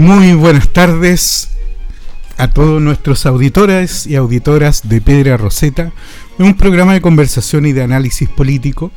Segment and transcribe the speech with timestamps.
[0.00, 1.50] Muy buenas tardes
[2.38, 5.92] a todos nuestros auditores y auditoras de Piedra Roseta,
[6.38, 8.92] un programa de conversación y de análisis político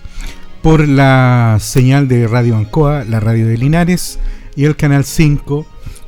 [0.62, 4.18] por la señal de Radio Ancoa, la radio de Linares
[4.56, 5.66] y el Canal 5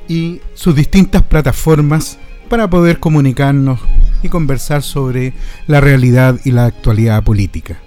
[0.08, 2.18] y sus distintas plataformas
[2.48, 3.82] para poder comunicarnos
[4.24, 5.34] y conversar sobre
[5.68, 7.80] la realidad y la actualidad política.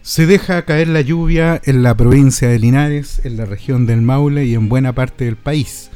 [0.00, 4.46] Se deja caer la lluvia en la provincia de Linares, en la región del Maule
[4.46, 5.87] y en buena parte del país.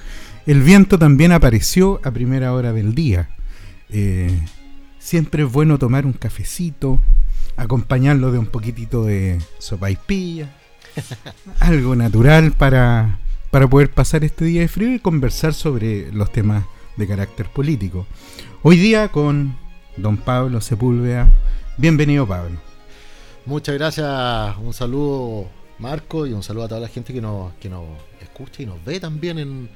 [0.44, 3.30] El viento también apareció a primera hora del día.
[3.90, 4.36] Eh,
[4.98, 7.00] siempre es bueno tomar un cafecito,
[7.56, 10.48] acompañarlo de un poquitito de sopa y pilla,
[11.60, 13.20] algo natural para,
[13.52, 16.64] para poder pasar este día de frío y conversar sobre los temas
[16.96, 18.08] de carácter político.
[18.64, 19.56] Hoy día con
[19.96, 21.32] don Pablo Sepúlveda.
[21.78, 22.58] Bienvenido Pablo.
[23.46, 25.46] Muchas gracias, un saludo
[25.78, 27.84] Marco y un saludo a toda la gente que nos, que nos
[28.20, 29.68] escucha y nos ve también en,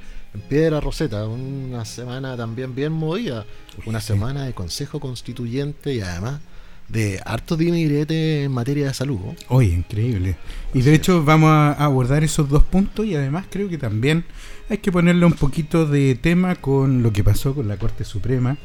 [0.48, 1.26] Piedra Roseta.
[1.26, 3.44] Una semana también bien movida,
[3.84, 6.40] una semana de Consejo Constituyente y además
[6.88, 9.18] de harto dimirete en materia de salud.
[9.48, 10.36] Oye, increíble.
[10.72, 14.24] Y de hecho vamos a abordar esos dos puntos y además creo que también
[14.68, 18.56] hay que ponerle un poquito de tema con lo que pasó con la Corte Suprema.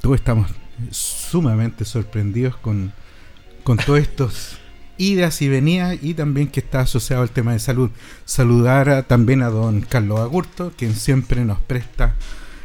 [0.00, 0.50] Todos estamos
[0.90, 2.92] sumamente sorprendidos con
[3.62, 4.58] con todos estos
[5.00, 7.90] idas y venidas y también que está asociado al tema de salud.
[8.26, 12.14] Saludar también a don Carlos Agurto, quien siempre nos presta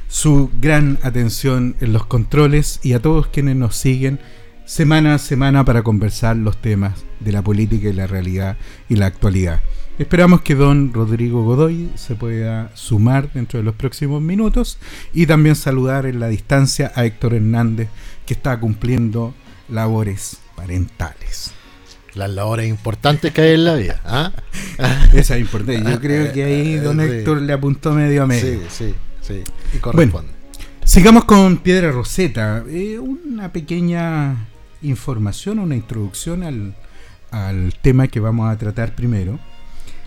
[0.09, 4.19] su gran atención en los controles y a todos quienes nos siguen
[4.65, 8.57] semana a semana para conversar los temas de la política y la realidad
[8.89, 9.61] y la actualidad.
[9.97, 14.77] Esperamos que don Rodrigo Godoy se pueda sumar dentro de los próximos minutos
[15.13, 17.87] y también saludar en la distancia a Héctor Hernández
[18.25, 19.33] que está cumpliendo
[19.69, 21.54] labores parentales.
[22.15, 24.01] Las labores importantes que hay en la vida.
[24.05, 24.31] ¿ah?
[25.13, 25.89] Esa es importante.
[25.89, 28.61] Yo creo que ahí don Héctor le apuntó medio a medio.
[28.69, 29.43] Sí, sí, sí.
[29.73, 30.31] Y corresponde.
[30.83, 32.63] sigamos con Piedra Roseta.
[32.67, 34.47] Eh, una pequeña
[34.81, 36.75] información, una introducción al,
[37.31, 39.39] al tema que vamos a tratar primero.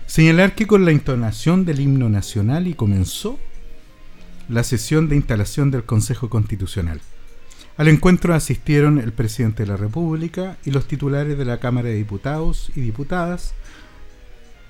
[0.07, 3.37] Señalar que con la entonación del himno nacional y comenzó
[4.49, 6.99] la sesión de instalación del Consejo Constitucional.
[7.79, 11.95] Al encuentro asistieron el presidente de la República y los titulares de la Cámara de
[11.95, 13.53] Diputados y Diputadas,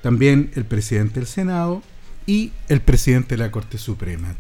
[0.03, 1.81] también el presidente del Senado
[2.27, 4.35] y el presidente de la Corte Suprema.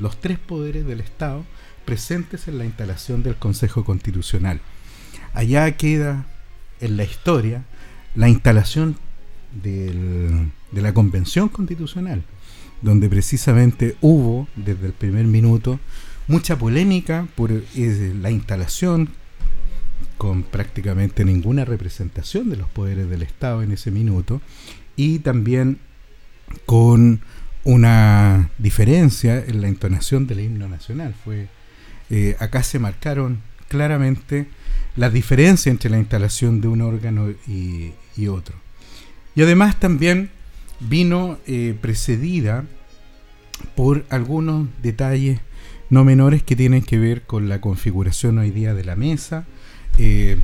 [0.00, 1.44] Los tres poderes del Estado
[1.84, 4.60] presentes en la instalación del Consejo Constitucional.
[5.32, 6.26] Allá queda
[6.80, 7.62] en la historia
[8.16, 8.96] la instalación
[9.62, 12.24] de la Convención Constitucional,
[12.80, 15.78] donde precisamente hubo desde el primer minuto
[16.28, 19.10] mucha polémica por eh, la instalación
[20.18, 24.40] con prácticamente ninguna representación de los poderes del Estado en ese minuto
[24.96, 25.78] y también
[26.66, 27.20] con
[27.64, 31.14] una diferencia en la entonación del himno nacional.
[31.24, 31.48] Fue,
[32.10, 34.46] eh, acá se marcaron claramente
[34.96, 37.92] las diferencias entre la instalación de un órgano y,
[38.28, 38.54] otro.
[39.34, 40.30] Y además también
[40.78, 42.64] vino eh, precedida
[43.74, 45.40] por algunos detalles
[45.92, 49.44] no menores que tienen que ver con la configuración hoy día de la mesa,
[49.98, 50.38] eh,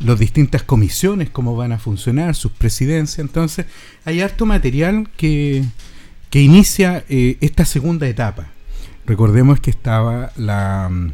[0.00, 3.20] las distintas comisiones, cómo van a funcionar, sus presidencias.
[3.20, 3.66] Entonces,
[4.04, 5.64] hay harto material que,
[6.30, 8.48] que inicia eh, esta segunda etapa.
[9.06, 11.12] Recordemos que estaba la mm,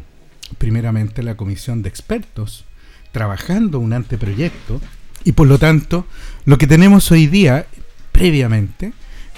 [0.57, 2.65] primeramente la comisión de expertos
[3.11, 4.81] trabajando un anteproyecto
[5.23, 6.07] y por lo tanto
[6.45, 7.67] lo que tenemos hoy día
[8.11, 8.93] previamente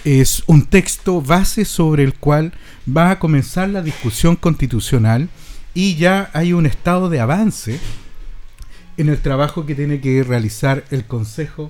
[0.08, 2.54] es un texto base sobre el cual
[2.88, 5.28] va a comenzar la discusión constitucional
[5.74, 7.78] y ya hay un estado de avance
[8.96, 11.70] en el trabajo que tiene que realizar el Consejo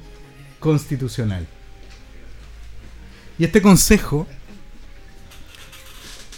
[0.59, 1.47] Constitucional.
[3.39, 4.27] Y este Consejo,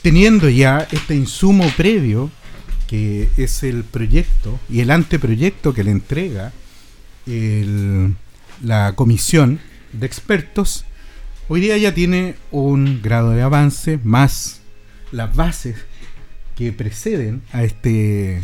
[0.01, 2.31] teniendo ya este insumo previo,
[2.87, 6.53] que es el proyecto y el anteproyecto que le entrega
[8.63, 9.59] la comisión
[9.91, 10.85] de expertos,
[11.51, 14.61] Hoy día ya tiene un grado de avance más
[15.11, 15.77] las bases
[16.55, 18.39] que preceden a este,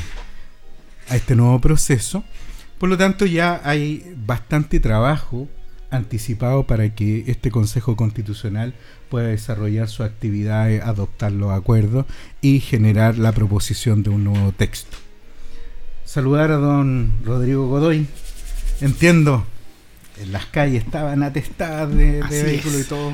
[1.07, 2.24] a este nuevo proceso.
[2.80, 5.48] Por lo tanto, ya hay bastante trabajo
[5.92, 8.74] anticipado para que este Consejo Constitucional
[9.12, 12.08] pueda desarrollar su actividad, adoptar los acuerdos
[12.42, 14.98] y generar la proposición de un nuevo texto.
[16.06, 18.08] Saludar a don Rodrigo Godoy.
[18.81, 19.55] Entiendo, en
[20.31, 23.13] las calles estaban atestadas de, vehículos y todo.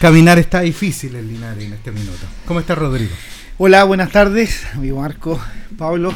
[0.00, 2.26] Caminar está difícil en Linares en este minuto.
[2.46, 3.12] ¿Cómo está Rodrigo?
[3.56, 5.40] Hola, buenas tardes, amigo Marco,
[5.76, 6.14] Pablo.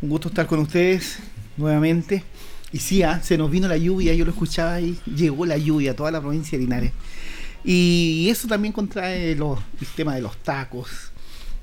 [0.00, 1.18] Un gusto estar con ustedes
[1.56, 2.24] nuevamente.
[2.72, 5.92] Y sí, ah, se nos vino la lluvia, yo lo escuchaba y llegó la lluvia
[5.92, 6.92] a toda la provincia de Linares.
[7.64, 11.12] Y eso también contrae los, el tema de los tacos.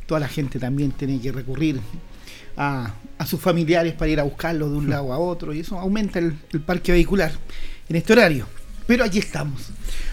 [0.05, 1.79] Toda la gente también tiene que recurrir
[2.59, 2.93] a,
[3.25, 6.33] sus familiares para ir a buscarlos de un lado a otro y eso aumenta el,
[6.65, 7.31] parque vehicular
[7.89, 8.45] en este horario.
[8.87, 9.69] Pero aquí estamos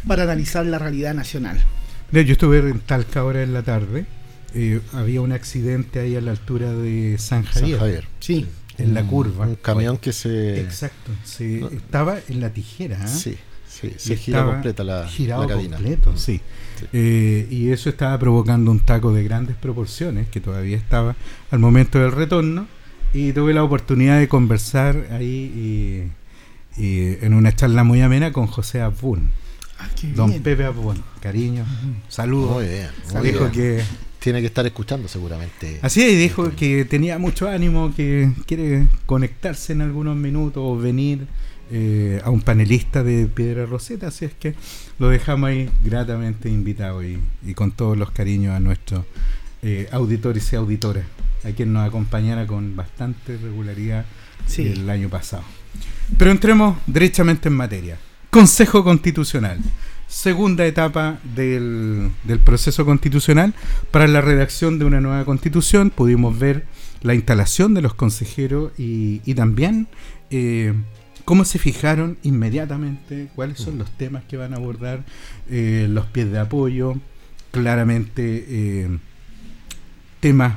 [0.06, 1.62] para analizar la realidad nacional.
[2.12, 4.06] Yo estuve en Talca ahora en la tarde.
[4.54, 7.78] Eh, había un accidente ahí a la altura de San Javier.
[7.78, 8.08] San Javier.
[8.20, 8.46] Sí
[8.78, 9.46] en la curva.
[9.46, 10.60] Un camión que se.
[10.60, 11.12] Exacto,
[11.72, 13.04] estaba en la tijera.
[13.04, 13.08] ¿eh?
[13.08, 13.36] Sí,
[13.66, 16.40] sí, se gira completa la, girado completo, sí.
[16.92, 21.16] Eh, y eso estaba provocando un taco de grandes proporciones que todavía estaba
[21.50, 22.66] al momento del retorno.
[23.12, 26.02] Y tuve la oportunidad de conversar ahí y,
[26.78, 29.30] en una charla muy amena con José Abun.
[29.78, 31.64] Ah, Don Pepe Abun, cariño,
[32.08, 32.54] saludos.
[32.54, 32.88] Muy bien.
[33.22, 33.82] dijo que
[34.18, 35.78] tiene que estar escuchando seguramente.
[35.82, 41.28] Así es, dijo que tenía mucho ánimo, que quiere conectarse en algunos minutos o venir
[41.70, 44.54] eh, a un panelista de Piedra Roseta, así es que
[44.98, 47.20] lo dejamos ahí gratamente invitado y,
[47.54, 49.04] con todos los cariños a nuestros
[49.62, 51.04] eh, auditores y auditoras,
[51.44, 54.06] a quien nos acompañara con bastante regularidad
[54.58, 55.44] el año pasado.
[56.18, 57.98] Pero entremos derechamente en materia.
[58.30, 59.58] Consejo Constitucional
[60.06, 62.10] segunda etapa del,
[62.44, 63.54] proceso constitucional
[63.90, 65.90] para la redacción de una nueva constitución.
[65.90, 66.66] Pudimos ver
[67.02, 69.88] la instalación de los consejeros y, también
[70.30, 70.74] eh,
[71.24, 75.04] cómo se fijaron inmediatamente cuáles son los temas que van a abordar,
[75.50, 76.94] eh, los pies de apoyo,
[77.50, 78.98] claramente eh,
[80.20, 80.56] temas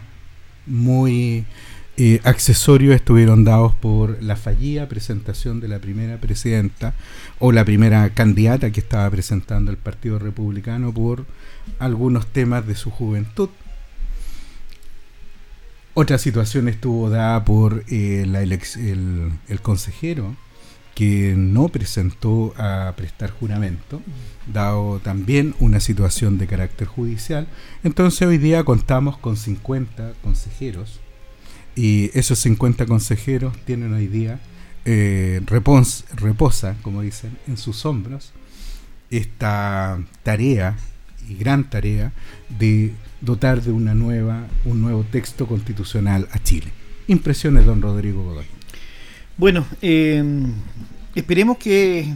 [0.65, 1.45] muy
[2.01, 6.93] eh, accesorios estuvieron dados por la fallida presentación de la primera presidenta
[7.39, 11.25] o la primera candidata que estaba presentando el Partido Republicano por
[11.77, 13.49] algunos temas de su juventud.
[15.93, 20.37] Otra situación estuvo dada por eh, el consejero
[20.95, 24.01] que no presentó a prestar juramento,
[24.47, 27.45] dado también una situación de carácter judicial.
[27.83, 31.01] Entonces hoy día contamos con 50 consejeros
[31.75, 34.39] y esos 50 consejeros tienen hoy día,
[34.85, 38.33] eh, reposa, como dicen, en sus hombros
[39.09, 40.75] esta tarea
[41.27, 42.11] y gran tarea
[42.57, 46.67] de dotar de una nueva, un nuevo texto constitucional a Chile.
[47.07, 48.45] Impresiones, don Rodrigo Godoy.
[49.37, 50.23] Bueno, eh,
[51.15, 52.13] esperemos que,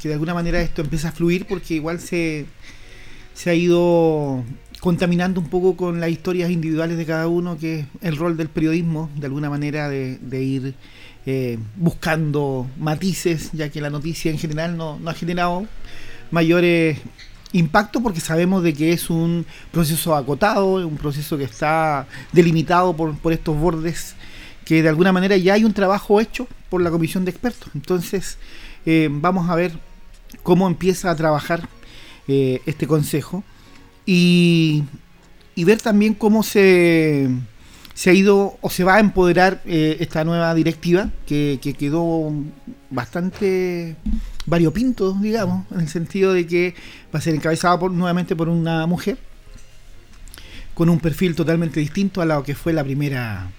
[0.00, 2.46] que, de alguna manera esto empiece a fluir porque igual se,
[3.34, 4.44] se ha ido
[4.82, 8.48] contaminando un poco con las historias individuales de cada uno, que es el rol del
[8.48, 10.74] periodismo, de alguna manera de, ir
[11.24, 15.68] eh, buscando matices, ya que la noticia en general no, ha generado
[16.32, 16.98] mayores
[17.52, 23.32] impactos porque sabemos de que es un proceso acotado, un proceso que está delimitado por,
[23.32, 24.16] estos bordes,
[24.64, 27.70] que de alguna manera ya hay un trabajo hecho por la comisión de expertos.
[27.76, 28.36] Entonces,
[28.84, 29.78] eh, vamos a ver
[30.42, 31.68] cómo empieza a trabajar
[32.26, 33.44] eh, este consejo
[34.06, 34.84] y,
[35.56, 37.28] ver también cómo se,
[37.94, 42.32] se ha ido o se va a empoderar eh, esta nueva directiva que, quedó
[42.90, 43.96] bastante
[44.46, 46.74] variopinto, digamos, en el sentido de que
[47.14, 49.18] va a ser encabezada por, nuevamente por una mujer
[50.74, 53.50] con un perfil totalmente distinto a lo que fue la primera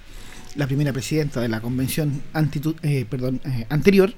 [0.56, 2.22] la primera presidenta de la convención
[2.84, 4.14] eh, perdón, eh, anterior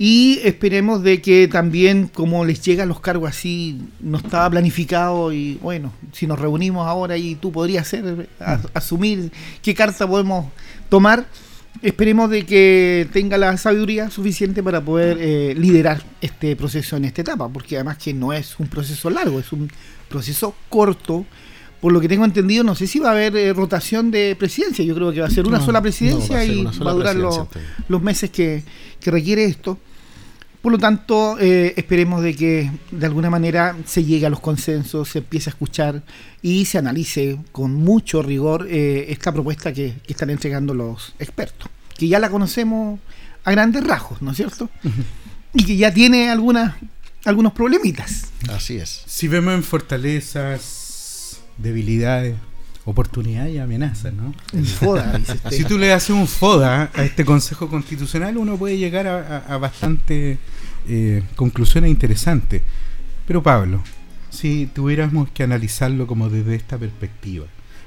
[0.00, 5.56] y esperemos de que también, como les llegan los cargos así, no estaba planificado y
[5.60, 8.28] bueno, si nos reunimos ahora y tú podrías ser,
[8.74, 10.46] asumir qué carta podemos
[10.88, 11.26] tomar,
[11.82, 17.22] esperemos de que tenga la sabiduría suficiente para poder eh, liderar este proceso en esta
[17.22, 19.68] etapa, porque además que no es un proceso largo, es un
[20.08, 21.26] proceso corto.
[21.80, 24.84] Por lo que tengo entendido, no sé si va a haber eh, rotación de presidencia.
[24.84, 28.30] Yo creo que va a ser una sola presidencia y va a durar los, meses
[28.30, 28.64] que,
[29.00, 29.78] que requiere esto.
[30.62, 35.10] Por lo tanto, eh, esperemos de que de alguna manera se llegue a los consensos,
[35.10, 36.02] se empiece a escuchar
[36.42, 42.08] y se analice con mucho rigor eh, esta propuesta que, están entregando los expertos, que
[42.08, 42.98] ya la conocemos
[43.44, 44.68] a grandes rasgos, ¿no es cierto?
[45.54, 46.74] Y que ya tiene algunas
[47.24, 48.26] algunos problemitas.
[48.48, 49.02] Así es.
[49.06, 52.36] Si vemos en fortalezas, debilidades,
[52.88, 54.34] oportunidades y amenazas, ¿no?
[55.50, 60.38] si tú le haces un FODA a este Consejo Constitucional, uno puede llegar a, bastante
[60.88, 62.62] eh, conclusiones interesantes.
[63.26, 63.82] Pero Pablo,
[64.30, 67.44] si tuviéramos que analizarlo como desde esta perspectiva,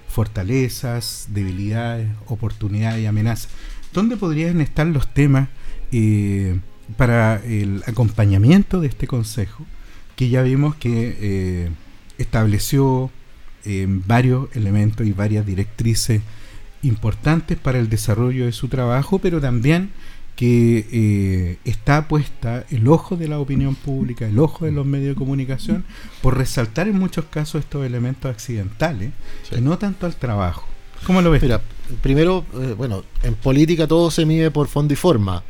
[0.08, 3.50] fortalezas, debilidades, oportunidades y amenazas,
[3.94, 5.50] ¿dónde podrían estar los temas
[5.92, 6.60] eh,
[6.96, 9.66] para el acompañamiento de este Consejo?
[10.16, 11.70] Que ya vimos que eh,
[12.20, 13.10] estableció
[14.06, 16.22] varios elementos y varias directrices
[16.84, 19.92] importantes para el desarrollo de su trabajo, pero también
[20.36, 25.10] que eh, está puesta el ojo de la opinión pública, el ojo de los medios
[25.10, 25.84] de comunicación,
[26.22, 29.12] por resaltar en muchos casos estos elementos accidentales
[29.56, 30.66] y no tanto al trabajo.
[31.06, 31.42] ¿Cómo lo ves?
[31.42, 31.62] Mira,
[32.02, 35.44] primero, eh, bueno, en política todo se mide por fondo y forma.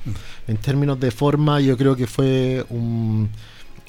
[0.48, 3.30] En términos de forma, yo creo que fue un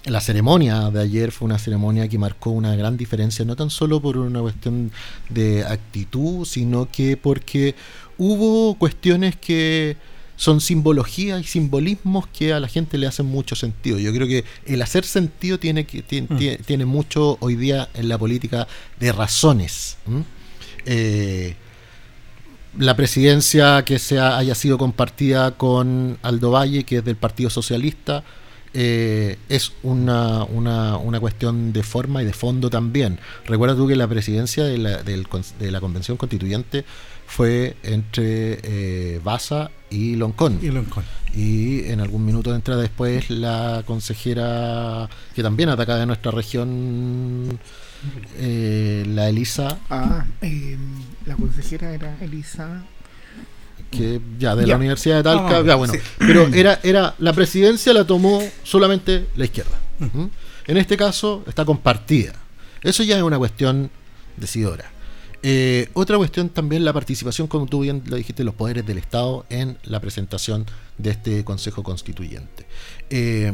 [0.05, 4.01] la ceremonia de ayer fue una ceremonia que marcó una gran diferencia, no tan solo
[4.01, 4.91] por una cuestión
[5.29, 7.75] de actitud, sino que porque
[8.19, 9.97] hubo cuestiones que
[10.37, 13.99] son simbología y simbolismos que a la gente le hacen mucho sentido.
[13.99, 16.65] Yo creo que el hacer sentido tiene, que, tiene, mm.
[16.65, 18.67] tiene mucho hoy día en la política
[18.99, 19.99] de razones.
[20.85, 21.55] Eh,
[22.77, 28.25] la presidencia que se haya sido compartida con Aldo Valle, que es del Partido Socialista,
[28.75, 33.19] eh, es una, una, una, cuestión de forma y de fondo también.
[33.47, 36.85] Recuerda tú que la presidencia de la, de la Convención Constituyente
[37.33, 40.59] fue entre eh, Baza y Loncón.
[40.61, 46.31] Y Y en algún minuto de entrada después la consejera que también atacaba de nuestra
[46.31, 47.59] región,
[48.37, 49.79] eh, la Elisa.
[49.89, 50.77] Ah, eh,
[51.25, 52.85] la consejera era Elisa
[53.93, 58.05] que ya de la Universidad de Talca, ya bueno, pero era era la presidencia la
[58.05, 59.79] tomó solamente la izquierda.
[60.67, 62.33] En este caso está compartida.
[62.83, 63.91] Eso ya es una cuestión
[64.37, 64.91] decidora.
[65.45, 69.45] Eh, otra cuestión también la participación, como tú bien lo dijiste, los poderes del Estado
[69.51, 70.67] en la presentación
[70.99, 72.67] de este Consejo Constituyente.
[73.11, 73.53] Eh,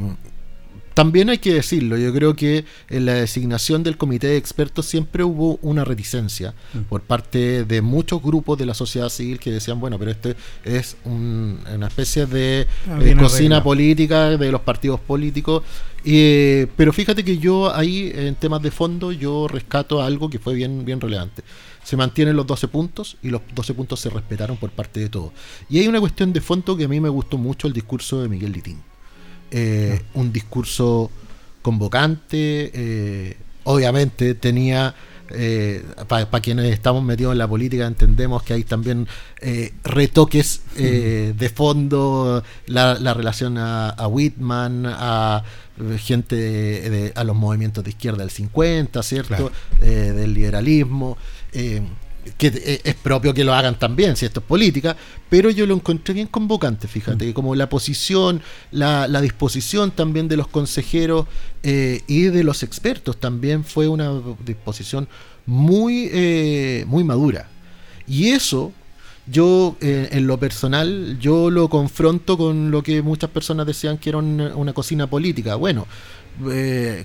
[0.98, 5.22] también hay que decirlo, yo creo que en la designación del comité de expertos siempre
[5.22, 6.78] hubo una reticencia mm.
[6.88, 10.96] por parte de muchos grupos de la sociedad civil que decían, bueno, pero este es
[11.04, 15.62] una especie de ah, eh, cocina política de los partidos políticos.
[16.02, 20.84] pero fíjate que yo ahí, en temas de fondo, yo rescato algo que fue bien,
[20.84, 21.44] bien relevante
[21.84, 25.30] se mantienen los 12 puntos y los 12 puntos se respetaron por parte de todos.
[25.70, 28.28] Y hay una cuestión de fondo que a mí me gustó mucho el discurso de
[28.28, 28.87] Miguel Litín.
[29.50, 31.10] Eh, un discurso
[31.62, 34.94] convocante, eh, obviamente tenía,
[35.30, 39.06] eh, para quienes estamos metidos en la política, entendemos que hay también
[39.84, 45.42] retoques de fondo, la, relación a, Whitman, a
[45.98, 49.50] gente, a los movimientos de izquierda del 50, ¿cierto?
[49.80, 51.16] del liberalismo
[52.36, 54.96] que eh, es propio que lo hagan también, si esto es política,
[55.28, 57.32] pero yo lo encontré bien convocante, fíjate, mm.
[57.32, 61.26] como la posición, la, disposición también de los consejeros
[61.62, 64.12] eh, y de los expertos también fue una
[64.44, 65.08] disposición
[65.46, 67.48] muy, eh, muy madura.
[68.06, 68.72] Y eso,
[69.26, 74.18] yo en lo personal, yo lo confronto con lo que muchas personas decían que era
[74.18, 75.56] una, cocina política.
[75.56, 75.86] Bueno,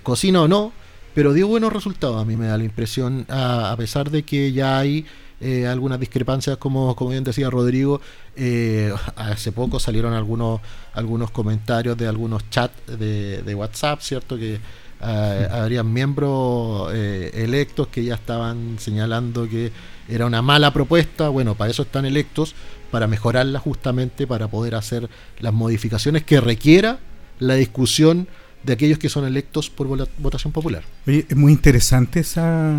[0.04, 0.72] cocina o no,
[1.14, 4.80] pero dio buenos resultados, a mí me da la impresión, a, pesar de que ya
[4.80, 5.06] hay
[5.42, 8.02] eh, algunas discrepancias, como, como bien decía Rodrigo,
[8.36, 10.62] eh, hace poco salieron algunos,
[10.94, 14.38] algunos comentarios de algunos chats de, WhatsApp, ¿cierto?
[14.38, 14.60] Que
[15.06, 19.72] eh, habrían miembros electos que ya estaban señalando que
[20.08, 22.56] era una mala propuesta, bueno, para eso están electos,
[22.90, 27.00] para mejorarla justamente, para poder hacer las modificaciones que requiera
[27.40, 28.28] la discusión
[28.64, 30.84] de aquellos que son electos por votación popular.
[31.08, 32.78] Oye, es muy interesante esa,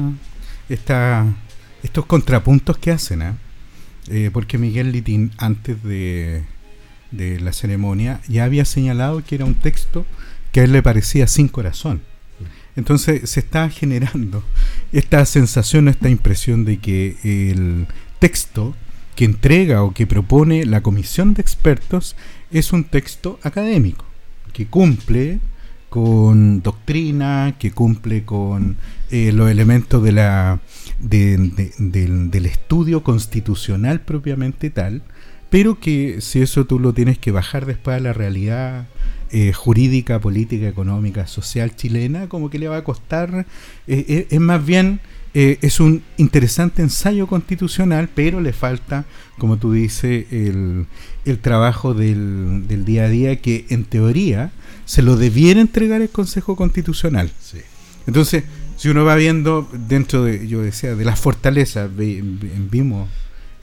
[0.69, 1.26] esta,
[1.83, 3.33] estos contrapuntos que hacen, ¿eh?
[4.09, 6.45] Eh, porque Miguel Litín, antes de,
[7.11, 10.05] de la ceremonia, ya había señalado que era un texto
[10.53, 12.03] que a él le parecía sin corazón.
[12.76, 14.43] Entonces se está generando
[14.93, 17.87] esta sensación, esta impresión de que el
[18.19, 18.75] texto
[19.14, 22.17] que entrega o que propone la comisión de expertos
[22.50, 24.05] es un texto académico,
[24.53, 25.38] que cumple
[25.94, 28.78] con doctrina, que cumple con
[29.12, 30.58] eh, los elementos de la,
[30.98, 35.02] del, estudio constitucional propiamente tal,
[35.50, 38.88] pero que si eso tú lo tienes que bajar después a la realidad
[39.30, 43.46] eh, jurídica, política, económica, social chilena, como que le va a costar,
[43.86, 44.98] eh, es más bien...
[45.35, 49.05] es un interesante ensayo constitucional, pero le falta,
[49.38, 50.87] como tú dices, el,
[51.25, 54.53] el trabajo del, del, día a día que en teoría
[54.85, 57.33] se lo debiera entregar el Consejo Constitucional.
[58.07, 58.45] Entonces,
[58.76, 63.09] si uno va viendo dentro de, yo decía, de las fortalezas, vimos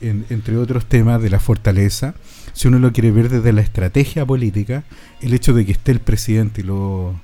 [0.00, 2.14] entre otros temas de la fortaleza,
[2.52, 4.84] si uno lo quiere ver desde la estrategia política,
[5.20, 7.14] el hecho de que esté el presidente y los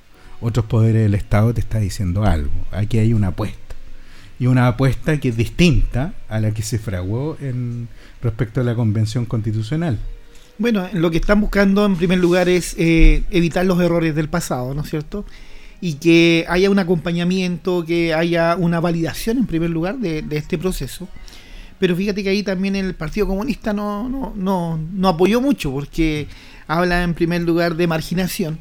[0.41, 2.51] otros poderes del Estado te está diciendo algo.
[2.71, 3.68] Aquí hay una apuesta.
[4.39, 7.89] Y una apuesta que es distinta a la que se fraguó en
[8.21, 9.99] respecto a la Convención Constitucional.
[10.57, 14.73] Bueno, lo que están buscando en primer lugar es eh, evitar los errores del pasado,
[14.73, 15.25] ¿no es cierto?
[15.81, 21.07] Y que haya un acompañamiento, que haya una validación en primer lugar de, este proceso
[21.79, 26.27] pero fíjate que ahí también el Partido Comunista no, no, no, no apoyó mucho, porque
[26.67, 28.59] habla en primer lugar de marginación,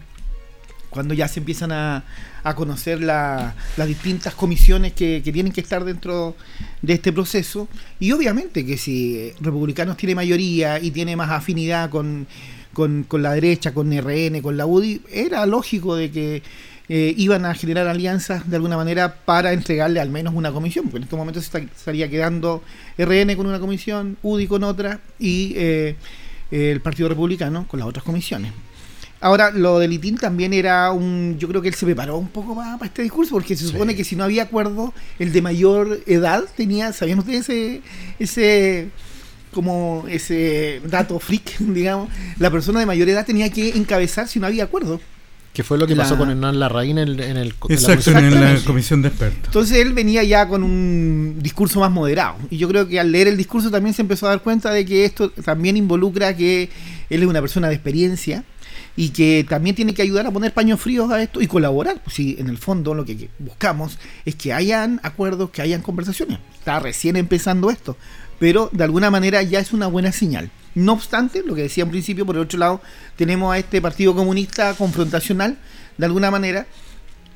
[0.91, 2.05] cuando ya se empiezan a,
[2.43, 3.55] a conocer las
[3.87, 6.35] distintas comisiones que, que, tienen que estar dentro
[6.83, 7.69] de este proceso,
[8.01, 12.27] y obviamente que si Republicanos tiene mayoría y tiene más afinidad con,
[12.73, 16.43] con, con la derecha, con RN, con la UDI, era lógico de que
[16.89, 20.99] eh, iban a generar alianzas de alguna manera para entregarle al menos una comisión, porque
[20.99, 22.63] en estos momentos se estaría quedando
[22.97, 25.97] RN con una comisión, UDI con otra y eh,
[26.51, 28.53] el Partido Republicano con las otras comisiones.
[29.21, 31.37] Ahora, lo de Litín también era un.
[31.39, 34.05] Yo creo que él se preparó un poco para, este discurso, porque se supone que
[34.05, 36.93] si no había acuerdo, el de mayor edad tenía.
[36.93, 37.83] ¿Sabían ustedes ese,
[38.21, 38.91] ese
[39.53, 42.09] como ese dato freak, digamos?
[42.39, 45.01] La persona de mayor edad tenía que encabezar si no había acuerdo.
[45.53, 49.03] Que fue lo que pasó con Hernán Larraín en, en, el, Exacto, en la, comisión
[49.03, 49.47] de expertos.
[49.47, 52.37] Entonces él venía ya con un discurso más moderado.
[52.49, 54.85] Y yo creo que al leer el discurso también se empezó a dar cuenta de
[54.85, 56.71] que esto también involucra que
[57.11, 58.45] él es una persona de experiencia
[58.99, 62.03] y que también tiene que ayudar a poner paños fríos a esto y colaborar.
[62.11, 66.41] Si en el fondo lo que buscamos es que hayan acuerdos, que hayan conversaciones.
[66.59, 67.97] Está recién empezando esto,
[68.41, 70.51] pero de alguna manera ya es una buena señal.
[70.75, 72.81] No obstante, lo que decía en principio, por el otro lado,
[73.15, 75.59] tenemos a este Partido Comunista confrontacional,
[75.97, 76.67] de alguna manera,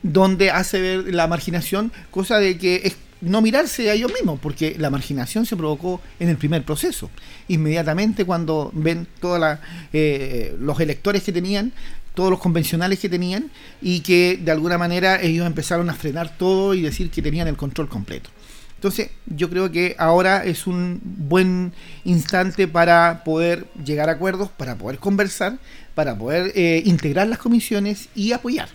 [0.03, 4.77] donde hace ver la marginación, cosa de que es no mirarse a ellos mismos, porque
[4.79, 7.09] la marginación se provocó en el primer proceso.
[7.49, 9.59] Inmediatamente cuando ven todos
[9.93, 11.73] eh, los electores que tenían,
[12.15, 13.51] todos los convencionales que tenían,
[13.81, 17.57] y que de alguna manera ellos empezaron a frenar todo y decir que tenían el
[17.57, 18.29] control completo.
[18.75, 21.73] Entonces, yo creo que ahora es un buen
[22.05, 25.59] instante para poder llegar a acuerdos, para poder conversar,
[25.95, 28.69] para poder eh, integrar las comisiones y apoyar.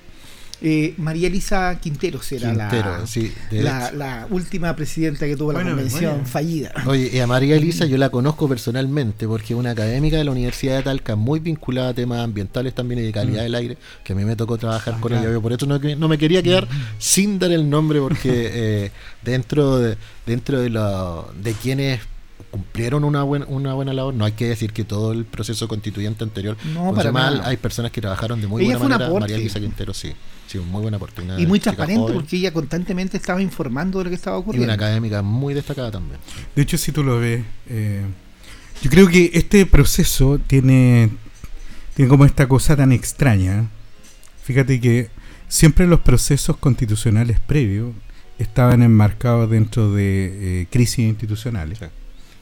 [0.60, 6.72] Eh, María Elisa Quintero será la, la, última presidenta que tuvo la convención fallida.
[6.88, 10.32] Oye, y a María Elisa yo la conozco personalmente porque es una académica de la
[10.32, 13.44] Universidad de Talca muy vinculada a temas ambientales también y de calidad mm.
[13.44, 15.32] del aire, que a mí me tocó trabajar ah, con ella.
[15.32, 16.96] Yo por eso no, no, me quería quedar mm.
[16.98, 18.92] sin dar el nombre porque eh,
[19.24, 22.00] dentro de, dentro de, lo, de quienes
[22.50, 24.16] cumplieron una buena, una buena labor.
[24.16, 27.42] No hay que decir que todo el proceso constituyente anterior no, para mal.
[27.44, 29.20] Hay personas que trabajaron de muy buena manera.
[29.20, 30.14] María Elisa Quintero, sí.
[30.48, 31.38] Sí, muy buena oportunidad.
[31.38, 34.64] Y muy transparente porque ella constantemente estaba informando de lo que estaba ocurriendo.
[34.64, 36.20] Y una académica muy destacada también.
[36.56, 38.04] De hecho, si tú lo ves, eh,
[38.82, 41.10] yo creo que este proceso tiene,
[41.96, 43.68] tiene como esta cosa tan extraña.
[44.44, 45.10] Fíjate que
[45.50, 47.92] siempre los procesos constitucionales previos
[48.40, 51.80] estaban enmarcados dentro de eh, crisis institucionales.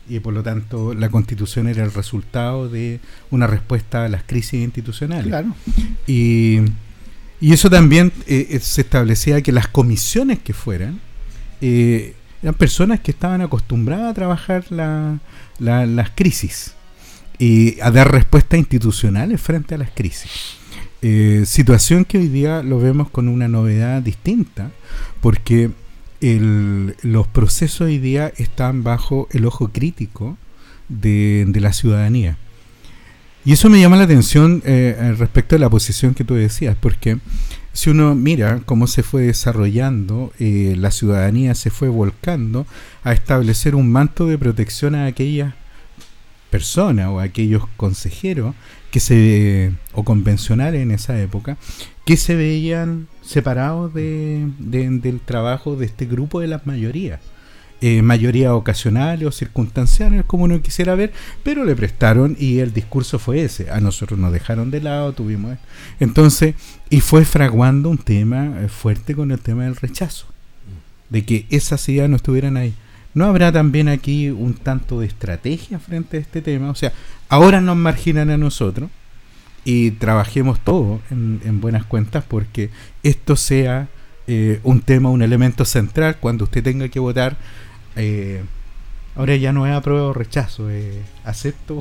[0.08, 3.00] Y por lo tanto la constitución era el resultado de
[3.32, 5.26] una respuesta a las crisis institucionales.
[5.26, 5.56] Claro.
[6.06, 6.60] Y
[7.46, 11.00] y eso también eh, eh, se establecía que las comisiones que fueran
[11.62, 16.74] eh, eran personas que estaban acostumbradas a trabajar las crisis
[17.38, 20.58] y a dar respuestas institucionales frente a las crisis.
[21.46, 24.72] situación que hoy día lo vemos con una novedad distinta,
[25.22, 25.70] porque
[26.20, 30.36] los procesos hoy día están bajo el ojo crítico
[30.90, 32.40] de la ciudadanía.
[33.46, 37.20] Y eso me llama la atención eh, respecto a la posición que tú decías, porque
[37.74, 42.66] si uno mira cómo se fue desarrollando, eh, la ciudadanía se fue volcando
[43.04, 45.54] a establecer un manto de protección a aquellas
[46.50, 48.56] personas o a aquellos consejeros
[48.90, 51.58] que se o convencionales en esa época
[52.06, 57.20] que se veían separados de, del trabajo de este grupo de las mayorías
[57.88, 63.20] eh, mayoría ocasionales o circunstanciales, como uno quisiera ver, pero le prestaron y el discurso
[63.20, 63.70] fue ese.
[63.70, 65.60] A nosotros nos dejaron de lado, tuvimos.
[66.00, 66.56] Entonces,
[66.90, 70.26] y fue fraguando un tema eh, fuerte con el tema del rechazo,
[71.12, 72.74] de que esas ideas no estuvieran ahí.
[73.14, 76.72] ¿No habrá también aquí un tanto de estrategia frente a este tema?
[76.72, 76.92] O sea,
[77.30, 78.90] ahora nos marginan a nosotros
[79.64, 82.72] y trabajemos todos en, buenas cuentas porque
[83.04, 83.90] esto sea
[84.26, 87.38] eh, un tema, un elemento central cuando usted tenga que votar
[87.96, 88.44] eh,
[89.16, 91.80] ahora ya no es apruebo o rechazo, eh, acepto.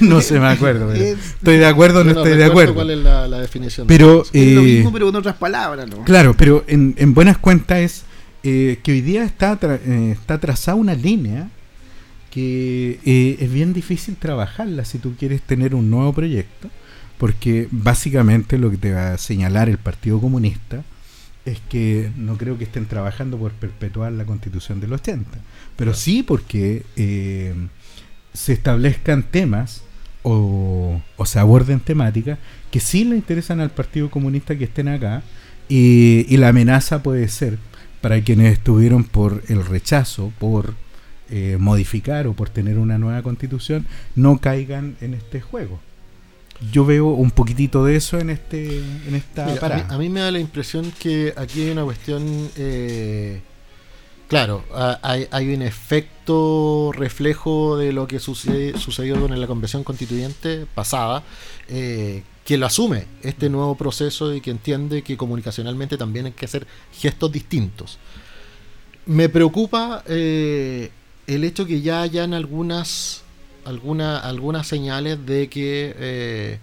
[0.00, 0.92] no se me acuerdo.
[0.92, 2.74] estoy de acuerdo o no, estoy de acuerdo.
[2.74, 3.86] ¿Cuál es la, definición?
[3.86, 5.88] Pero, es lo eh, mismo, pero con otras palabras.
[5.88, 6.04] ¿no?
[6.04, 8.04] Claro, pero en, buenas cuentas es
[8.42, 11.48] eh, que hoy día está, está trazada una línea
[12.32, 16.70] que eh, es bien difícil trabajarla si tú quieres tener un nuevo proyecto,
[17.18, 20.82] porque básicamente lo que te va a señalar el Partido Comunista
[21.44, 25.28] es que no creo que estén trabajando por perpetuar la constitución del 80,
[25.76, 27.54] pero sí porque eh,
[28.32, 29.82] se establezcan temas
[30.22, 32.38] o, o, se aborden temáticas
[32.70, 35.22] que sí le interesan al Partido Comunista que estén acá
[35.68, 37.58] y, y la amenaza puede ser
[38.00, 40.74] para quienes estuvieron por el rechazo, por
[41.30, 45.80] eh, modificar o por tener una nueva constitución, no caigan en este juego.
[46.70, 50.08] Yo veo un poquitito de eso en este en esta Mira, a, mí, a mí
[50.08, 53.40] me da la impresión que aquí hay una cuestión eh,
[54.28, 54.64] claro
[55.02, 61.22] hay, hay un efecto reflejo de lo que sucede, sucedió con la convención constituyente pasada
[61.68, 66.44] eh, que lo asume este nuevo proceso y que entiende que comunicacionalmente también hay que
[66.44, 67.98] hacer gestos distintos.
[69.06, 70.90] Me preocupa eh,
[71.26, 73.21] el hecho que ya hayan algunas
[73.64, 76.58] alguna, algunas señales de que eh,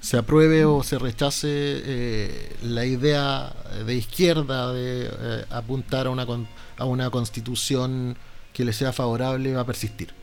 [0.00, 3.52] se apruebe o se rechace eh, la idea
[3.86, 6.46] de izquierda de eh, apuntar a una, con-
[6.78, 8.16] a una constitución
[8.52, 10.14] que le sea favorable va a persistir.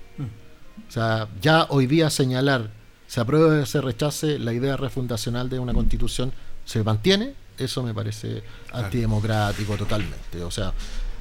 [0.90, 2.70] O sea, ya hoy día señalar
[3.08, 6.32] se apruebe o se rechace la idea refundacional de una constitución
[6.66, 10.42] se mantiene, eso me parece antidemocrático totalmente.
[10.44, 10.74] O sea,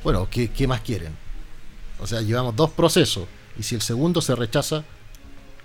[0.03, 1.13] bueno, ¿qué, qué más quieren?
[2.01, 3.25] O sea, llevamos dos procesos
[3.59, 4.85] y si el segundo se rechaza,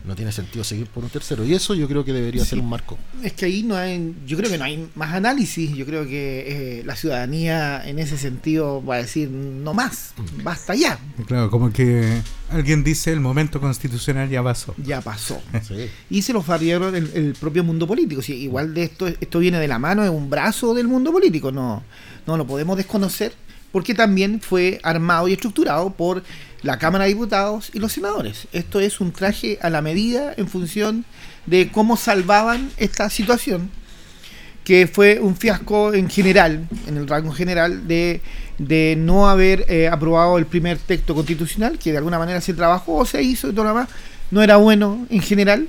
[0.05, 1.43] no tiene sentido seguir por un tercero.
[1.43, 2.51] Y eso yo creo que debería Sí.
[2.51, 2.97] ser un marco.
[3.23, 6.79] Es que ahí no hay, yo creo que no hay más análisis, yo creo que
[6.79, 11.73] eh, la ciudadanía en ese sentido va a decir no más, basta ya, Claro, como
[11.73, 12.21] que
[12.51, 14.75] alguien dice el momento constitucional ya pasó.
[14.77, 15.41] ya pasó.
[15.67, 15.89] Sí.
[16.11, 18.21] Y se los barrieron el, el propio mundo político.
[18.21, 21.51] Si igual de esto, esto viene de la mano, es un brazo del mundo político,
[21.51, 21.83] no,
[22.27, 23.33] no lo podemos desconocer,
[23.71, 26.23] porque también fue armado y estructurado por
[26.61, 28.47] la Cámara de Diputados y los senadores.
[28.51, 31.05] Esto es un traje a la medida en función
[31.45, 33.69] de cómo salvaban esta situación,
[34.63, 38.21] que fue un fiasco en general, en el rango general, de,
[38.97, 43.21] no haber eh, aprobado el primer texto constitucional, que de alguna manera se trabajó, se
[43.21, 43.89] hizo y todo lo demás,
[44.31, 45.67] no era bueno en general,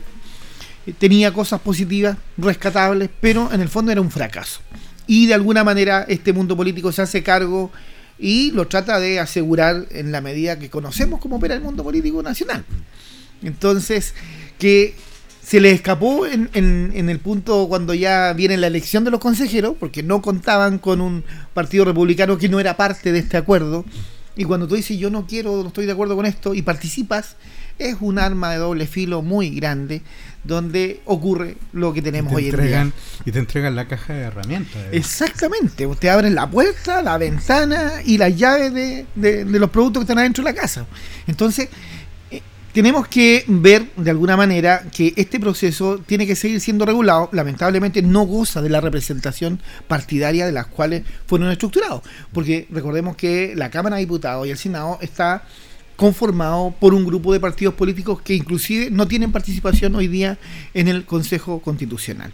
[0.98, 4.60] tenía cosas positivas, rescatables, pero en el fondo era un fracaso.
[5.08, 7.72] Y de alguna manera este mundo político se hace cargo
[8.20, 12.22] y lo trata de asegurar en la medida que conocemos cómo opera el mundo político
[12.22, 12.64] nacional.
[13.42, 14.14] Entonces,
[14.58, 14.94] que
[15.42, 19.20] se le escapó en, en- en el punto cuando ya viene la elección de los
[19.20, 23.84] consejeros, porque no contaban con un partido republicano que no era parte de este acuerdo.
[24.36, 27.36] Y cuando tú dices yo no quiero, no estoy de acuerdo con esto, y participas,
[27.78, 30.02] es un arma de doble filo muy grande,
[30.44, 32.58] donde ocurre lo que tenemos te, hoy en día.
[32.60, 32.92] entregan,
[33.24, 34.76] y te entregan la caja de herramientas.
[34.76, 34.88] eh.
[34.92, 40.00] Exactamente, usted abre la puerta, la ventana y las llaves de, de- de los productos
[40.00, 40.86] que están adentro de la casa.
[41.26, 41.68] Entonces,
[42.30, 42.40] eh,
[42.72, 47.28] tenemos que ver de alguna manera que este proceso tiene que seguir siendo regulado.
[47.32, 52.02] Lamentablemente no goza de la representación partidaria de las cuales fueron estructurados.
[52.32, 55.42] Porque recordemos que la Cámara de Diputados y el Senado está
[55.98, 60.38] conformado por un grupo de partidos políticos que inclusive no tienen participación hoy día
[60.72, 62.32] en el Consejo Constitucional.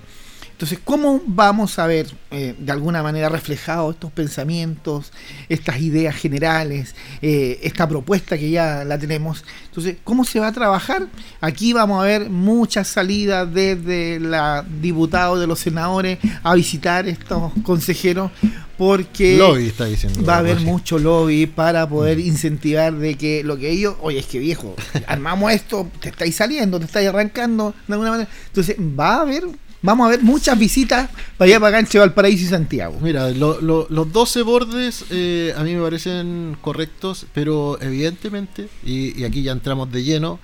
[0.54, 5.12] Entonces, ¿cómo vamos a ver eh, de alguna manera reflejados estos pensamientos,
[5.48, 9.44] estas ideas generales, eh, esta propuesta que ya la tenemos?
[9.66, 11.08] Entonces, ¿cómo se va a trabajar?
[11.40, 17.52] Aquí vamos a ver muchas salidas desde la diputado de los senadores a visitar estos
[17.64, 18.30] consejeros
[18.76, 20.24] porque Lobby está diciendo.
[20.24, 24.26] va a haber mucho lobby para poder incentivar de que lo que ellos, oye, es
[24.26, 24.74] que viejo,
[25.06, 28.28] armamos esto, te estáis saliendo, te estáis arrancando de alguna manera.
[28.46, 29.44] Entonces, va a haber,
[29.84, 32.98] vamos a ver muchas visitas para allá para Canche, Valparaíso y Santiago.
[33.00, 39.18] Mira, lo- lo- los 12 bordes eh, a mí me parecen correctos, pero evidentemente, y,
[39.20, 40.40] y aquí ya entramos de lleno,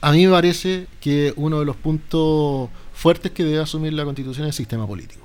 [0.00, 4.46] a mí me parece que uno de los puntos fuertes que debe asumir la constitución
[4.46, 5.20] es el sistema político.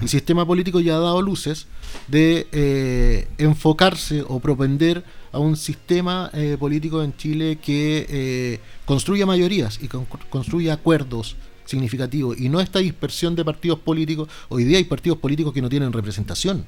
[0.00, 1.68] El sistema político ya ha dado luces
[2.08, 5.02] de eh, enfocarse o propender
[5.32, 11.36] a un sistema eh, político en Chile que eh, construya mayorías y con- construya acuerdos
[11.66, 14.28] significativos y no esta dispersión de partidos políticos.
[14.48, 16.64] Hoy día hay partidos políticos que no tienen representación.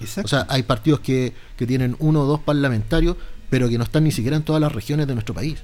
[0.00, 0.26] Exacto.
[0.26, 3.16] O sea, hay partidos que, que tienen uno o dos parlamentarios,
[3.50, 5.58] pero que no están ni siquiera en todas las regiones de nuestro país.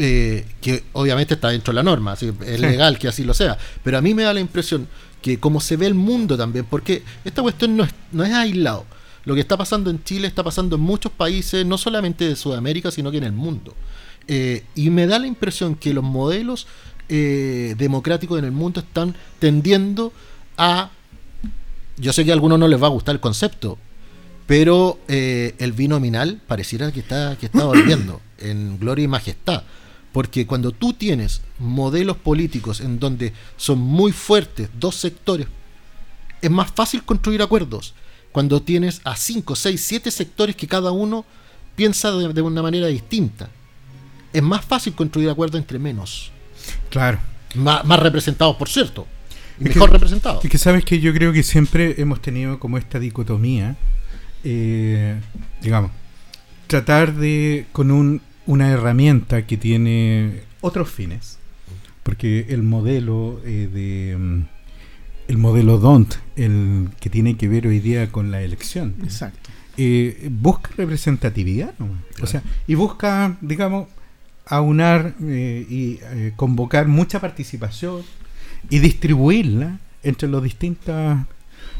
[0.00, 2.62] Eh, que obviamente está dentro de la norma, así, es Sí.
[2.62, 3.58] legal que así lo sea.
[3.82, 4.86] Pero a mí me da la impresión
[5.22, 8.84] que como se ve el mundo también, porque esta cuestión no es, no es aislado.
[9.24, 12.90] Lo que está pasando en Chile está pasando en muchos países, no solamente de Sudamérica,
[12.92, 13.74] sino que en el mundo.
[14.28, 16.66] Eh, y me da la impresión que los modelos
[17.08, 20.12] eh, democráticos en el mundo están tendiendo
[20.56, 20.90] a...
[21.96, 23.78] Yo sé que a algunos no les va a gustar el concepto,
[24.46, 29.64] pero eh, el binominal pareciera que está, que está volviendo en gloria y majestad.
[30.12, 35.46] Porque cuando tú tienes modelos políticos en donde son muy fuertes dos sectores,
[36.40, 37.94] es más fácil construir acuerdos.
[38.32, 41.24] Cuando tienes a cinco, seis, siete sectores que cada uno
[41.76, 43.50] piensa de, de una manera distinta,
[44.32, 46.30] es más fácil construir acuerdos entre menos.
[46.90, 47.18] Claro.
[47.54, 49.06] Más, más representados, por cierto.
[49.60, 50.44] Y Es mejor que- representados.
[50.44, 53.76] Es que sabes que yo creo que siempre hemos tenido como esta dicotomía,
[54.44, 55.16] eh,
[55.62, 55.90] digamos,
[56.66, 61.38] tratar de, con un, una herramienta que tiene otros fines,
[62.02, 64.16] porque el modelo eh, de...
[64.16, 64.42] mm,
[65.28, 69.50] El modelo DONT, el que tiene que ver hoy día con la elección, Exacto.
[69.76, 71.98] eh, busca representatividad, nomás.
[72.22, 73.88] o sea, y busca, digamos,
[74.48, 78.02] aunar eh, y eh, convocar mucha participación
[78.70, 81.26] y distribuirla entre los distintas,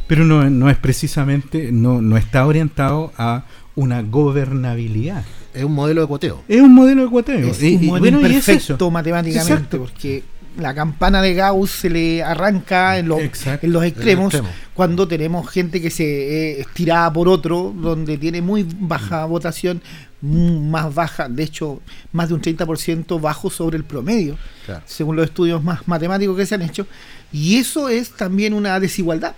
[0.07, 5.24] pero no, no es precisamente, no, no está orientado a una gobernabilidad.
[5.54, 6.42] Es un modelo de cuoteo.
[6.48, 7.50] Es un modelo de cuateo.
[7.50, 9.78] Es y, un modelo bueno, y es perfecto matemáticamente, Exacto.
[9.78, 10.22] porque
[10.59, 13.64] la campana de Gauss se le arranca en los, Exacto.
[13.64, 14.54] en los extremos extremo.
[14.74, 19.76] cuando tenemos gente que se eh, es tirada por otro, donde tiene muy baja votación,
[19.78, 21.81] mm, más baja, de hecho,
[22.12, 24.83] más de un 30% bajo sobre el promedio, Claro.
[24.87, 26.87] según los estudios más matemáticos que se han hecho.
[27.33, 29.35] Y eso es también una desigualdad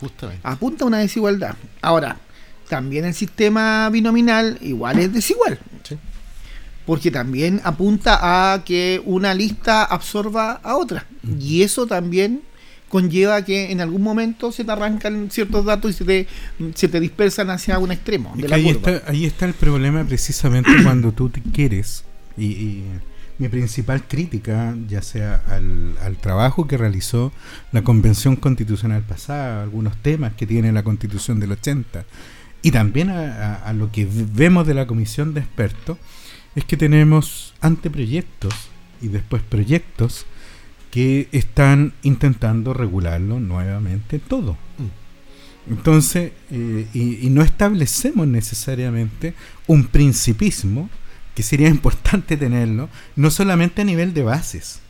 [0.00, 0.40] Justamente.
[0.44, 1.54] apunta a una desigualdad.
[1.80, 2.16] Ahora,
[2.68, 5.98] también el sistema binominal igual es desigual, Sí.
[6.86, 11.06] porque también apunta a que una lista absorba a otra.
[11.38, 12.42] Y eso también
[12.92, 16.26] conlleva que en algún momento se te arrancan ciertos datos y se te,
[16.74, 18.90] se te dispersan hacia un extremo de la ahí, curva.
[18.92, 22.04] está, ahí está el problema precisamente cuando tú te quieres
[22.36, 22.84] y, y
[23.38, 27.32] mi principal crítica ya sea al, al trabajo que realizó
[27.72, 32.04] la convención constitucional pasada, algunos temas que tiene la constitución del 80
[32.60, 33.20] y también a,
[33.54, 35.96] a- a lo que vemos de la comisión de expertos
[36.54, 38.52] es que tenemos anteproyectos
[39.00, 40.26] y después proyectos
[40.92, 44.58] que están intentando regularlo nuevamente todo.
[45.66, 49.32] Entonces, eh, y, y no establecemos necesariamente
[49.66, 50.90] un principismo,
[51.34, 54.80] que sería importante tenerlo, no solamente a nivel de bases.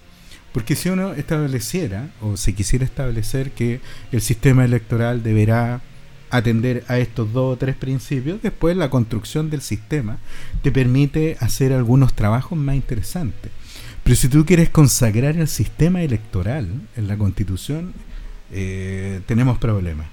[0.53, 5.83] Porque si uno estableciera, o se quisiera establecer que el sistema electoral deberá
[6.31, 10.19] atender a estos dos o tres principios, después la construcción del sistema
[10.63, 13.53] te permite hacer algunos trabajos más interesantes.
[14.05, 17.93] Pero si tú quieres consagrar el sistema electoral en la constitución,
[18.51, 20.07] eh, tenemos problemas.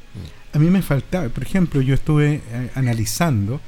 [0.54, 3.60] A mí me faltaba, por ejemplo, yo estuve eh, analizando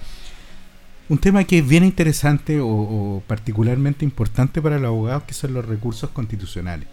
[1.09, 5.53] un tema que es bien interesante o, o particularmente importante para los abogados, que son
[5.53, 6.87] los recursos constitucionales.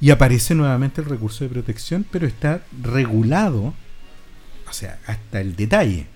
[0.00, 3.74] Y aparece nuevamente el recurso de protección, pero está regulado,
[4.68, 6.06] o sea, hasta el detalle.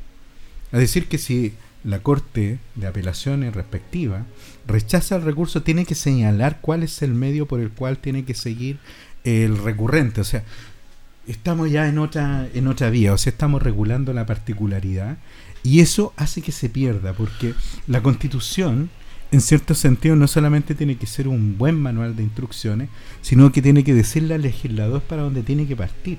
[0.73, 4.25] Es decir, que si la Corte de Apelaciones respectiva
[4.67, 8.35] rechaza el recurso, tiene que señalar cuál es el medio por el cual tiene que
[8.35, 8.79] seguir
[9.25, 10.21] el recurrente.
[10.21, 10.45] O sea,
[11.27, 15.19] estamos ya en otra, en otra vía, o sea, estamos regulando la particularidad
[15.63, 17.55] y eso hace que se pierda, porque
[17.87, 18.91] la constitución,
[19.31, 22.91] en cierto sentido, no solamente tiene que ser un buen manual de instrucciones,
[23.23, 26.19] sino que tiene que decirle al legislador para dónde tiene que partir.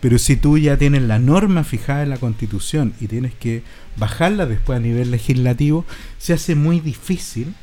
[0.00, 3.62] Pero si tú ya tienes la norma fijada en la constitución y tienes que
[3.96, 5.84] bajarla después a nivel legislativo,
[6.18, 7.54] se hace muy difícil,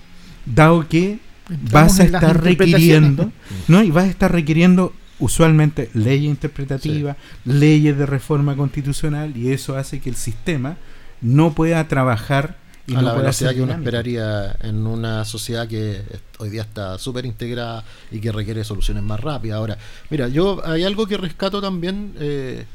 [0.46, 1.20] dado que
[1.50, 3.32] Entramos vas a estar requiriendo,
[3.68, 3.84] ¿no?
[3.84, 10.00] Y vas a estar requiriendo usualmente leyes interpretativas, leyes de reforma constitucional, y eso hace
[10.00, 10.78] que el sistema
[11.22, 16.02] no pueda trabajar y a no la velocidad que uno esperaría en una sociedad que
[16.40, 19.58] hoy día está súper integrada y que requiere soluciones más rápidas.
[19.58, 19.78] Ahora,
[20.10, 22.66] mira, yo hay algo que rescato también eh,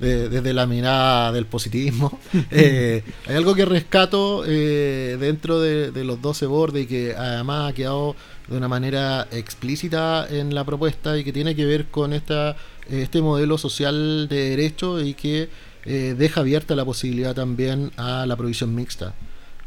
[0.00, 2.18] de- desde la mirada del positivismo.
[2.50, 7.70] Eh, hay algo que rescato eh, dentro de, de los 12 bordes y que además
[7.70, 8.16] ha quedado
[8.48, 12.56] de una manera explícita en la propuesta y que tiene que ver con esta
[12.88, 15.48] este modelo social de derecho y que
[15.84, 19.14] eh, deja abierta la posibilidad también a la provisión mixta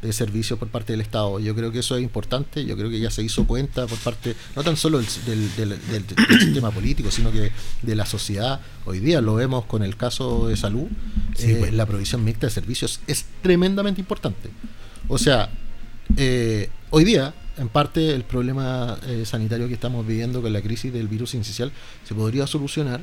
[0.04, 1.40] de servicios por parte del Estado.
[1.40, 4.36] Yo creo que eso es importante, yo creo que ya se hizo cuenta por parte,
[4.56, 8.60] no tan solo del, del- del- del- del sistema político, sino que de la sociedad.
[8.86, 10.88] Hoy día lo vemos con el caso de salud,
[11.38, 11.78] Sí, eh, bueno.
[11.78, 14.50] la provisión mixta de servicios es tremendamente importante.
[15.08, 15.50] O sea,
[16.18, 20.92] eh, hoy día, en parte, el problema eh, sanitario que estamos viviendo con la crisis
[20.92, 21.72] del virus incisional
[22.08, 23.00] se podría solucionar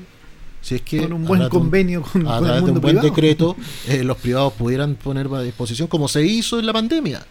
[0.62, 3.08] si es que con un buen convenio con, el de un buen privado.
[3.08, 3.56] decreto
[3.88, 7.24] eh, los privados pudieran poner a disposición como se hizo en la pandemia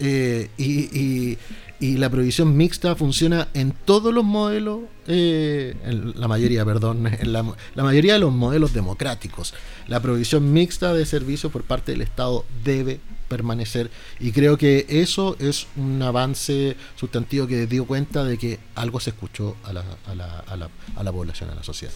[0.00, 1.38] Eh, y, y-
[1.80, 7.32] y la prohibición mixta funciona en todos los modelos, eh, en la mayoría, perdón, en
[7.32, 9.52] la, la, mayoría de los modelos democráticos.
[9.88, 15.36] La prohibición mixta de servicios por parte del Estado debe permanecer y creo que eso
[15.38, 20.14] es un avance sustantivo que dio cuenta de que algo se escuchó a la, a
[20.14, 21.92] la, a la, a la población, a la sociedad.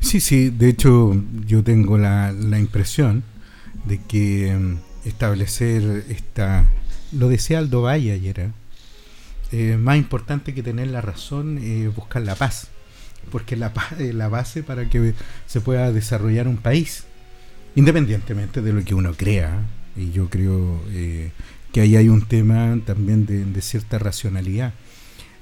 [0.00, 1.14] Sí, sí, de hecho
[1.46, 3.24] yo tengo la, la impresión
[3.84, 6.66] de que mm, establecer esta,
[7.12, 8.50] lo decía Aldo Valle ayer, ¿eh?
[9.52, 12.68] eh, más importante que tener la razón es buscar la paz,
[13.30, 15.14] porque la paz es la base para que
[15.46, 17.04] se pueda desarrollar un país,
[17.76, 19.66] independientemente de lo que uno crea.
[19.96, 21.30] Y yo creo eh,
[21.72, 24.74] que ahí hay un tema también de, de, cierta racionalidad.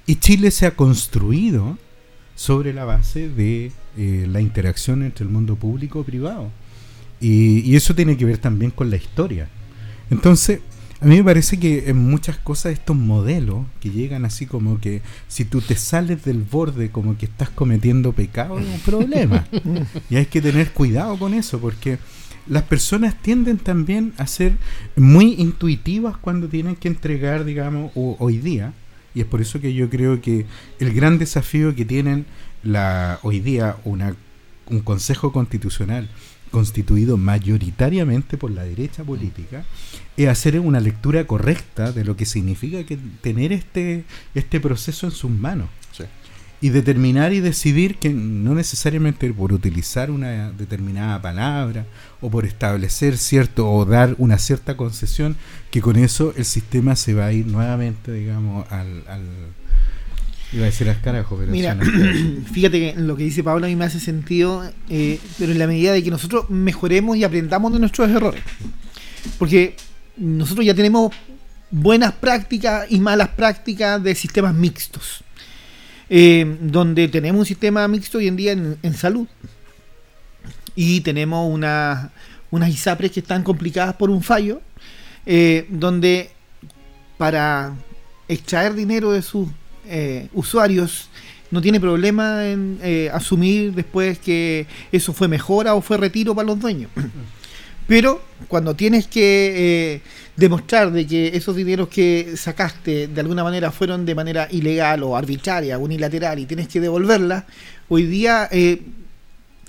[0.06, 1.78] Y Chile se ha construido
[2.34, 6.50] sobre la base de eh, la interacción entre el mundo público y privado.
[7.20, 9.48] Y, y eso tiene que ver también con la historia.
[10.10, 10.60] Entonces,
[11.02, 15.02] a mí me parece que en muchas cosas estos modelos que llegan así como que
[15.26, 19.44] si tú te sales del borde como que estás cometiendo pecado es un problema.
[20.10, 21.98] y hay que tener cuidado con eso porque
[22.46, 24.56] las personas tienden también a ser
[24.96, 28.72] muy intuitivas cuando tienen que entregar, digamos, hoy día.
[29.14, 30.46] Y es por eso que yo creo que
[30.78, 32.26] el gran desafío que tienen
[32.62, 34.16] la hoy día una,
[34.66, 36.08] un Consejo Constitucional
[36.52, 39.64] constituido mayoritariamente por la derecha política,
[40.16, 45.12] es hacer una lectura correcta de lo que significa que tener este, este proceso en
[45.12, 45.68] sus manos.
[46.62, 51.84] Y determinar y decidir que no necesariamente por utilizar una determinada palabra
[52.22, 55.36] o por establecer cierto o dar una cierta concesión,
[55.70, 59.22] que con eso el sistema se va a ir nuevamente, digamos, al, al
[60.52, 61.78] Iba a decir al carajo, pero Mira,
[62.52, 65.66] fíjate que lo que dice Pablo a mí me hace sentido, eh, pero en la
[65.66, 68.42] medida de que nosotros mejoremos y aprendamos de nuestros errores.
[69.38, 69.76] Porque
[70.18, 71.14] nosotros ya tenemos
[71.70, 75.24] buenas prácticas y malas prácticas de sistemas mixtos.
[76.14, 79.26] Eh, donde tenemos un sistema mixto hoy en día en, salud.
[80.74, 82.12] Y tenemos una,
[82.50, 84.60] unas ISAPRES que están complicadas por un fallo.
[85.24, 86.28] Eh, donde
[87.16, 87.74] para
[88.28, 89.48] extraer dinero de sus
[89.86, 91.08] eh, usuarios
[91.50, 92.78] no tiene problema en
[93.10, 96.90] asumir después que eso fue mejora o fue retiro para los dueños.
[97.86, 100.02] Pero cuando tienes que
[100.42, 105.16] demostrar de que esos dineros que sacaste de alguna manera fueron de manera ilegal o
[105.16, 107.46] arbitraria, unilateral y tienes que devolverla,
[107.88, 108.82] hoy día eh,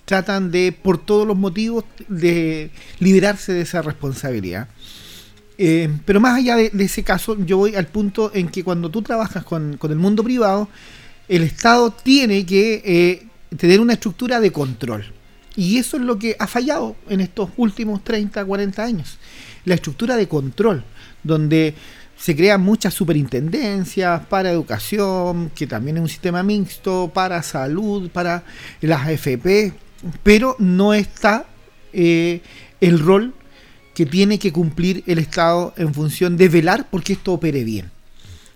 [0.05, 4.67] tratan de, por todos los motivos, de liberarse de esa responsabilidad.
[5.59, 9.03] Eh, pero más allá de, ese caso, yo voy al punto en que cuando tú
[9.03, 10.69] trabajas con, con el mundo privado,
[11.29, 15.05] el Estado tiene que eh, tener una estructura de control.
[15.55, 19.19] Y eso es lo que ha fallado en estos últimos 30, 40 años.
[19.65, 20.83] La estructura de control,
[21.23, 21.73] donde
[22.17, 28.43] se crean muchas superintendencias para educación, que también es un sistema mixto, para salud, para
[28.81, 29.73] las AFP,
[30.23, 31.45] pero no está
[31.91, 32.41] eh,
[32.81, 33.33] el rol
[33.93, 37.91] que tiene que cumplir el Estado en función de velar porque esto opere bien.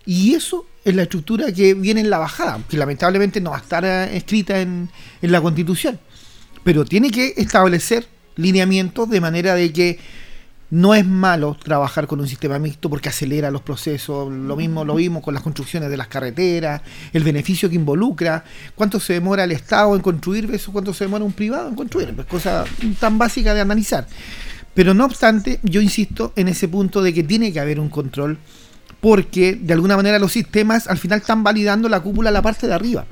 [0.05, 3.61] Y eso es la estructura que viene en la bajada, que lamentablemente no va a
[3.61, 4.89] estar eh, escrita en,
[5.21, 5.99] en la Constitución.
[6.63, 9.99] Pero tiene que establecer lineamientos de manera de que
[10.69, 14.31] no es malo trabajar con un sistema mixto porque acelera los procesos.
[14.31, 16.81] Lo mismo lo vimos con las construcciones de las carreteras,
[17.13, 18.43] el beneficio que involucra,
[18.75, 22.13] cuánto se demora el Estado en construir eso, cuánto se demora un privado en construir.
[22.17, 22.65] Es cosa
[22.99, 24.07] tan básica de analizar.
[24.73, 28.37] Pero no obstante, yo insisto en ese punto de que tiene que haber un control
[28.99, 32.73] porque de alguna manera los sistemas al final están validando la cúpula la parte de
[32.73, 33.05] arriba.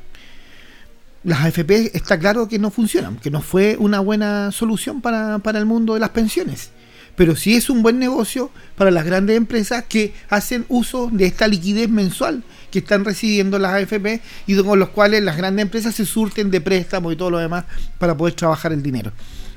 [1.24, 5.58] Las AFP está claro que no funcionan, que no fue una buena solución para, para
[5.58, 6.70] el mundo de las pensiones
[7.16, 11.48] pero sí es un buen negocio para las grandes empresas que hacen uso de esta
[11.48, 16.06] liquidez mensual que están recibiendo las AFP y con los cuales las grandes empresas se
[16.06, 17.66] surten de préstamos y todo lo demás
[18.00, 19.12] para poder trabajar el dinero.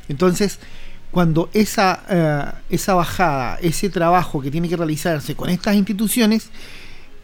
[0.09, 0.59] Entonces,
[1.11, 6.51] cuando esa, uh, esa bajada, ese trabajo que tiene que realizarse con estas instituciones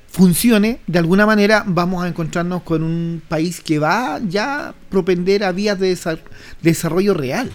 [0.09, 5.45] funcione, de alguna manera vamos a encontrarnos con un país que va ya a propender
[5.45, 5.99] a vías de
[6.63, 7.51] desarrollo real.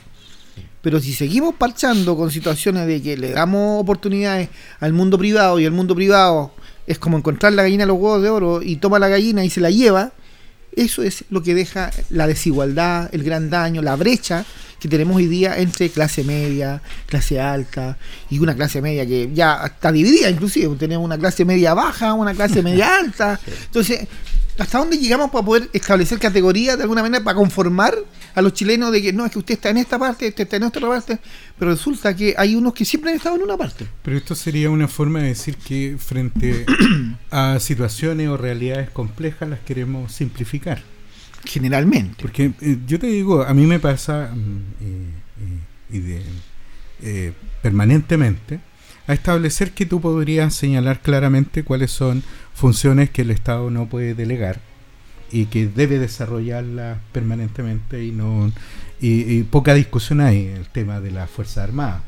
[0.82, 5.66] Pero si seguimos parchando con situaciones de que le damos oportunidades al mundo privado y
[5.66, 6.54] el mundo privado
[6.88, 9.50] es como encontrar la gallina de los huevos de oro y toma la gallina y
[9.50, 10.12] se la lleva,
[10.76, 14.46] eso es lo que deja la desigualdad, el gran daño, la brecha
[14.80, 17.98] que tenemos hoy día entre clase media, clase alta
[18.30, 20.74] y una clase media que ya está dividida inclusive.
[20.78, 23.40] Tenemos una clase media baja, una clase media alta.
[23.66, 24.08] Entonces,
[24.60, 27.96] ¿Hasta dónde llegamos para poder establecer categorías de alguna manera para conformar
[28.36, 30.58] a los chilenos de que no, es que usted está en esta parte, este está
[30.58, 31.18] en otra parte?
[31.58, 33.88] Pero resulta que hay unos que siempre han estado en una parte.
[34.04, 36.66] Pero esto sería una forma de decir que frente
[37.32, 40.84] a situaciones o realidades complejas las queremos simplificar.
[41.46, 42.18] Generalmente.
[42.22, 45.10] Porque eh, yo te digo, a mí me pasa mm, eh,
[45.92, 46.22] y de,
[47.02, 48.60] eh, permanentemente
[49.08, 52.24] a establecer que tú podrías señalar claramente cuáles son
[52.60, 54.60] funciones que el Estado no puede delegar
[55.32, 58.52] y que debe desarrollarlas permanentemente y no
[59.00, 62.02] y, poca discusión hay el tema de las Fuerzas Armadas.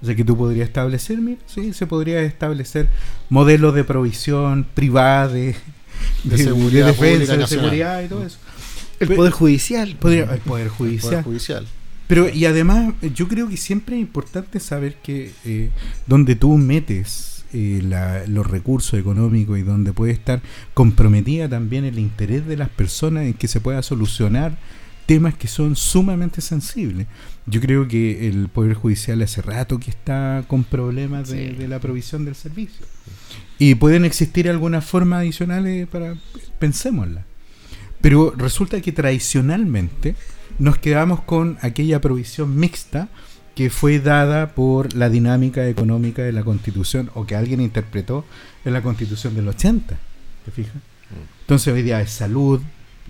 [0.00, 2.88] O sea que tú podrías establecer, mira, sí, se podría establecer
[3.28, 5.54] modelos de provisión privada de,
[6.36, 8.38] seguridad, defensa, de seguridad y todo eso.
[8.98, 9.88] El Poder Judicial.
[9.90, 10.34] el Poder Judicial.
[10.34, 11.66] El poder judicial.
[12.06, 15.70] Pero, y además, yo creo que siempre es importante saber que eh,
[16.06, 20.42] donde tú metes eh, los recursos económicos y donde puede estar
[20.74, 24.58] comprometida también el interés de las personas en que se pueda solucionar
[25.06, 27.06] temas que son sumamente sensibles.
[27.46, 32.24] Yo creo que el Poder Judicial hace rato que está con problemas de, la provisión
[32.24, 32.86] del servicio.
[33.58, 36.16] Y pueden existir algunas formas adicionales para,
[36.58, 37.24] pensémosla.
[38.00, 40.16] Pero resulta que tradicionalmente
[40.58, 43.08] nos quedamos con aquella provisión mixta
[43.54, 48.24] que fue dada por la dinámica económica de la Constitución o que alguien interpretó
[48.64, 49.96] en la Constitución del 80.
[50.44, 50.74] ¿Te fijas?
[51.42, 52.60] Entonces hoy día es salud,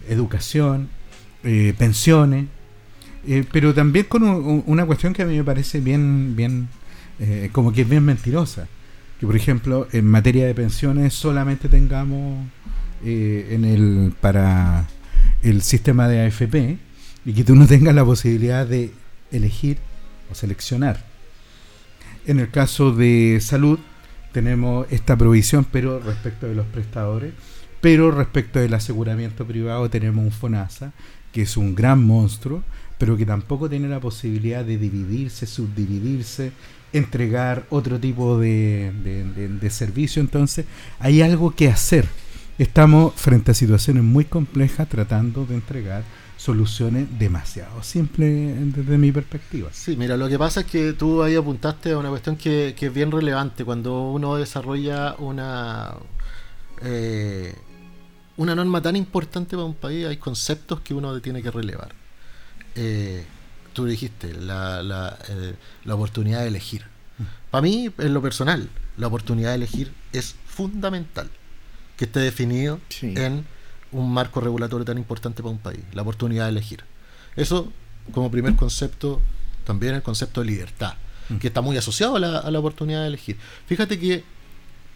[0.09, 0.89] educación,
[1.43, 2.47] eh, pensiones,
[3.27, 4.23] eh, pero también con
[4.67, 6.69] una cuestión que a mí me parece bien, bien,
[7.21, 8.69] eh, como que es bien mentirosa.
[9.19, 12.47] Que por ejemplo en materia de pensiones solamente tengamos
[13.05, 14.87] en el para
[15.43, 16.79] el sistema de AFP
[17.27, 18.93] y que tú no tengas la posibilidad de
[19.31, 19.79] elegir
[20.35, 21.05] seleccionar.
[22.27, 23.79] En el caso de salud
[24.33, 27.33] tenemos esta provisión, pero respecto de los prestadores,
[27.81, 30.93] pero respecto del aseguramiento privado tenemos un FONASA,
[31.33, 32.63] que es un gran monstruo,
[32.99, 36.53] pero que tampoco tiene la posibilidad de dividirse, subdividirse,
[36.93, 38.93] entregar otro tipo de,
[39.61, 40.23] de servicio.
[40.23, 40.65] Entonces,
[41.01, 42.09] hay algo que hacer.
[42.57, 46.05] Estamos frente a situaciones muy complejas tratando de entregar
[46.45, 49.71] soluciones demasiado simples desde mi perspectiva.
[49.73, 52.95] Sí, mira, lo que pasa es que tú ahí apuntaste a una cuestión que, es
[52.95, 53.65] bien relevante.
[53.65, 55.95] Cuando uno desarrolla una,
[56.83, 57.55] eh,
[58.37, 61.95] una norma tan importante para un país, hay conceptos que uno tiene que relevar.
[62.75, 63.25] Eh,
[63.73, 66.83] tú dijiste, la, la, eh, la oportunidad de elegir.
[67.17, 67.23] Mm.
[67.51, 68.69] Para mí, en lo personal,
[68.99, 71.31] la oportunidad de elegir es fundamental
[71.97, 73.47] que esté definido en
[73.95, 76.85] un marco regulatorio tan importante para un país, la oportunidad de elegir.
[77.37, 77.73] Eso
[78.13, 79.21] como primer concepto,
[79.65, 80.95] también el concepto de libertad,
[81.29, 81.37] mm.
[81.37, 83.37] que está muy asociado a la, oportunidad de elegir.
[83.67, 84.25] Fíjate que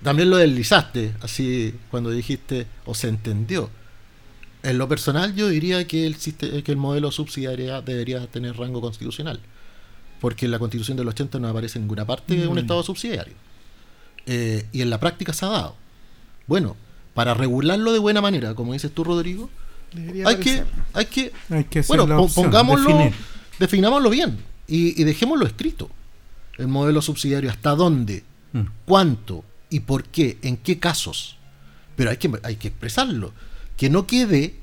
[0.03, 3.71] también lo deslizaste, así cuando dijiste o se entendió.
[4.63, 9.41] En lo personal yo diría que el, que el modelo subsidiariedad debería tener rango constitucional,
[10.21, 12.59] porque en la constitución del 80 no aparece en ninguna parte de un mm.
[12.59, 13.35] Estado subsidiario.
[14.27, 15.77] Eh, y en la práctica se ha dado.
[16.47, 16.77] Bueno,
[17.19, 19.51] para regularlo de buena manera, como dices tú, Rodrigo,
[20.25, 20.63] hay que,
[20.93, 21.33] hay que,
[21.89, 23.11] bueno, pongámoslo,
[23.59, 24.39] definámoslo bien
[24.69, 25.91] y, dejémoslo escrito.
[26.59, 28.61] El modelo subsidiario, hasta dónde, mm.
[28.85, 31.39] cuánto y por qué, en qué casos.
[31.97, 33.33] Pero hay que, hay que expresarlo.
[33.77, 34.55] Que no quede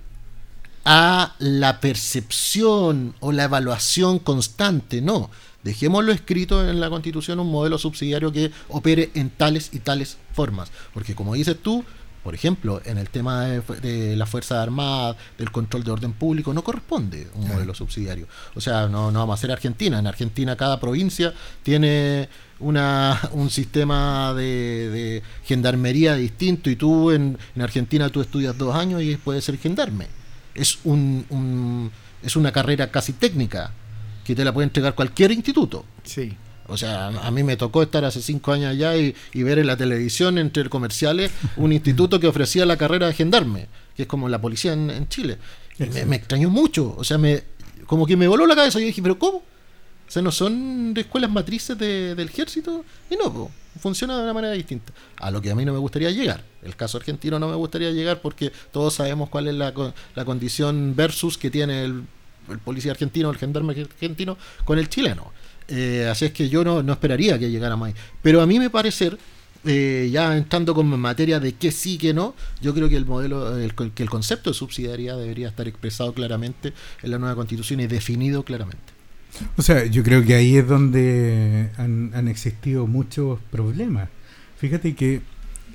[0.85, 5.29] a la percepción o la evaluación constante, no.
[5.63, 10.71] Dejémoslo escrito en la Constitución un modelo subsidiario que opere en tales y tales formas.
[10.93, 11.83] Porque como dices tú,
[12.25, 16.63] por ejemplo, en el tema de, la Fuerza Armada, del control de orden público, no
[16.63, 18.25] corresponde un modelo subsidiario.
[18.55, 19.99] O sea, no, no vamos a ser Argentina.
[19.99, 28.09] En Argentina cada provincia tiene una, un sistema de, gendarmería distinto y tú en, Argentina
[28.09, 30.07] tú estudias dos años y puedes ser gendarme.
[30.55, 31.91] Es, un,
[32.23, 33.71] es una carrera casi técnica
[34.23, 35.85] que te la puede entregar cualquier instituto.
[36.03, 36.35] Sí.
[36.67, 39.77] O sea, a mí me tocó estar hace cinco años allá y, ver en la
[39.77, 44.41] televisión, entre comerciales, un instituto que ofrecía la carrera de gendarme, que es como la
[44.41, 45.37] policía en, Chile.
[45.77, 47.43] Me, extrañó mucho, o sea, me
[47.85, 48.79] como que me voló la cabeza.
[48.79, 49.37] Y dije, ¿pero cómo?
[49.37, 52.83] O sea, ¿no son de escuelas matrices del ejército?
[53.09, 54.93] Y no, funciona de una manera distinta.
[55.17, 56.43] A lo que a mí no me gustaría llegar.
[56.63, 59.73] El caso argentino no me gustaría llegar porque todos sabemos cuál es la,
[60.15, 62.03] la condición versus que tiene el,
[62.49, 65.31] el policía argentino, el gendarme argentino con el chileno.
[65.67, 67.93] Eh, así es que yo no, esperaría que llegara más.
[68.21, 69.17] Pero a mí me parecer,
[69.65, 73.57] eh, ya entrando con materia de qué sí, que no, yo creo que el modelo,
[73.57, 77.87] el, que el concepto de subsidiariedad debería estar expresado claramente en la nueva constitución y
[77.87, 78.95] definido claramente.
[79.57, 84.09] O sea, yo creo que ahí es donde han, existido muchos problemas.
[84.57, 85.21] Fíjate que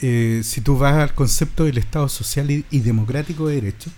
[0.01, 3.91] eh, si tú vas al concepto del Estado social y, democrático de derecho,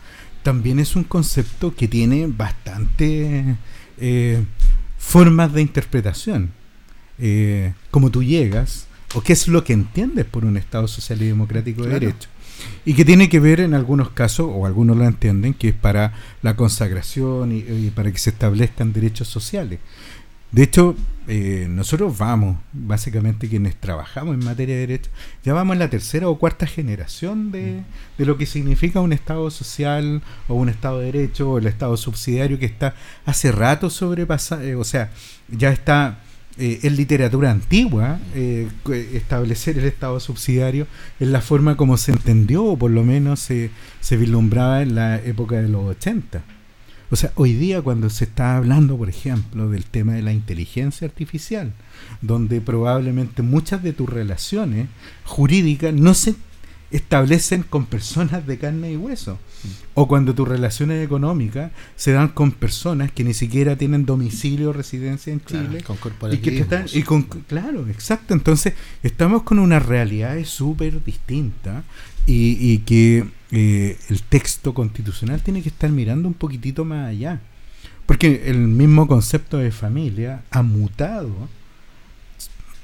[0.43, 3.57] también es un concepto que tiene bastante
[3.99, 4.45] eh,
[5.03, 6.53] formas de interpretación.
[7.19, 11.27] Eh, como tú llegas, o qué es lo que entiendes por un Estado social y
[11.27, 12.29] democrático de derecho.
[12.85, 16.15] Y que tiene que ver en algunos casos, o algunos lo entienden, que es para
[16.41, 19.81] la consagración y para que se establezcan derechos sociales.
[20.53, 20.95] De hecho,
[21.29, 25.11] eh, nosotros vamos, básicamente quienes trabajamos en materia de derecho,
[25.43, 27.85] ya vamos en la tercera o cuarta generación de, mm.
[28.19, 31.97] de lo que significa un Estado social o un Estado de derecho o el Estado
[31.97, 32.95] subsidiario que está
[33.25, 35.11] hace rato sobrepasado, eh, o sea,
[35.49, 36.19] ya está
[36.59, 38.19] eh, en literatura antigua
[38.85, 40.87] establecer el Estado subsidiario
[41.19, 45.17] en la forma como se entendió o por lo menos se, se vislumbraba en la
[45.17, 46.43] época de los 80.
[47.13, 51.07] O sea, hoy día cuando se está hablando, por ejemplo, del tema de la inteligencia
[51.07, 51.75] artificial,
[52.23, 54.89] donde probablemente muchas de tus relaciones
[55.27, 56.35] jurídicas no se
[56.91, 59.39] establecen con personas de carne y hueso.
[59.93, 64.73] O cuando tus relaciones económicas se dan con personas que ni siquiera tienen domicilio o
[64.73, 65.83] residencia en Chile.
[65.83, 65.99] Con
[66.33, 68.33] y que están, y con, claro, exacto.
[68.33, 71.85] Entonces, estamos con una realidad súper distinta
[72.27, 77.41] y, y que eh, el texto constitucional tiene que estar mirando un poquitito más allá.
[78.07, 81.31] Porque el mismo concepto de familia ha mutado,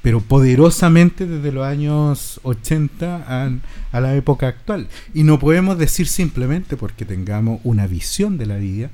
[0.00, 3.50] pero poderosamente desde los años 80 a,
[3.90, 4.88] a la época actual.
[5.14, 8.90] Y no podemos decir simplemente porque tengamos una visión de la vida,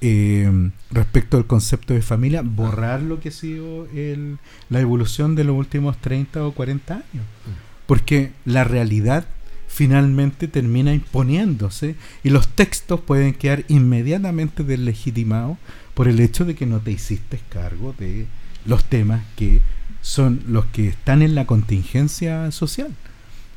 [0.00, 4.38] eh, respecto al concepto de familia, borrar lo que ha sido el,
[4.70, 7.04] la evolución de los últimos 30 o 40 años.
[7.14, 7.86] Mm.
[7.86, 9.26] Porque la realidad
[9.78, 15.56] finalmente termina imponiéndose y los textos pueden quedar inmediatamente deslegitimados
[15.94, 18.26] por el hecho de que no te hiciste cargo de
[18.66, 19.60] los temas que
[20.00, 22.92] son los que están en la contingencia social.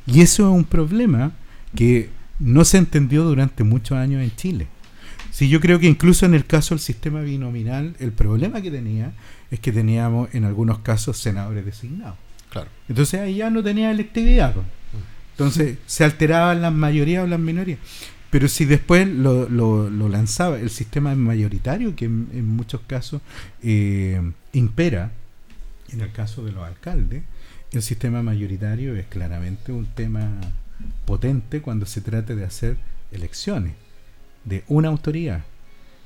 [0.06, 1.32] Y eso es un problema
[1.74, 2.08] que
[2.38, 4.68] no se entendió durante muchos años en Chile.
[5.32, 9.10] Si yo creo que incluso en el caso del sistema binominal, el problema que tenía
[9.50, 12.14] es que teníamos en algunos casos senadores designados.
[12.48, 12.68] Claro.
[12.88, 14.54] Entonces ahí ya no tenía electividad.
[15.32, 17.78] Entonces se alteraban las mayorías o las minorías.
[18.32, 23.20] Pero si después lo, lo, lanzaba el sistema mayoritario, que en, muchos casos
[23.62, 24.22] eh,
[24.54, 25.12] impera,
[25.92, 27.24] en el caso de los alcaldes,
[27.72, 30.30] el sistema mayoritario es claramente un tema
[31.04, 32.78] potente cuando se trata de hacer
[33.10, 33.74] elecciones
[34.44, 35.44] de una autoridad.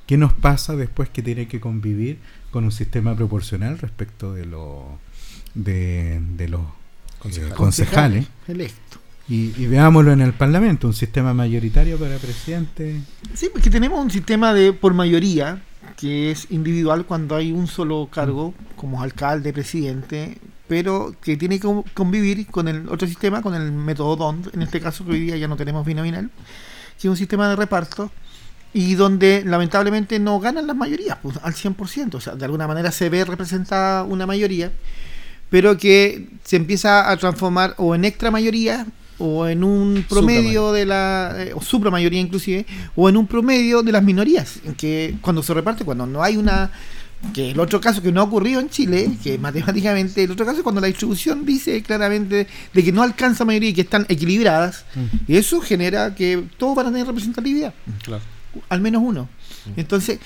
[0.05, 2.19] ¿Qué nos pasa después que tiene que convivir
[2.51, 4.99] con un sistema proporcional respecto de, lo,
[5.53, 6.19] de,
[6.49, 6.61] los
[7.19, 9.06] concejales, concejales electos?
[9.29, 13.01] Y, veámoslo en el Parlamento, un sistema mayoritario para presidente.
[13.33, 15.61] Sí, porque tenemos un sistema de por mayoría
[15.97, 21.67] que es individual cuando hay un solo cargo, como alcalde, presidente, pero que tiene que
[21.93, 25.37] convivir con el otro sistema, con el método DONT, en este caso que hoy día
[25.37, 26.29] ya no tenemos binominal,
[26.99, 28.11] que es un sistema de reparto
[28.73, 32.91] y donde lamentablemente no ganan las mayorías pues, al 100%, o sea, de alguna manera
[32.91, 34.71] se ve representada una mayoría,
[35.49, 38.85] pero que se empieza a transformar o en extra mayoría
[39.19, 42.65] o en un promedio de la, eh, o supra mayoría inclusive,
[42.95, 46.37] o en un promedio de las minorías, en que cuando se reparte, cuando no hay
[46.37, 46.71] una,
[47.33, 50.57] que el otro caso que no ha ocurrido en Chile, que matemáticamente, el otro caso
[50.57, 54.85] es cuando la distribución dice claramente de que no alcanza mayoría y que están equilibradas,
[55.27, 58.23] y eso genera que todos van a tener representatividad, claro.
[58.69, 59.29] al menos uno.
[59.75, 60.19] Entonces,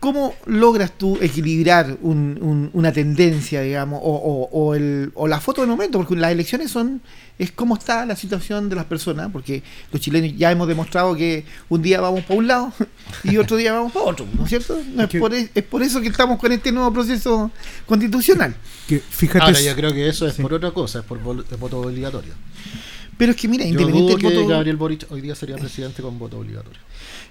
[0.00, 5.98] ¿Cómo logras tú equilibrar una tendencia, digamos, o, o, el, o, la foto del momento?
[5.98, 7.02] Porque las elecciones son,
[7.36, 11.44] es cómo está la situación de las personas, porque los chilenos ya hemos demostrado que
[11.68, 12.72] un día vamos para un lado
[13.24, 14.78] y otro día vamos para otro, ¿no es cierto?
[14.78, 17.50] es, por, es, por, eso que estamos con este nuevo proceso
[17.84, 18.54] constitucional.
[18.86, 22.34] Que, fíjate, Ahora yo creo que eso es por otra cosa, es por voto obligatorio.
[23.18, 24.48] Pero es que mira, independientemente del voto...
[24.48, 26.78] Gabriel Boric hoy día sería presidente con voto obligatorio.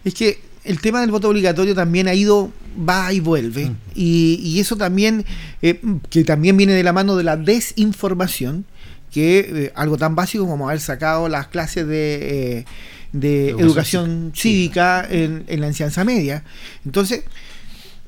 [0.04, 3.70] Es que el tema del voto obligatorio también ha ido, va y vuelve.
[3.70, 3.76] Mm.
[3.96, 5.26] Y, eso también,
[5.62, 8.66] eh, que también viene de la mano de la desinformación,
[9.12, 12.66] que eh, algo tan básico como haber sacado las clases de,
[13.14, 16.44] eh, educación, cívica en, la enseñanza media.
[16.86, 17.24] Entonces,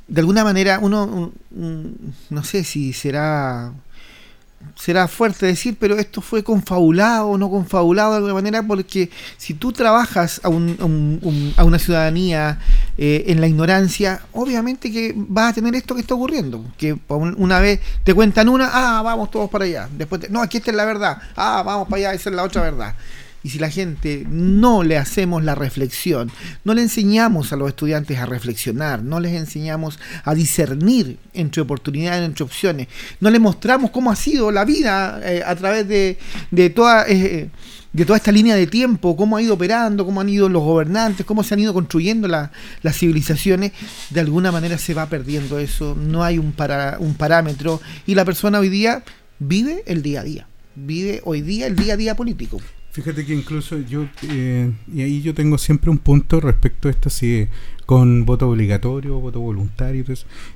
[0.08, 3.74] de alguna manera, uno, no sé si será
[4.76, 9.54] será fuerte decir, pero esto fue confabulado o no confabulado de alguna manera, porque si
[9.54, 12.60] tú trabajas a, un, a una ciudadanía
[12.98, 17.60] eh, en la ignorancia, obviamente que vas a tener esto que está ocurriendo, que una
[17.60, 20.86] vez te cuentan una, ah, vamos todos para allá, después, no, aquí esta es la
[20.86, 22.96] verdad, ah, vamos para allá, esa es la otra verdad.
[23.44, 26.32] Y si la gente no le hacemos la reflexión,
[26.64, 32.26] no le enseñamos a los estudiantes a reflexionar, no les enseñamos a discernir entre oportunidades,
[32.26, 32.88] entre opciones,
[33.20, 36.18] no les mostramos cómo ha sido la vida eh, a través de,
[36.52, 37.06] de toda...
[37.08, 37.50] Eh,
[37.92, 41.26] de toda esta línea de tiempo, cómo ha ido operando, cómo han ido los gobernantes,
[41.26, 42.52] cómo se han ido construyendo las
[42.96, 43.72] civilizaciones,
[44.12, 48.26] de alguna manera se va perdiendo eso, no hay un, para, un parámetro y la
[48.26, 49.04] persona hoy día
[49.40, 52.62] vive el día a día, vive hoy día el día a día político.
[52.92, 57.12] Fíjate que incluso yo, eh, y ahí yo tengo siempre un punto respecto a esto,
[57.12, 57.48] si
[57.86, 60.04] con voto obligatorio, voto voluntario,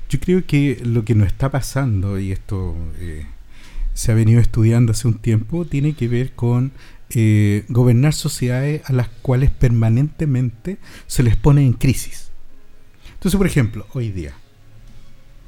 [0.08, 3.26] yo creo que lo que nos está pasando, y esto eh,
[3.92, 6.72] se ha venido estudiando hace un tiempo, tiene que ver con
[7.10, 12.32] eh, gobernar sociedades a las cuales permanentemente se les pone en crisis.
[13.12, 14.32] Entonces, por ejemplo, hoy día,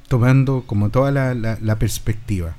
[0.06, 2.56] tomando como toda la, la perspectiva,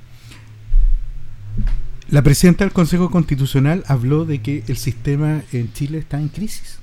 [2.09, 6.79] la presidenta del Consejo Constitucional habló de que el sistema en Chile está en crisis.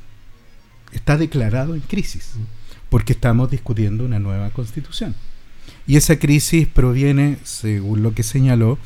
[0.93, 2.33] Está declarado en crisis,
[2.89, 5.15] porque estamos discutiendo una nueva constitución.
[5.87, 8.79] Y esa crisis proviene, según lo que señaló,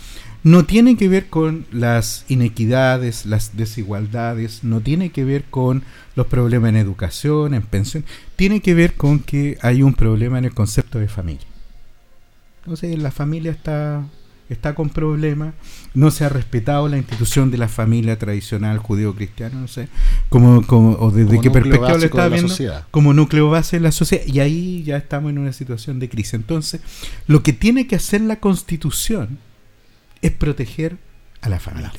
[0.45, 5.82] no tiene que ver con las inequidades, las desigualdades, no tiene que ver con
[6.14, 8.05] los problemas en educación, en pensión,
[8.36, 11.47] tiene que ver con que hay un problema en el concepto de familia.
[12.62, 14.07] Entonces la familia está
[14.49, 15.55] está con problemas,
[15.94, 19.88] no se ha respetado la institución de la familia tradicional judío-cristiana, no sé,
[20.28, 22.55] como, como o desde qué perspectiva lo está viendo,
[22.90, 26.34] como núcleo base de la sociedad, y ahí ya estamos en una situación de crisis.
[26.34, 26.80] Entonces,
[27.26, 29.38] lo que tiene que hacer la Constitución
[30.22, 30.96] es proteger
[31.40, 31.92] a la familia.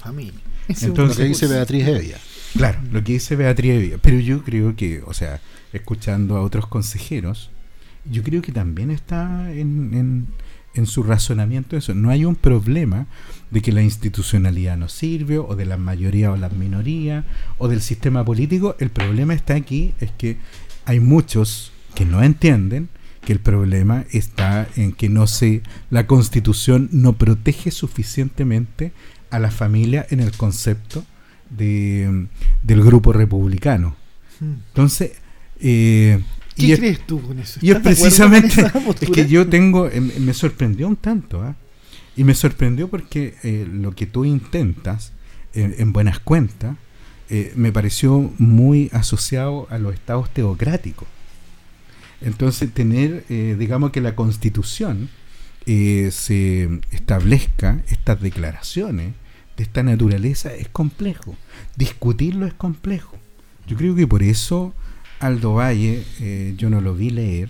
[0.68, 2.18] Entonces, lo que dice Beatriz Evia.
[2.56, 3.97] Claro, lo que dice Beatriz Evia.
[4.02, 5.39] Pero yo creo que, o sea,
[5.72, 7.52] escuchando a otros consejeros,
[8.06, 10.28] yo creo que también está en en
[10.86, 11.93] su razonamiento eso.
[11.93, 13.07] No hay un problema
[13.51, 17.26] de que la institucionalidad no sirve, o de la mayoría o la minoría,
[17.57, 18.76] o del sistema político.
[18.80, 20.38] El problema está aquí, es que
[20.86, 22.89] hay muchos que no entienden
[23.26, 28.91] que el problema está en que no se, la constitución no protege suficientemente
[29.30, 31.03] a la familia en el concepto
[31.49, 32.28] de,
[32.63, 33.95] del grupo republicano.
[34.39, 34.53] Hmm.
[34.70, 35.11] Entonces,
[35.59, 36.22] eh,
[36.68, 37.60] ¿Qué crees tú con eso?
[37.62, 38.62] Y es precisamente
[39.01, 41.55] es que yo tengo, em, me sorprendió un tanto, ¿ah?
[42.16, 45.14] y me sorprendió porque eh, lo que tú intentas,
[45.53, 46.78] en buenas cuentas,
[47.30, 51.07] eh, me pareció muy asociado a los estados teocráticos.
[52.22, 55.10] Entonces, tener, eh, digamos que la constitución
[55.66, 59.14] se establezca estas declaraciones
[59.55, 61.36] de esta naturaleza es complejo.
[61.76, 63.18] Discutirlo es complejo.
[63.68, 64.74] Yo creo que por eso
[65.20, 67.49] Aldo Valle, eh, yo no lo vi leer,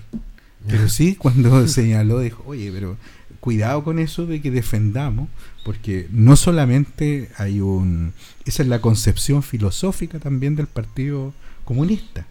[0.67, 2.97] pero sí cuando señaló, dijo, oye, pero
[3.39, 5.29] cuidado con eso de que defendamos,
[5.63, 8.13] porque no solamente hay un...
[8.45, 12.25] Esa es la concepción filosófica también del Partido Comunista,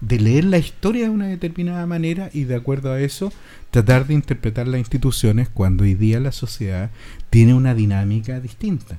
[0.00, 3.32] de leer la historia de una determinada manera y de acuerdo a eso
[3.70, 6.90] tratar de interpretar las instituciones cuando hoy día la sociedad
[7.30, 8.98] tiene una dinámica distinta.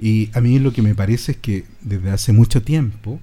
[0.00, 3.20] Y a mí lo que me parece es que desde hace mucho tiempo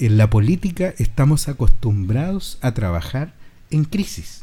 [0.00, 3.34] en la política estamos acostumbrados a trabajar
[3.70, 4.42] en crisis.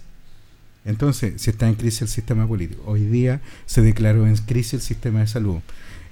[0.85, 2.83] Entonces, si está en crisis el sistema político.
[2.85, 5.57] Hoy día se declaró en crisis el sistema de salud.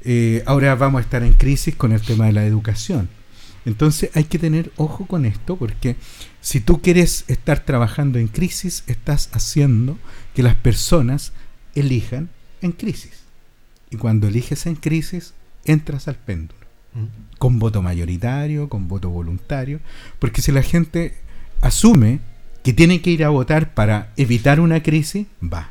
[0.03, 3.07] Eh, ahora vamos a estar en crisis con el tema de la educación.
[3.65, 5.95] Entonces hay que tener ojo con esto porque
[6.41, 9.97] si tú quieres estar trabajando en crisis, estás haciendo
[10.33, 11.33] que las personas
[11.75, 12.29] elijan
[12.61, 13.23] en crisis.
[13.91, 15.33] Y cuando eliges en crisis,
[15.65, 16.64] entras al péndulo
[17.37, 19.79] con voto mayoritario, con voto voluntario,
[20.19, 21.15] porque si la gente
[21.61, 22.19] asume
[22.63, 25.69] que tiene que ir a votar para evitar una crisis, va.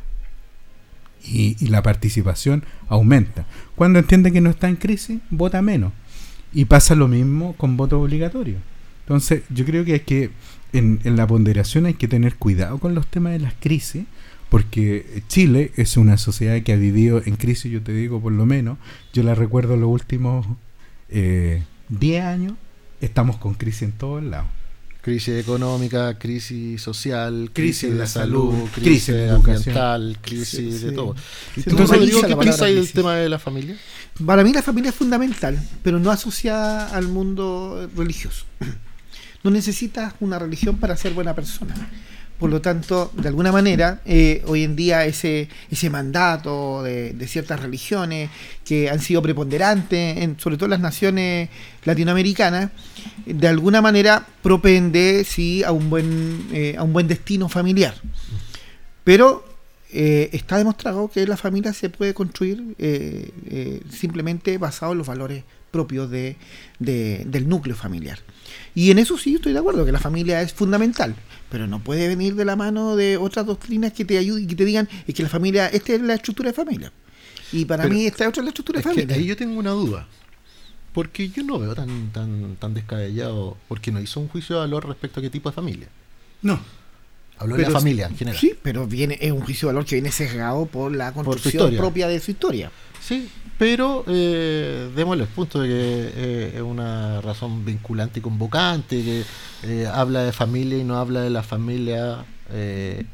[1.26, 3.46] Y, la participación aumenta.
[3.74, 5.92] Cuando entiende que no está en crisis, vota menos.
[6.52, 8.58] Y pasa lo mismo con voto obligatorio.
[9.00, 10.30] Entonces, yo creo que hay que,
[10.72, 14.04] en, en la ponderación hay que tener cuidado con los temas de las crisis,
[14.48, 18.46] porque Chile es una sociedad que ha vivido en crisis, yo te digo por lo
[18.46, 18.78] menos,
[19.12, 20.46] yo la recuerdo los últimos
[21.14, 21.64] 10
[22.00, 22.54] eh, años,
[23.00, 24.48] estamos con crisis en todos lados.
[25.00, 31.14] Crisis económica, crisis social, crisis, de la salud, crisis, ambiental, crisis de todo.
[31.56, 33.76] Entonces, ¿qué piensa del tema de la familia?
[34.24, 38.46] Para mí la familia es fundamental, pero no asociada al mundo religioso.
[39.42, 41.74] No necesitas una religión para ser buena persona.
[42.38, 47.60] Por lo tanto, de alguna manera, eh, hoy en día ese, ese mandato de, ciertas
[47.60, 48.28] religiones
[48.64, 51.48] que han sido preponderantes, en, sobre todo en las naciones
[51.84, 52.70] latinoamericanas,
[53.24, 57.94] de alguna manera propende sí, a, un buen, eh, a un buen destino familiar.
[59.04, 59.44] Pero
[59.92, 62.74] eh, está demostrado que la familia se puede construir
[63.90, 66.36] simplemente basado en los valores propios de-
[66.80, 68.18] del núcleo familiar.
[68.74, 71.14] Y en eso sí estoy de acuerdo, que la familia es fundamental,
[71.50, 74.56] pero no puede venir de la mano de otras doctrinas que te ayuden y que
[74.56, 76.92] te digan es que la familia, esta es la estructura de familia.
[77.52, 79.16] Y para Pero mí esta es otra es la estructura Es de que familia.
[79.16, 80.08] ahí yo tengo una duda.
[80.92, 84.86] Porque yo no veo tan, tan, tan descabellado, porque no hizo un juicio de valor
[84.88, 85.88] respecto a qué tipo de familia.
[86.42, 86.60] No,
[87.38, 88.38] Habló de la familia en general.
[88.40, 92.06] Sí, pero viene, es un juicio de valor que viene sesgado por la construcción propia
[92.06, 92.70] de su historia.
[93.00, 95.74] Sí, pero eh, démosle el punto de que
[96.16, 99.24] eh, es una razón vinculante y convocante, que
[99.62, 103.04] eh, habla de familia y no habla de la familia eh,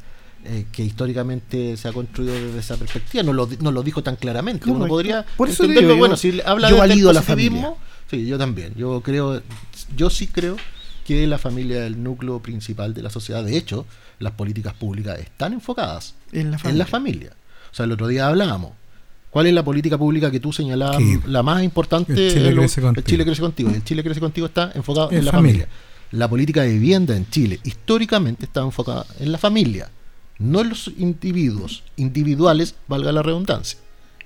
[0.71, 3.23] que históricamente se ha construido desde esa perspectiva.
[3.23, 4.69] No lo, no lo dijo tan claramente.
[4.69, 5.89] Uno podría Por eso entenderlo.
[5.89, 7.77] digo, bueno, si habla yo valido la positivismo,
[8.09, 8.73] Sí, yo también.
[8.75, 9.41] Yo creo,
[9.95, 10.57] yo sí creo
[11.05, 13.43] que la familia es el núcleo principal de la sociedad.
[13.43, 13.85] De hecho,
[14.19, 16.77] las políticas públicas están enfocadas En la en familia.
[16.83, 17.31] la familia.
[17.71, 18.71] O sea, el otro día hablábamos.
[19.31, 22.11] ¿Cuál es la política pública que tú señalabas la más importante?
[22.13, 22.99] el Chile lo- crece contigo.
[23.01, 23.69] El Chile crece contigo.
[23.69, 25.61] El Chile crece contigo está enfocado En en la familia.
[25.65, 25.77] familia.
[26.11, 29.89] La política de vivienda en Chile históricamente está enfocada en la familia,
[30.39, 33.79] no en los individuos individuales, valga la redundancia,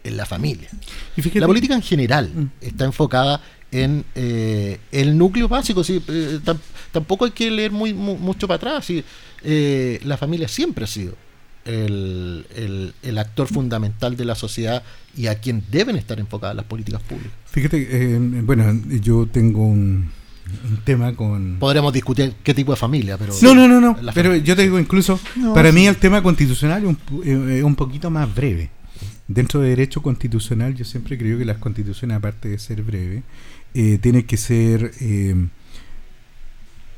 [0.04, 0.70] en la familia.
[1.16, 2.46] y fíjate, La política en general Mm.
[2.62, 3.42] está enfocada
[3.72, 5.84] en eh, el núcleo básico.
[5.84, 6.58] sí, eh, tam-
[6.92, 8.86] tampoco hay que leer muy, mu- mucho para atrás.
[8.86, 9.04] sí,
[9.44, 11.16] eh, la familia siempre ha sido
[11.66, 14.84] el, el- el actor fundamental de la sociedad
[15.18, 17.32] y a quien deben estar enfocadas las políticas públicas.
[17.52, 20.12] fíjate, eh, bueno, yo tengo un,
[20.70, 21.58] un tema con...
[21.60, 23.34] Podremos discutir qué tipo de familia, pero...
[23.42, 23.96] No, no, no, no.
[24.14, 25.76] Pero familia, yo te digo, incluso, No, para sí.
[25.76, 28.70] mí el tema constitucional es un, eh, un poquito más breve.
[29.28, 33.24] Dentro de derecho constitucional, yo siempre creo que las constituciones, aparte de ser breve,
[33.74, 35.48] eh, tienen que ser, eh,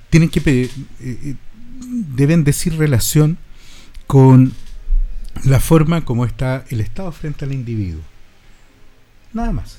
[0.09, 1.36] tienen que, eh, eh,
[2.15, 3.38] deben decir relación
[4.08, 4.53] con
[5.43, 8.01] la forma como está el Estado frente al individuo.
[9.34, 9.78] Nada más.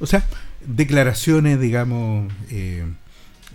[0.00, 0.26] O sea,
[0.66, 2.84] declaraciones, digamos, eh,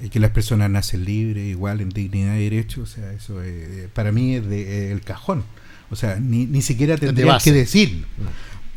[0.02, 3.90] eh, que las personas nacen libres, igual en dignidad y derecho, o sea, eso eh,
[3.94, 5.44] para mí es de, eh, el cajón.
[5.90, 7.52] O sea, ni, ni siquiera de tendría base.
[7.52, 8.06] que decirlo.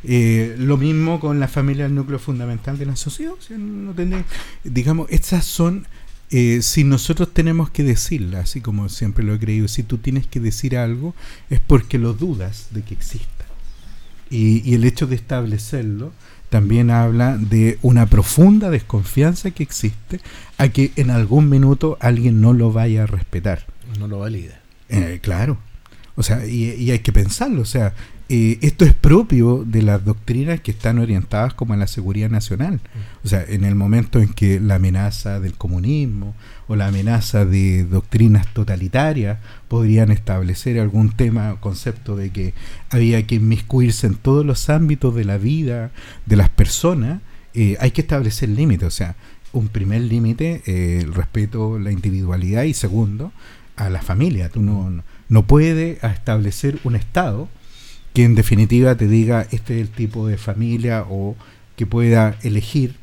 [0.04, 3.32] Eh, lo mismo con la familia, el núcleo fundamental de la sociedad.
[3.32, 4.24] o sea, no tendría-
[4.64, 5.86] digamos, estas son,
[6.30, 10.26] eh, si nosotros tenemos que decirlas, así como siempre lo he creído, si tú tienes
[10.26, 11.14] que decir algo,
[11.50, 13.44] es porque lo dudas de que exista.
[14.28, 16.12] Y, y el hecho de establecerlo
[16.50, 20.20] también habla de una profunda desconfianza que existe
[20.58, 23.66] a que en algún minuto alguien no lo vaya a respetar.
[23.98, 24.60] No lo valida.
[24.88, 25.58] Eh, claro.
[26.16, 27.62] O sea, y, y hay que pensarlo.
[27.62, 27.94] O sea,
[28.28, 32.80] eh, esto es propio de las doctrinas que están orientadas como a la seguridad nacional.
[33.24, 36.34] O sea, en el momento en que la amenaza del comunismo
[36.66, 42.52] o la amenaza de doctrinas totalitarias podrían establecer algún tema, concepto de que
[42.90, 45.92] había que inmiscuirse en todos los ámbitos de la vida
[46.26, 47.20] de las personas,
[47.54, 48.88] eh, hay que establecer límites.
[48.88, 49.14] O sea,
[49.52, 53.32] un primer límite, eh, el respeto, la individualidad y segundo,
[53.76, 54.48] a la familia.
[54.48, 57.48] Tú no, no, no puedes establecer un Estado
[58.16, 61.36] que en definitiva te diga este es el tipo de familia o
[61.76, 62.94] que pueda elegir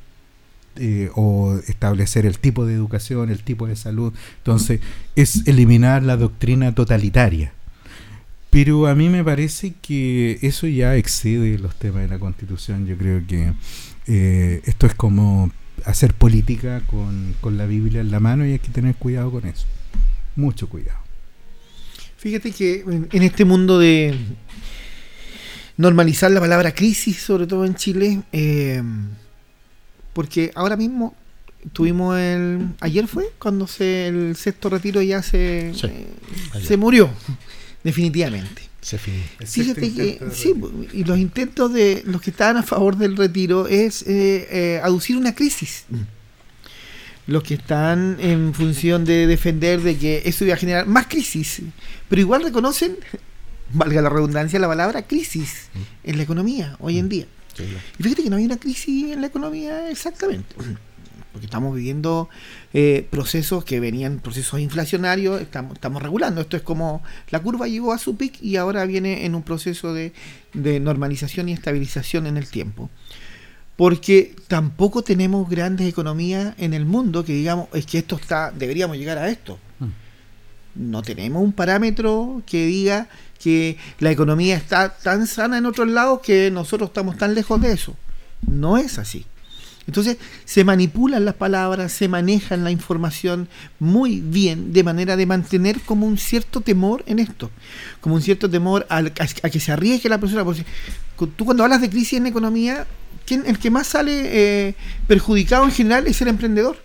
[0.77, 4.11] eh, o establecer el tipo de educación, el tipo de salud.
[4.39, 4.79] Entonces,
[5.15, 7.53] es eliminar la doctrina totalitaria.
[8.49, 12.87] Pero a mí me parece que eso ya excede los temas de la constitución.
[12.87, 13.53] Yo creo que
[14.07, 15.51] eh, esto es como
[15.85, 19.45] hacer política con, con la Biblia en la mano y hay que tener cuidado con
[19.45, 19.67] eso.
[20.35, 20.97] Mucho cuidado.
[22.17, 24.15] Fíjate que en- este mundo de
[25.77, 28.81] normalizar la palabra crisis, sobre todo en Chile, eh,
[30.13, 31.15] porque ahora mismo
[31.71, 32.69] tuvimos el...
[32.79, 36.07] Ayer fue cuando se, el sexto retiro ya se, Sí, eh,
[36.61, 37.09] se murió,
[37.83, 38.73] definitivamente.
[38.81, 39.23] Se fin.
[39.39, 40.53] Fíjate que sí,
[40.91, 45.15] y los intentos de los que estaban a favor del retiro es eh, eh, aducir
[45.15, 45.85] una crisis.
[47.25, 51.61] Los que están en función de defender de que eso iba a generar más crisis,
[52.09, 52.97] pero igual reconocen,
[53.73, 55.69] valga la redundancia, la palabra crisis
[56.03, 57.25] en la economía hoy en día.
[57.55, 57.85] Sí, claro.
[57.99, 60.55] Y fíjate que no hay una crisis en la economía exactamente.
[61.31, 62.29] Porque estamos viviendo
[62.73, 66.41] eh, procesos que venían, procesos inflacionarios, estamos, estamos regulando.
[66.41, 67.01] Esto es como
[67.31, 70.13] la curva llegó a su pic y ahora viene en un proceso de,
[70.53, 72.91] de normalización y estabilización en el tiempo.
[73.75, 78.97] Porque tampoco tenemos grandes economías en el mundo que digamos, es que esto está, deberíamos
[78.97, 79.57] llegar a esto.
[80.75, 83.07] No tenemos un parámetro que diga
[83.39, 87.73] que la economía está tan sana en otros lados que nosotros estamos tan lejos de
[87.73, 87.95] eso.
[88.47, 89.25] No es así.
[89.85, 93.49] Entonces se manipulan las palabras, se manejan la información
[93.79, 97.51] muy bien de manera de mantener como un cierto temor en esto,
[97.99, 100.45] como un cierto temor a, que se arriesgue la persona.
[100.45, 100.63] Porque
[101.35, 102.87] tú cuando hablas de crisis en economía,
[103.25, 104.75] ¿quién, el que más sale eh,
[105.07, 106.77] perjudicado en general es el emprendedor,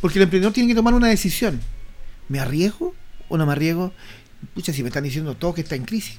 [0.00, 1.60] porque el emprendedor tiene que tomar una decisión.
[2.28, 2.94] ¿Me arriesgo
[3.28, 3.92] o no me arriesgo?
[4.54, 6.16] Pucha, si me están diciendo todo que está en crisis.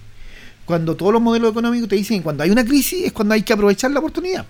[0.66, 3.42] Cuando todos los modelos económicos te dicen que cuando hay una crisis es cuando hay
[3.42, 4.46] que aprovechar la oportunidad.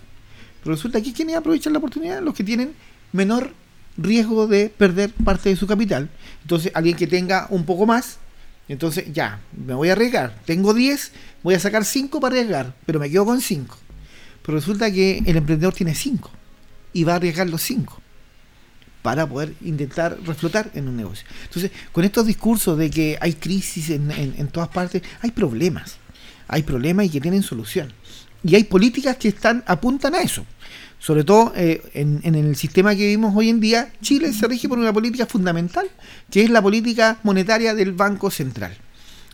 [0.61, 2.21] Pero resulta que ¿quiénes aprovechan la oportunidad?
[2.21, 2.73] Los que tienen
[3.13, 3.53] menor
[3.97, 6.09] riesgo de perder parte de su capital.
[6.41, 8.17] Entonces, alguien que tenga un poco más,
[8.67, 10.35] entonces ya, me voy a arriesgar.
[10.45, 11.11] Tengo 10,
[11.43, 13.77] voy a sacar 5 para arriesgar, pero me quedo con 5.
[14.41, 16.29] Pero resulta que el emprendedor tiene 5
[16.93, 17.98] y va a arriesgar los 5
[19.01, 21.25] para poder intentar reflotar en un negocio.
[21.43, 25.97] Entonces, con estos discursos de que hay crisis en, todas partes, hay problemas.
[26.47, 27.93] Hay problemas y que tienen solución
[28.43, 30.45] y hay políticas que están apuntan a eso.
[30.97, 34.67] Sobre todo eh, en, en, el sistema que vivimos hoy en día, Chile se rige
[34.67, 35.89] por una política fundamental,
[36.29, 38.75] que es la política monetaria del Banco Central.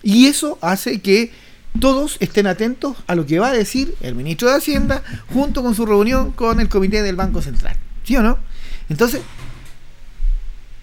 [0.03, 1.32] Y eso hace que
[1.80, 5.03] todos estén atentos a lo que va a decir el ministro de Hacienda
[5.34, 7.76] junto con su reunión con el comité del Banco Central.
[8.03, 8.38] ¿Sí o no?
[8.89, 9.22] Entonces,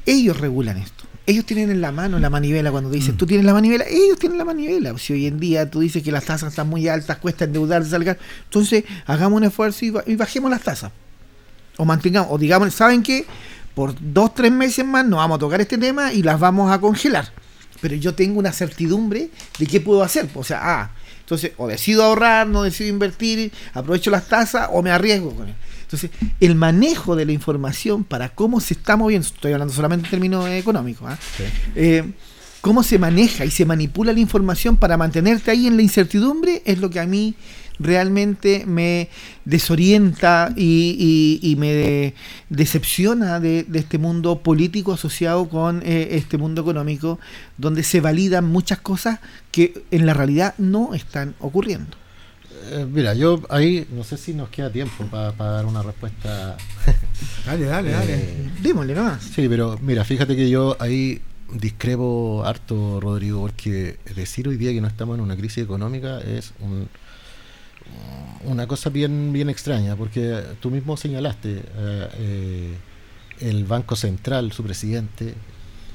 [0.07, 3.19] ellos regulan esto ellos tienen en la mano la manivela cuando dicen, mm.
[3.19, 4.97] tú tienes la manivela, ellos tienen la manivela.
[4.99, 8.19] Si hoy en día tú dices que las tasas están muy altas, cuesta endeudarse, salgar,
[8.45, 10.93] entonces hagamos un esfuerzo y, bajemos las tasas.
[11.77, 13.25] O mantengamos, o digamos, ¿saben qué?
[13.75, 16.79] Por dos, tres meses más nos vamos a tocar este tema y las vamos a
[16.81, 17.29] congelar.
[17.81, 20.29] Pero yo tengo una certidumbre de qué puedo hacer.
[20.35, 20.91] O sea, ah,
[21.21, 25.55] entonces o decido ahorrar, no decido invertir, aprovecho las tasas o me arriesgo con él.
[25.93, 30.11] Entonces, el manejo de la información para cómo se está moviendo, estoy hablando solamente en
[30.11, 31.19] términos económicos, ¿ah?
[31.77, 32.13] eh,
[32.63, 36.79] cómo se maneja y se manipula la información para mantenerte ahí en la incertidumbre es
[36.79, 37.35] lo que a mí
[37.79, 39.11] realmente me
[39.45, 42.15] desorienta y, me
[42.49, 47.19] decepciona de, este mundo político asociado con eh, este mundo económico,
[47.59, 49.21] donde se validan muchas cosas
[49.51, 52.02] que en la realidad no están ocurriendo.
[52.71, 56.57] Eh, mira, yo ahí no sé si nos queda tiempo para dar una respuesta.
[57.47, 58.15] dale, dale, dale.
[58.15, 59.23] Eh, Démosle nomás.
[59.23, 61.21] Sí, pero mira, fíjate que yo ahí
[61.53, 66.55] discrepo harto, Rodrigo, porque decir hoy día que no estamos en una crisis económica es
[68.45, 72.75] una cosa bien, bien extraña, porque tú mismo señalaste, eh,
[73.41, 75.35] el Banco Central, su presidente,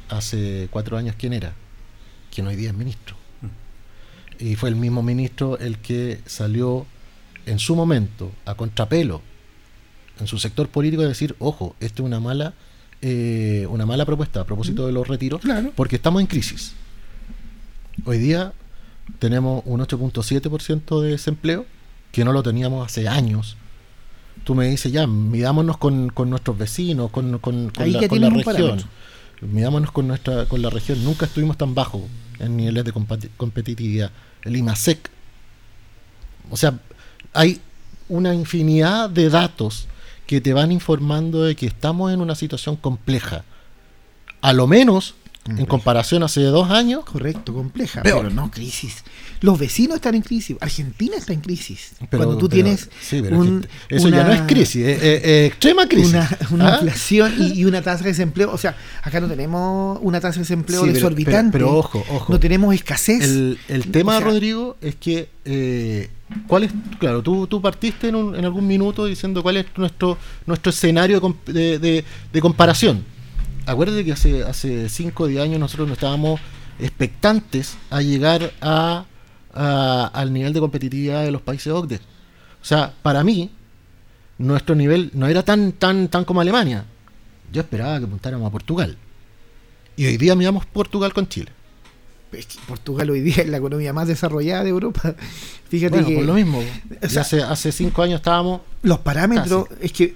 [0.09, 1.53] hace cuatro años, ¿quién era?
[2.32, 3.16] Quien hoy día es ministro
[4.40, 6.86] y fue el mismo ministro el que salió
[7.46, 9.22] en su momento a contrapelo
[10.20, 12.54] en su sector político de decir, ojo, esto es una mala,
[13.02, 15.42] eh, una mala propuesta a propósito de los retiros,
[15.76, 16.74] porque estamos en crisis.
[18.06, 18.54] Hoy día
[19.20, 21.66] tenemos un 8.7% de desempleo,
[22.12, 23.58] que no lo teníamos hace años.
[24.44, 28.84] Tú me dices, ya, midámonos con, nuestros vecinos, con, con, la, con la región.
[29.42, 31.04] Midámonos con, nuestra, con la región.
[31.04, 32.02] Nunca estuvimos tan bajos
[32.40, 32.94] en niveles de
[33.38, 34.12] competitividad
[34.44, 35.10] el IMASEC.
[36.50, 36.80] O sea,
[37.34, 37.62] hay
[38.10, 39.88] una infinidad de datos
[40.26, 43.44] que te van informando de que estamos en una situación compleja.
[44.42, 45.16] A lo menos
[45.48, 47.06] en comparación hace dos años.
[47.06, 49.04] Correcto, compleja, pero no crisis.
[49.41, 51.91] Los vecinos están en crisis, Argentina está en crisis.
[52.10, 52.89] Cuando tú tienes
[53.89, 56.16] eso ya no es crisis, es, extrema crisis.
[56.52, 56.74] Una, ¿Ah?
[56.76, 60.86] inflación y, una tasa de desempleo, o sea, acá no tenemos una tasa de desempleo
[60.86, 61.52] desorbitante.
[61.52, 62.34] Pero, ojo, ojo.
[62.34, 63.24] No tenemos escasez.
[63.68, 66.10] El, tema, Rodrigo, es que eh,
[66.48, 70.72] ¿Cuál es, claro, tú, tú partiste en, en, algún minuto diciendo cuál es nuestro, nuestro
[70.72, 73.06] escenario de, de, de comparación
[73.68, 76.39] acuérdate que hace, hace 5 o 10 años nosotros no estábamos
[76.80, 79.05] expectantes a llegar a,
[79.53, 81.99] al nivel de competitividad de los países OCDE.
[82.61, 83.51] O sea, para mí,
[84.38, 86.86] nuestro nivel no era tan, tan, tan como Alemania.
[87.51, 88.97] Yo esperaba que apuntáramos a Portugal.
[89.95, 91.51] Y hoy día miramos Portugal con Chile.
[92.68, 95.15] Portugal hoy día es la economía más desarrollada de Europa.
[95.70, 96.15] Fíjate que.
[96.15, 96.61] Por lo mismo.
[97.01, 98.61] hace, hace cinco años estábamos.
[98.84, 100.15] Los parámetros, es que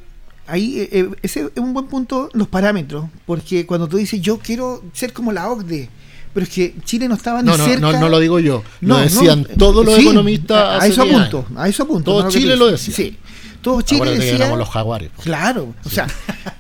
[0.52, 4.38] ahí eh, eh, ese es un buen punto, los parámetros, porque cuando tú dices yo
[4.38, 5.90] quiero ser como la OCDE,
[6.34, 7.80] pero es que Chile no estaba ni no, cerca.
[7.80, 10.82] No, no lo digo yo, lo decían todos los economistas.
[10.82, 12.12] A, eso apunto, a eso apunto.
[12.12, 12.94] Todo Chile lo decía.
[12.94, 13.18] Sí.
[13.62, 14.56] Todo Chile decía.
[14.56, 15.12] los jaguares.
[15.24, 16.08] Claro, o sea,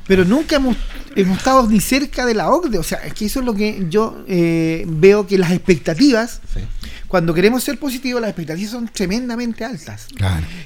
[0.08, 0.78] pero nunca hemos,
[1.16, 2.78] hemos, estado ni cerca de la OCDE.
[2.78, 6.42] O sea, es que eso es lo que yo eh, veo que las expectativas
[7.12, 10.08] cuando queremos ser positivos, las expectativas son tremendamente altas.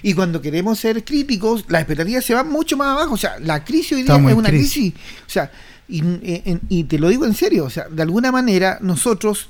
[0.03, 3.15] Y cuando queremos ser críticos, las expectativas se van mucho más abajo.
[3.15, 4.93] O sea, la crisis hoy día es una crisis.
[5.25, 5.51] O sea,
[5.87, 9.49] y, te lo digo en serio, o sea, de alguna manera nosotros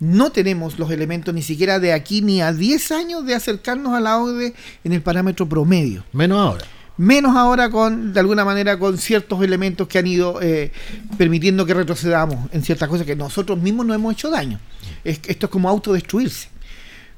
[0.00, 4.00] no tenemos los elementos ni siquiera de aquí ni a 10 años de acercarnos a
[4.00, 6.04] la OCDE en el parámetro promedio.
[6.12, 6.64] Menos ahora
[7.00, 10.70] menos ahora con, de alguna manera, con ciertos elementos que han ido eh,
[11.16, 14.60] permitiendo que retrocedamos en ciertas cosas que nosotros mismos no hemos hecho daño.
[15.02, 16.48] esto es como autodestruirse.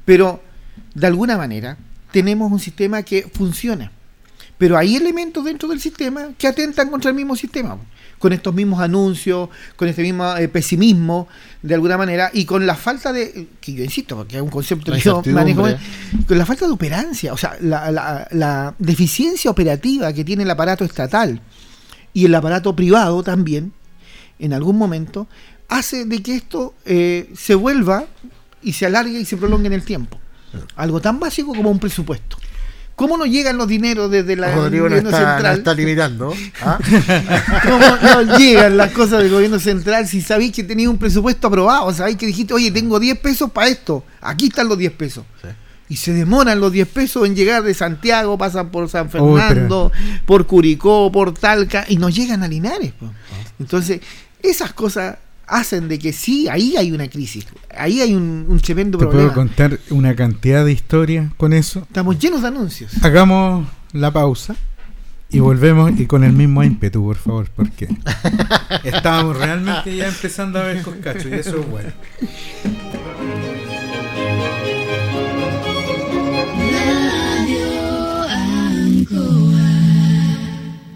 [0.04, 0.40] Pero,
[0.94, 1.76] de alguna manera,
[2.12, 3.90] tenemos un sistema que funciona.
[4.56, 7.76] Pero hay elementos dentro del sistema que atentan contra el mismo sistema
[8.22, 11.26] con estos mismos anuncios, con este mismo eh, pesimismo,
[11.60, 14.92] de alguna manera, y con la falta de, que yo insisto, porque es un concepto
[14.92, 15.64] que yo manejo,
[16.28, 21.40] con la falta de operancia, o sea, la, deficiencia operativa que tiene el aparato estatal
[22.14, 23.72] y el aparato privado también,
[24.38, 25.26] en algún momento,
[25.68, 28.04] hace de que esto eh, se vuelva
[28.62, 30.16] y se alargue y se prolongue en el tiempo.
[30.76, 32.36] Algo tan básico como un presupuesto.
[32.96, 35.58] ¿Cómo no llegan los dineros desde la gobierno central?
[35.58, 36.34] está limitando.
[36.62, 36.78] ¿ah?
[37.62, 41.92] ¿Cómo no llegan las cosas del gobierno central si sabéis que tenéis un presupuesto aprobado?
[41.92, 44.04] Sabéis que dijiste, oye, tengo 10 pesos para esto.
[44.20, 45.24] Aquí están los 10 pesos.
[45.88, 49.92] Y se demoran los 10 pesos en llegar de Santiago, pasan por San Fernando,
[50.24, 52.92] por Curicó, por Talca, y no llegan a Linares.
[53.58, 54.00] Entonces,
[54.42, 55.16] esas cosas
[55.52, 57.46] hacen de que sí, ahí hay una crisis,
[57.76, 59.32] ahí hay un, un tremendo ¿Te problema.
[59.32, 61.80] puedo contar una cantidad de historias con eso?
[61.80, 62.92] Estamos llenos de anuncios.
[63.04, 64.56] Hagamos la pausa
[65.30, 67.86] y volvemos y con el mismo ímpetu, por favor, porque
[68.82, 71.92] estábamos realmente ya empezando a ver con cacho y eso es bueno.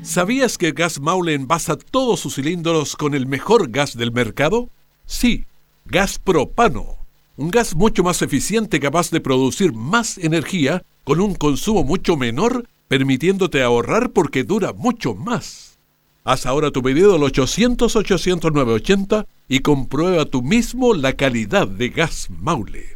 [0.07, 4.71] ¿Sabías que Gas Maule envasa todos sus cilindros con el mejor gas del mercado?
[5.05, 5.47] Sí,
[5.85, 6.99] gas propano.
[7.37, 12.69] Un gas mucho más eficiente capaz de producir más energía con un consumo mucho menor,
[12.87, 15.77] permitiéndote ahorrar porque dura mucho más.
[16.23, 22.96] Haz ahora tu pedido al 800-800-980 y comprueba tú mismo la calidad de Gas Maule.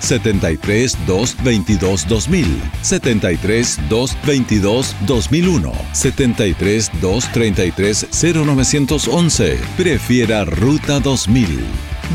[0.00, 2.46] 73 222 2000,
[2.82, 9.58] 73 222 2001, 73 233 0911.
[9.76, 11.60] Prefiera Ruta 2000.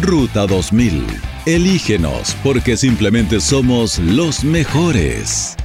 [0.01, 1.05] Ruta 2000.
[1.45, 5.55] Elígenos porque simplemente somos los mejores.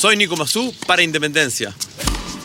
[0.00, 1.74] Soy Nico Mazú para Independencia.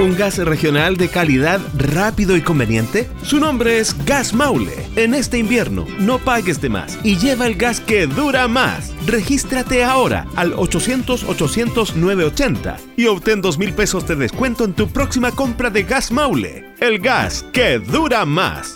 [0.00, 3.08] ¿Un gas regional de calidad rápido y conveniente?
[3.22, 4.74] Su nombre es Gas Maule.
[4.96, 8.92] En este invierno, no pagues de más y lleva el gas que dura más.
[9.06, 15.70] Regístrate ahora al 800-800-980 y obtén 2 mil pesos de descuento en tu próxima compra
[15.70, 16.64] de Gas Maule.
[16.80, 18.74] El gas que dura más.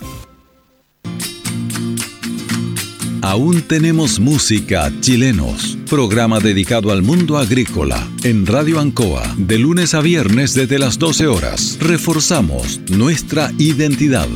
[3.23, 5.78] Aún tenemos música chilenos.
[5.89, 11.27] Programa dedicado al mundo agrícola en Radio Ancoa de lunes a viernes desde las 12
[11.29, 11.79] horas.
[11.81, 14.29] Reforzamos nuestra identidad.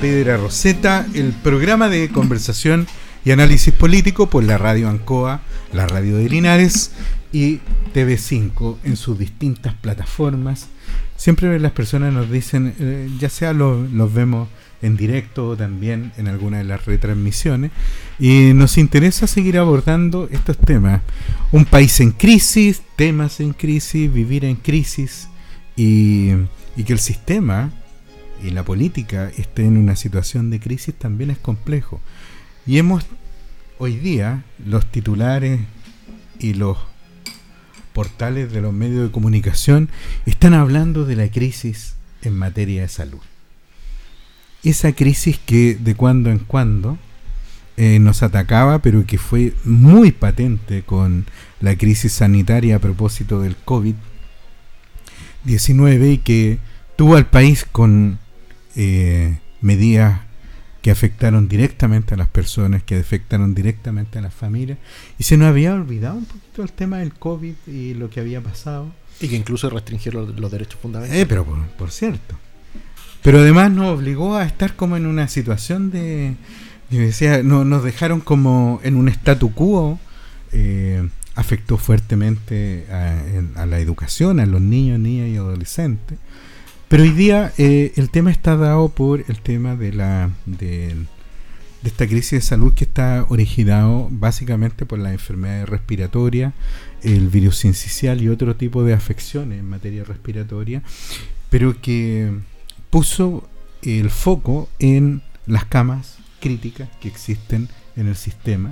[0.00, 2.86] Pedra Roseta, el programa de conversación
[3.24, 5.40] y análisis político por la radio Ancoa,
[5.72, 6.92] la radio de Linares
[7.32, 7.60] y
[7.94, 10.68] TV5 en sus distintas plataformas.
[11.16, 14.48] Siempre las personas nos dicen, eh, ya sea los vemos
[14.82, 17.70] en directo o también en alguna de las retransmisiones,
[18.18, 21.00] y nos interesa seguir abordando estos temas.
[21.52, 25.28] Un país en crisis, temas en crisis, vivir en crisis
[25.74, 26.34] y
[26.84, 27.70] que el sistema
[28.42, 32.00] y la política esté en una situación de crisis también es complejo.
[32.66, 33.04] Y hemos,
[33.78, 35.60] hoy día, los titulares
[36.38, 36.78] y los
[37.92, 39.88] portales de los medios de comunicación
[40.26, 43.20] están hablando de la crisis en materia de salud.
[44.62, 46.98] Esa crisis que de cuando en cuando
[47.78, 51.26] eh, nos atacaba, pero que fue muy patente con
[51.60, 56.58] la crisis sanitaria a propósito del COVID-19 y que
[56.96, 58.18] tuvo al país con
[58.76, 60.20] eh, medidas
[60.86, 64.78] que afectaron directamente a las personas, que afectaron directamente a las familias.
[65.18, 68.40] Y se nos había olvidado un poquito el tema del COVID y lo que había
[68.40, 68.92] pasado.
[69.20, 71.24] Y que incluso restringir los, derechos fundamentales.
[71.24, 71.44] Eh, pero
[71.76, 72.36] por, cierto.
[73.22, 76.36] Pero además nos obligó a estar como en una situación de...
[76.90, 79.98] decía, no, nos dejaron como en un statu quo.
[80.52, 86.18] Eh, afectó fuertemente a, a, la educación, a los niños, niñas y adolescentes.
[86.88, 90.94] Pero hoy día eh, el tema está dado por el tema de la de,
[91.82, 96.54] esta crisis de salud que está originado básicamente por las enfermedades respiratorias,
[97.02, 100.82] el virus sincicial y otro tipo de afecciones en materia respiratoria,
[101.50, 102.32] pero que
[102.90, 103.48] puso
[103.82, 108.70] el foco en las camas críticas que existen en el sistema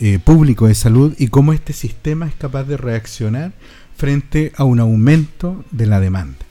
[0.00, 3.52] eh, público de salud y cómo este sistema es capaz de reaccionar
[3.96, 6.47] frente a un aumento de la demanda.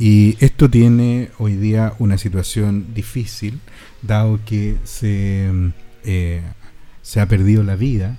[0.00, 3.60] Y esto tiene hoy día una situación difícil,
[4.00, 5.50] dado que se,
[6.04, 6.40] eh,
[7.02, 8.18] se ha perdido la vida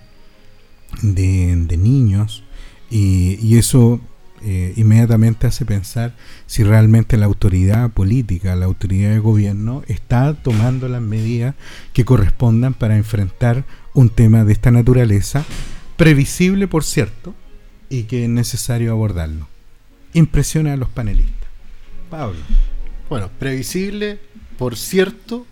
[1.01, 2.43] de, niños
[2.91, 3.99] y, eso
[4.43, 6.15] eh, inmediatamente hace pensar
[6.45, 11.55] si realmente la autoridad política, la autoridad de gobierno está tomando las medidas
[11.93, 13.65] que correspondan para enfrentar
[13.95, 15.45] un tema de esta naturaleza,
[15.97, 17.33] previsible por cierto,
[17.89, 19.47] y que es necesario abordarlo.
[20.13, 21.40] Impresiona a los panelistas.
[22.11, 22.39] Pablo.
[23.09, 24.19] Bueno, previsible,
[24.57, 25.47] por cierto,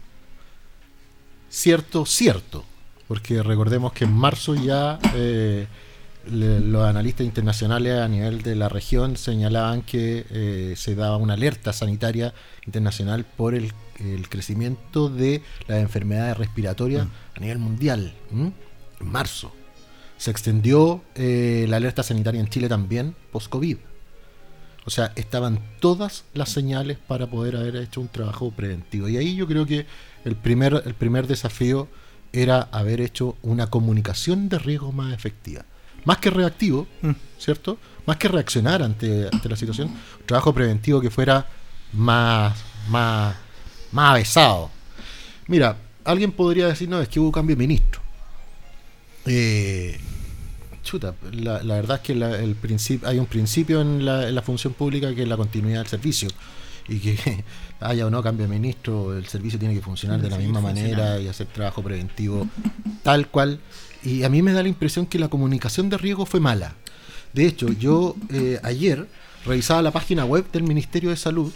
[1.49, 2.65] cierto, cierto.
[3.07, 5.65] Porque recordemos que en marzo ya eh,
[6.27, 11.73] los analistas internacionales a nivel de la región señalaban que eh, se daba una alerta
[11.73, 12.35] sanitaria
[12.67, 13.73] internacional por el,
[14.29, 17.09] crecimiento de las enfermedades respiratorias mm.
[17.35, 18.13] a nivel mundial.
[18.31, 18.53] En
[19.01, 19.51] marzo.
[20.17, 23.77] Se extendió eh, la alerta sanitaria en Chile también post-COVID.
[24.85, 29.07] O sea, estaban todas las señales para poder haber hecho un trabajo preventivo.
[29.07, 29.85] Y ahí yo creo que
[30.25, 31.87] el primer, el primer desafío
[32.33, 35.65] era haber hecho una comunicación de riesgo más efectiva.
[36.05, 37.11] Más que reactivo, Mm.
[37.37, 37.77] ¿cierto?
[38.05, 41.45] Más que reaccionar ante, ante la situación, un trabajo preventivo que fuera
[41.93, 42.57] más,
[42.89, 43.35] más,
[43.91, 44.71] más avesado.
[45.47, 48.01] Mira, alguien podría decir, no, es que hubo cambio de ministro.
[49.25, 49.99] Eh,
[50.89, 52.55] chuta, la, la verdad es que la- el
[53.05, 56.29] hay un principio en la, en la función pública que es la continuidad del servicio.
[56.87, 57.43] Y que
[57.79, 61.19] haya o no cambio de ministro, el servicio tiene que funcionar de la misma manera
[61.19, 62.47] y hacer trabajo preventivo
[63.03, 63.59] tal cual.
[64.03, 66.73] Y a mí me da la impresión que la comunicación de riesgo fue mala.
[67.33, 69.07] De hecho, yo eh, ayer
[69.45, 71.53] revisaba la página web del Ministerio de Salud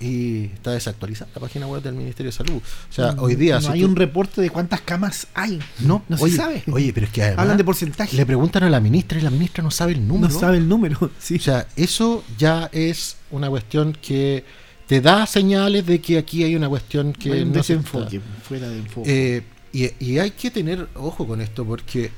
[0.00, 2.56] y está desactualizada la página web del Ministerio de Salud.
[2.56, 3.56] O sea, hoy día...
[3.56, 5.58] no si hay tú- un reporte de cuántas camas hay.
[5.80, 6.62] no, no oye, se sabe.
[6.70, 8.16] Oye, pero es que además Hablan de porcentaje.
[8.16, 10.32] le preguntan a la ministra y la ministra no sabe el número.
[10.32, 11.10] no sabe el número.
[11.18, 11.36] Sí.
[11.36, 14.44] O sea, eso ya es una cuestión que
[14.86, 18.28] te da señales de que aquí hay una cuestión que un no se desenfoque, está-
[18.42, 19.36] fuera de enfoque.
[19.38, 19.42] Eh,
[19.72, 22.10] y, y hay que tener ojo con esto porque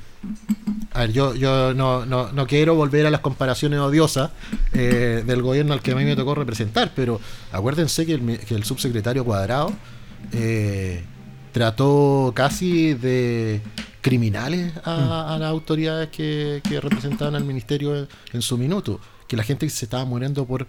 [0.93, 4.31] a ver, yo, yo no, no, no quiero volver a las comparaciones odiosas
[4.73, 7.19] eh, del gobierno al que a mí me tocó representar, pero
[7.51, 9.71] acuérdense que el, mi- que el subsecretario Cuadrado
[10.33, 11.03] eh,
[11.51, 13.61] trató casi de
[14.01, 19.37] criminales a, a las autoridades que, que representaban al ministerio en, en su minuto, que
[19.37, 20.67] la gente se estaba muriendo por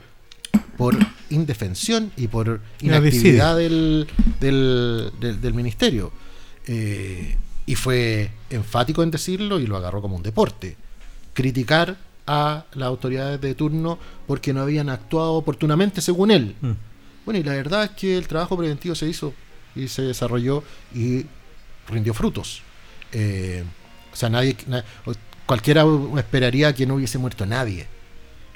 [0.76, 0.96] por
[1.28, 4.06] indefensión y por inactividad del,
[4.40, 6.10] del, del- del ministerio.
[6.66, 7.36] Eh,
[7.70, 10.76] y fue enfático en decirlo y lo agarró como un deporte.
[11.34, 16.56] Criticar a las autoridades de turno porque no habían actuado oportunamente según él.
[16.60, 16.72] Mm.
[17.24, 19.32] Bueno, y la verdad es que el trabajo preventivo se hizo
[19.76, 21.26] y se desarrolló y
[21.88, 22.62] rindió frutos.
[23.12, 23.62] Eh,
[24.12, 24.84] o sea, nadie, na-
[25.46, 25.84] cualquiera
[26.18, 27.86] esperaría que no hubiese muerto nadie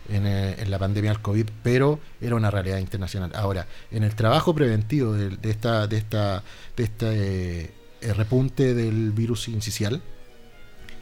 [0.09, 3.31] en, eh, en la pandemia del COVID, pero era una realidad internacional.
[3.37, 6.43] Ahora, en el trabajo preventivo de, de esta, de esta,
[6.77, 7.07] de este
[7.63, 7.71] eh,
[8.05, 10.03] eh, repunte del virus incisional,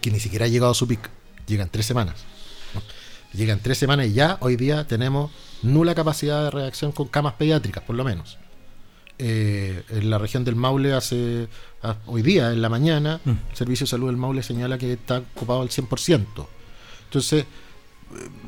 [0.00, 1.08] que ni siquiera ha llegado a su pico,
[1.46, 2.16] llegan tres semanas.
[2.74, 2.82] ¿no?
[3.38, 5.30] Llegan tres semanas y ya hoy día tenemos
[5.62, 8.38] nula capacidad de reacción con camas pediátricas, por lo menos.
[9.18, 11.48] Eh, en la región del Maule hace
[11.82, 13.30] a- hoy día, en la mañana, Mm.
[13.50, 16.48] el Servicio de Salud del Maule señala que está ocupado al 100%.
[17.04, 17.44] Entonces,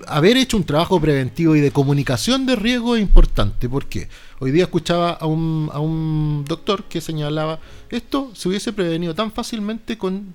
[0.06, 3.68] haber hecho un trabajo preventivo y de comunicación de riesgo es importante.
[3.68, 4.08] ¿Por qué?
[4.38, 7.58] Hoy día escuchaba a un, a un doctor que señalaba,
[7.90, 10.34] esto se hubiese prevenido tan fácilmente con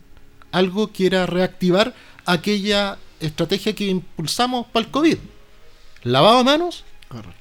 [0.52, 1.94] algo que era reactivar
[2.26, 5.18] aquella estrategia que impulsamos para el COVID.
[6.04, 6.84] Lavado de manos,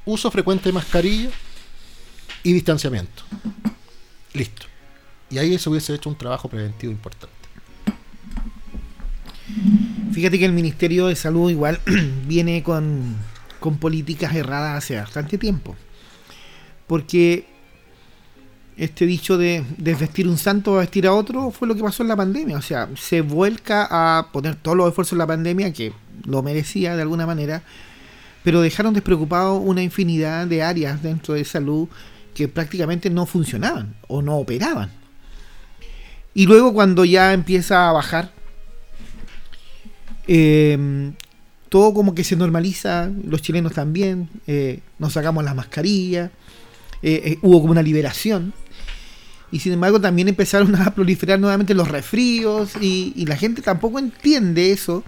[0.05, 1.31] uso frecuente de mascarilla
[2.43, 3.23] y distanciamiento.
[4.33, 4.67] Listo.
[5.31, 7.35] Y ahí se hubiese hecho un trabajo preventivo importante.
[10.19, 11.79] Fíjate que el Ministerio de Salud igual
[12.27, 13.15] viene con,
[13.61, 15.77] con políticas erradas hace bastante tiempo.
[16.89, 17.47] Porque
[18.77, 22.09] este dicho de desvestir un santo a vestir a otro fue lo que pasó en
[22.09, 22.57] la pandemia.
[22.57, 25.93] O sea, se vuelca a poner todos los esfuerzos en la pandemia, que
[26.25, 27.63] lo merecía de alguna manera,
[28.43, 31.87] pero dejaron despreocupados una infinidad de áreas dentro de salud
[32.35, 34.91] que prácticamente no funcionaban o no operaban.
[36.35, 38.33] Y luego cuando ya empieza a bajar
[40.29, 41.13] eh,
[41.69, 46.31] todo como que se normaliza, los chilenos también, eh, nos sacamos las mascarillas,
[47.03, 48.53] eh, eh, hubo como una liberación.
[49.51, 54.73] Y sin embargo también empezaron a proliferar nuevamente los resfríos y, la gente tampoco entiende
[54.73, 55.05] eso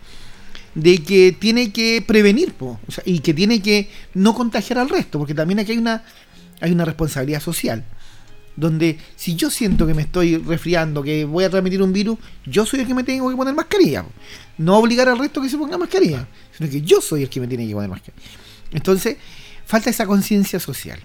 [0.75, 2.55] de que tiene que prevenir
[3.05, 6.05] y que tiene que no contagiar al resto, porque también aquí hay una,
[6.61, 7.85] hay una responsabilidad social
[8.61, 12.67] donde si yo siento que me estoy resfriando, que voy a transmitir un virus, yo
[12.67, 14.05] soy el que me tengo que poner mascarilla.
[14.59, 17.49] No obligar al resto que se ponga mascarilla, sino que yo soy el que me
[17.49, 18.23] tiene que poner mascarilla.
[18.73, 19.17] Entonces,
[19.65, 21.01] falta esa conciencia social.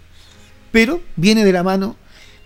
[0.72, 1.96] Pero viene de la mano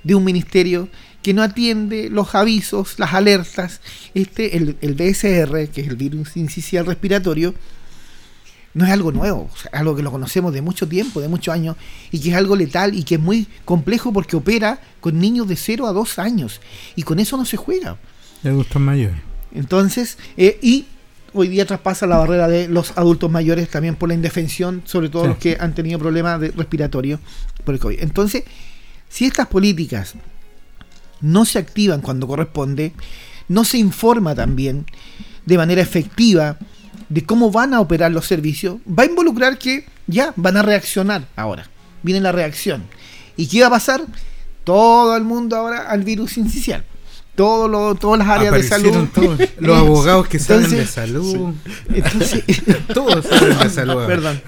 [0.04, 0.88] de un ministerio
[1.24, 3.82] que no atiende los avisos, las alertas.
[4.14, 5.24] Este, el, el que es
[5.88, 7.56] el virus incisional respiratorio,
[8.74, 11.76] no es algo nuevo, sea, algo que lo conocemos de mucho tiempo, de muchos años,
[12.12, 15.56] y que es algo letal y que es muy complejo porque opera con niños de
[15.56, 16.62] 0 a 2 años,
[16.96, 17.98] y con eso no se juega.
[18.44, 19.18] De adultos mayores.
[19.54, 20.86] Entonces, eh, y
[21.34, 25.24] hoy día traspasa la barrera de los adultos mayores también por la indefensión, sobre todo
[25.24, 25.28] Sí.
[25.30, 27.20] los que han tenido problemas de respiratorios
[27.64, 28.02] por el COVID.
[28.02, 28.44] Entonces,
[29.10, 30.14] si estas políticas
[31.22, 32.94] no se activan cuando corresponde,
[33.48, 34.86] no se informa también
[35.46, 36.58] de manera efectiva
[37.10, 41.28] de cómo van a operar los servicios, va a involucrar que ya van a reaccionar
[41.36, 41.68] ahora.
[42.04, 42.84] Viene la reacción.
[43.36, 44.02] ¿Y qué va a pasar?
[44.64, 46.86] Todo el mundo ahora al virus incisional.
[47.36, 49.08] todo lo, todas las áreas de salud.
[49.14, 51.54] Todos, los abogados que saben de Entonces, salud.
[51.94, 52.44] Entonces,
[52.94, 53.94] Todos saben de salud.
[53.94, 54.08] ahora.
[54.08, 54.42] Perdón.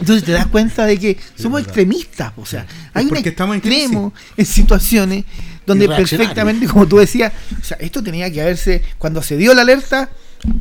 [0.00, 2.32] Entonces te das cuenta de que somos extremistas.
[2.36, 5.24] O sea, hay un en extremo en situaciones
[5.66, 9.62] donde perfectamente, como tú decías, o sea, esto tenía que haberse, cuando se dio la
[9.62, 10.08] alerta,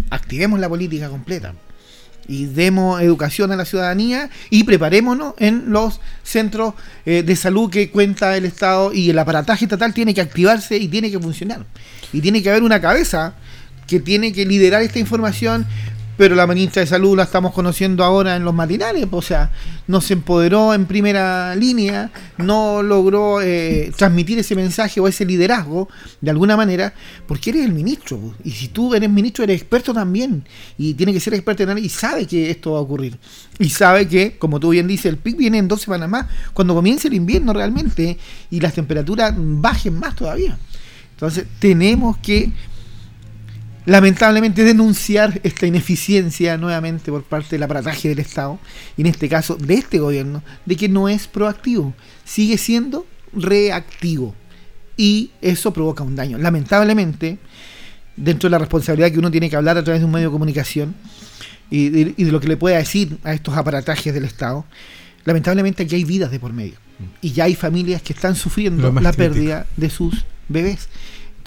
[0.09, 1.53] activemos la política completa.
[2.29, 6.73] Y demos educación a la ciudadanía y preparémonos en los centros
[7.05, 10.89] eh, de salud que cuenta el Estado y el aparataje estatal tiene que activarse y
[10.89, 11.65] tiene que funcionar.
[12.11, 13.35] Y tiene que haber una cabeza
[13.87, 15.65] que tiene que liderar esta información,
[16.17, 19.51] pero la ministra de Salud la estamos conociendo ahora en los matinales, o sea,
[19.87, 25.87] no se empoderó en primera línea, no logró eh, transmitir ese mensaje o ese liderazgo
[26.19, 26.93] de alguna manera,
[27.27, 30.43] porque eres el ministro, y si tú eres ministro eres experto también,
[30.77, 33.17] y tiene que ser experto en y sabe que esto va a ocurrir,
[33.59, 36.73] y sabe que, como tú bien dices, el pic viene en dos semanas más, cuando
[36.73, 38.17] comience el invierno realmente,
[38.49, 40.57] y las temperaturas bajen más todavía.
[41.11, 42.51] Entonces tenemos que
[43.87, 48.59] lamentablemente denunciar esta ineficiencia nuevamente por parte del aparataje del Estado,
[48.97, 51.93] y en este caso de este gobierno, de que no es proactivo,
[52.25, 54.35] sigue siendo reactivo.
[54.97, 56.37] Y eso provoca un daño.
[56.37, 57.37] Lamentablemente,
[58.17, 60.33] dentro de la responsabilidad que uno tiene que hablar a través de un medio de
[60.33, 60.93] comunicación
[61.69, 64.65] y de, y de lo que le pueda decir a estos aparatajes del Estado,
[65.23, 66.75] lamentablemente aquí hay vidas de por medio.
[67.21, 69.17] Y ya hay familias que están sufriendo la crítico.
[69.17, 70.89] pérdida de sus bebés.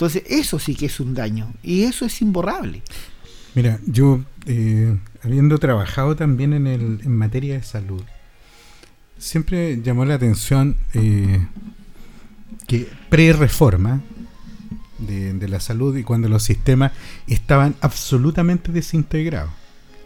[0.01, 1.53] Entonces, eso sí que es un daño.
[1.63, 2.81] Y eso es imborrable.
[3.55, 8.03] Mira, yo, eh, habiendo trabajado también en, el, en materia de salud,
[9.19, 11.47] siempre llamó la atención eh,
[12.67, 14.01] que pre-reforma
[15.01, 16.93] de, de la salud y cuando los sistemas
[17.27, 19.53] estaban absolutamente desintegrados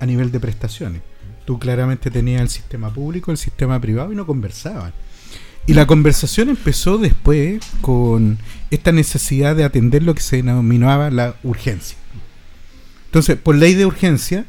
[0.01, 1.03] a nivel de prestaciones.
[1.45, 4.93] Tú claramente tenías el sistema público, el sistema privado y no conversaban.
[5.67, 8.39] Y la conversación empezó después con
[8.71, 11.97] esta necesidad de atender lo que se denominaba la urgencia.
[13.07, 14.45] Entonces, por ley de urgencia,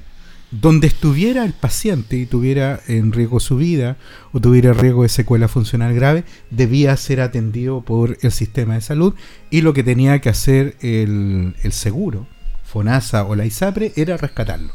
[0.52, 3.98] donde estuviera el paciente y tuviera en riesgo su vida
[4.34, 9.14] o tuviera riesgo de secuela funcional grave, debía ser atendido por el sistema de salud
[9.50, 12.28] y lo que tenía que hacer el, el seguro,
[12.66, 14.74] FONASA o la ISAPRE, era rescatarlo.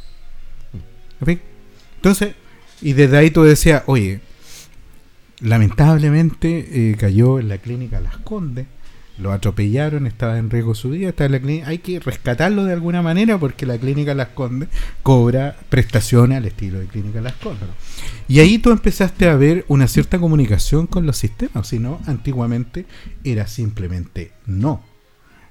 [1.96, 2.34] Entonces,
[2.80, 4.20] y desde ahí tú decías, oye,
[5.40, 8.66] lamentablemente eh, cayó en la clínica Las Condes,
[9.18, 12.72] lo atropellaron, estaba en riesgo su vida, estaba en la clínica, hay que rescatarlo de
[12.72, 14.68] alguna manera porque la clínica Las Condes
[15.02, 17.68] cobra prestaciones al estilo de clínica Las Condes.
[18.28, 22.86] Y ahí tú empezaste a ver una cierta comunicación con los sistemas, si no, antiguamente
[23.24, 24.89] era simplemente no.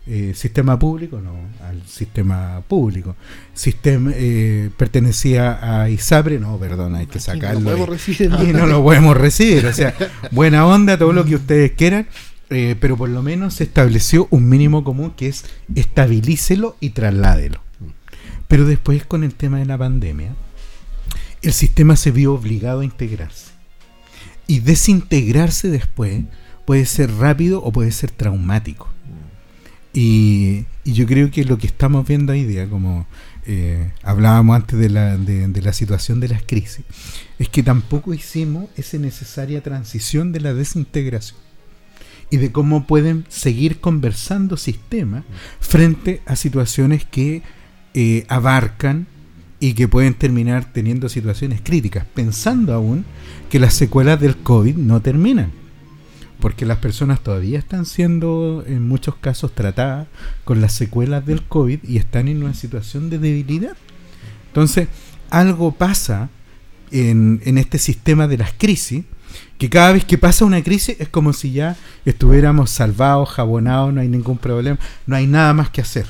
[0.08, 3.16] Eh, sistema público, no, al sistema público.
[3.54, 7.64] Sistema eh, pertenecía a ISAPRE, no, perdón, hay que Aquí no lo sacarlo.
[7.64, 8.32] podemos recibir.
[8.42, 9.68] y no lo podemos recibir.
[9.68, 9.94] O sea,
[10.32, 12.08] buena onda, todo lo que ustedes quieran,
[12.50, 15.46] eh, pero por lo menos se estableció un mínimo común que es
[15.76, 17.62] estabilícelo y trasládelo.
[18.48, 20.34] Pero después con el tema de la pandemia,
[21.44, 23.52] el sistema se vio obligado a integrarse.
[24.48, 26.24] Y desintegrarse después
[26.66, 28.89] puede ser rápido o puede ser traumático.
[29.94, 33.08] Y, y yo creo que lo que estamos viendo hoy día, como
[33.46, 36.86] eh, hablábamos antes de la, de, de la situación de las crisis,
[37.40, 41.40] es que tampoco hicimos esa necesaria transición de la desintegración
[42.30, 45.24] y de cómo pueden seguir conversando sistemas
[45.60, 47.42] frente a situaciones que
[47.94, 49.08] eh, abarcan
[49.60, 53.06] y que pueden terminar teniendo situaciones críticas, pensando aún
[53.50, 55.52] que las secuelas del COVID no terminan
[56.40, 60.08] porque las personas todavía están siendo en muchos casos tratadas
[60.46, 63.76] con las secuelas del COVID y están en una situación de debilidad.
[64.48, 64.88] Entonces,
[65.30, 66.30] algo pasa
[66.92, 69.04] en, en este sistema de las crisis,
[69.58, 71.76] que cada vez que pasa una crisis es como si ya
[72.06, 76.08] estuviéramos salvados, jabonados, no hay ningún problema, no hay nada más que hacer.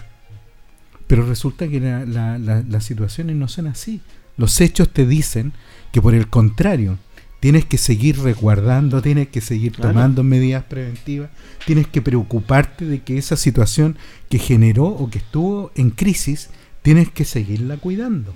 [1.08, 4.02] Pero resulta que la- la- la- las situaciones no son así.
[4.38, 5.52] Los hechos te dicen
[5.92, 6.98] que por el contrario,
[7.40, 9.94] tienes que seguir resguardando, tienes que seguir Claro.
[9.94, 11.30] tomando medidas preventivas,
[11.66, 13.98] tienes que preocuparte de que esa situación
[14.30, 16.50] que generó o que estuvo en crisis,
[16.82, 18.34] tienes que seguirla cuidando.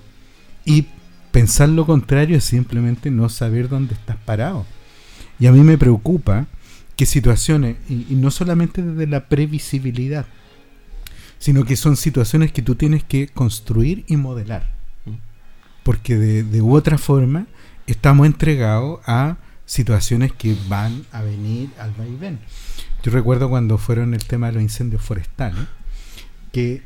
[0.66, 0.88] Y
[1.32, 4.66] pensar lo contrario es simplemente no saber dónde estás parado.
[5.40, 6.48] Y a mí me preocupa
[6.96, 10.26] que situaciones, y, y no solamente desde la previsibilidad,
[11.40, 14.72] sino que son situaciones que tú tienes que construir y modelar.
[15.84, 17.48] Porque de, de u otra forma
[17.88, 22.40] estamos entregados a situaciones que van a venir al vaivén.
[23.04, 25.66] Yo recuerdo cuando fueron el tema de los incendios forestales,
[26.52, 26.84] que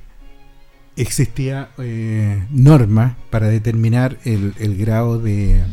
[0.95, 5.63] existía eh, normas para determinar el, el grado de,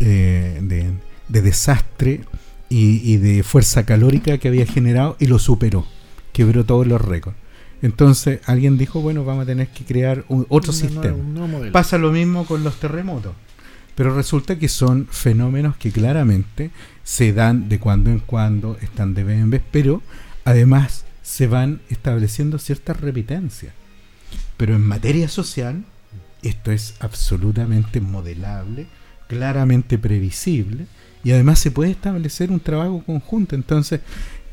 [0.00, 0.90] eh, de,
[1.28, 2.20] de desastre
[2.68, 5.86] y, y de fuerza calórica que había generado y lo superó,
[6.32, 7.38] quebró todos los récords.
[7.82, 11.14] Entonces alguien dijo, bueno, vamos a tener que crear un- otro sistema.
[11.14, 11.72] un.
[11.72, 13.32] Pasa lo mismo con los terremotos.
[13.94, 16.70] Pero resulta que son fenómenos que claramente
[17.04, 20.02] se dan de cuando en cuando, están de vez en vez, pero
[20.44, 23.72] además se van estableciendo ciertas repitencias.
[24.56, 25.84] Pero en materia social,
[26.42, 28.86] esto es absolutamente modelable,
[29.28, 30.86] claramente previsible,
[31.22, 33.54] y además se puede establecer un trabajo conjunto.
[33.54, 34.00] Entonces,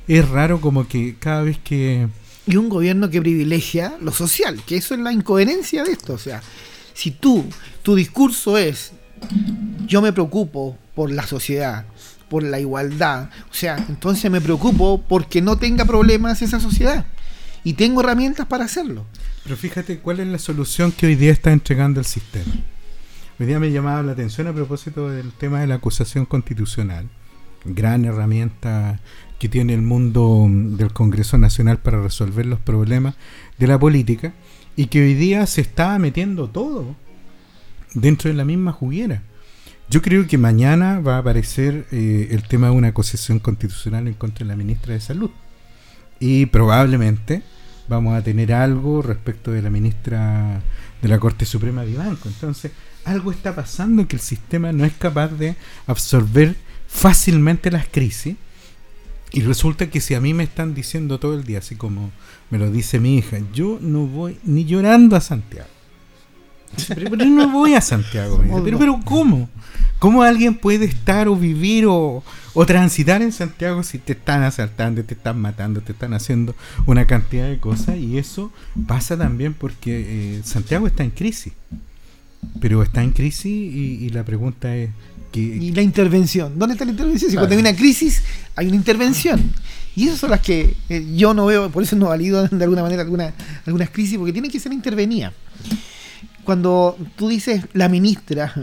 [0.07, 2.07] es raro como que cada vez que...
[2.45, 6.13] y un gobierno que privilegia lo social, que eso es la incoherencia de esto.
[6.13, 6.41] O sea,
[6.93, 7.45] si tú,
[7.83, 8.91] tu discurso es,
[9.87, 11.85] yo me preocupo por la sociedad,
[12.29, 17.05] por la igualdad, o sea, entonces me preocupo porque no tenga problemas esa sociedad.
[17.63, 19.05] Y tengo herramientas para hacerlo.
[19.43, 22.53] Pero fíjate cuál es la solución que hoy día está entregando el sistema.
[23.39, 27.09] Hoy día me llamaba la atención a propósito del tema de la acusación constitucional.
[27.65, 28.99] Gran herramienta
[29.39, 33.15] que tiene el mundo del Congreso Nacional para resolver los problemas
[33.57, 34.33] de la política
[34.75, 36.95] y que hoy día se está metiendo todo
[38.01, 39.23] dentro de la misma juguera.
[39.89, 44.13] Yo creo que mañana va a aparecer eh, el tema de una acusación constitucional en
[44.13, 45.31] contra de la ministra de Salud.
[46.19, 47.41] Y probablemente
[47.87, 50.61] vamos a tener algo respecto de la ministra
[51.01, 52.27] de la Corte Suprema Vivanco.
[52.27, 52.71] Entonces,
[53.05, 55.55] algo está pasando que el sistema no es capaz de
[55.85, 56.55] absorber
[56.87, 58.35] fácilmente las crisis.
[59.31, 62.11] Y resulta que si a mí me están diciendo todo el día, así como
[62.49, 65.76] me lo dice mi hija, yo no voy ni llorando a Santiago.
[66.87, 68.37] Pero, pero no voy a Santiago.
[68.43, 68.61] dice.
[68.63, 69.49] Pero, pero ¿cómo?
[69.99, 72.23] ¿Cómo alguien puede estar o vivir o,
[72.53, 77.07] o transitar en Santiago si te están asaltando, te están matando, te están haciendo una
[77.07, 77.97] cantidad de cosas?
[77.97, 78.51] Y eso
[78.87, 81.53] pasa también porque eh, Santiago está en crisis.
[82.61, 84.91] Pero está en crisis y, y la pregunta es
[85.31, 86.57] que Y la intervención.
[86.59, 87.31] ¿Dónde está la intervención?
[87.31, 87.47] Si Claro.
[87.47, 88.21] cuando hay una crisis,
[88.55, 89.51] hay una intervención.
[89.95, 92.83] Y esas son las que eh, yo no veo, por eso no valido de alguna
[92.83, 93.33] manera alguna,
[93.65, 95.33] algunas crisis, porque tienen que ser intervenidas.
[96.47, 98.53] Cuando tú dices la ministra,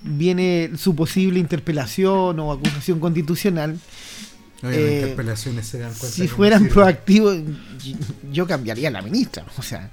[0.00, 3.78] viene su posible interpelación o acusación constitucional,
[4.62, 7.36] eh, interpelaciones se dan cuenta si no fueran proactivos,
[8.32, 9.44] yo cambiaría a la ministra.
[9.58, 9.90] O sea,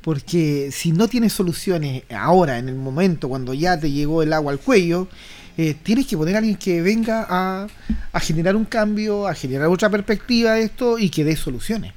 [0.00, 4.52] porque si no tienes soluciones ahora, en el momento, cuando ya te llegó el agua
[4.52, 5.08] al cuello,
[5.56, 7.66] eh, tienes que poner a alguien que venga a,
[8.12, 11.94] a generar un cambio, a generar otra perspectiva de esto y que dé soluciones.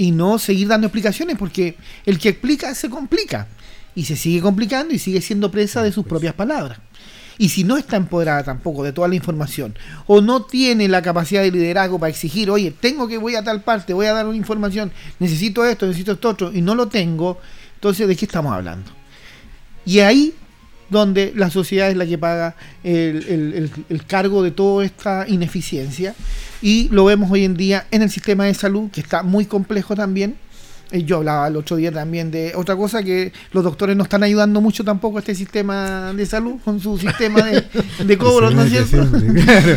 [0.00, 3.48] Y no seguir dando explicaciones, porque el que explica se complica.
[3.94, 6.78] Y se sigue complicando y sigue siendo presa de sus propias palabras.
[7.36, 11.42] Y si no está empoderada tampoco de toda la información, o no tiene la capacidad
[11.42, 14.38] de liderazgo para exigir, oye, tengo que voy a tal parte, voy a dar una
[14.38, 17.38] información, necesito esto, necesito esto otro, y no lo tengo,
[17.74, 18.90] entonces ¿de qué estamos hablando?
[19.84, 20.32] Y ahí
[20.90, 25.24] donde la sociedad es la que paga el, el- el- el cargo de toda esta
[25.28, 26.14] ineficiencia.
[26.62, 29.94] Y lo vemos hoy en día en el sistema de salud, que está muy complejo
[29.96, 30.34] también.
[30.92, 34.24] Eh, Yo hablaba el otro día también de otra cosa, que los doctores no están
[34.24, 37.64] ayudando mucho tampoco a este sistema de salud con su sistema de,
[38.04, 39.08] de cobros, ¿no es cierto?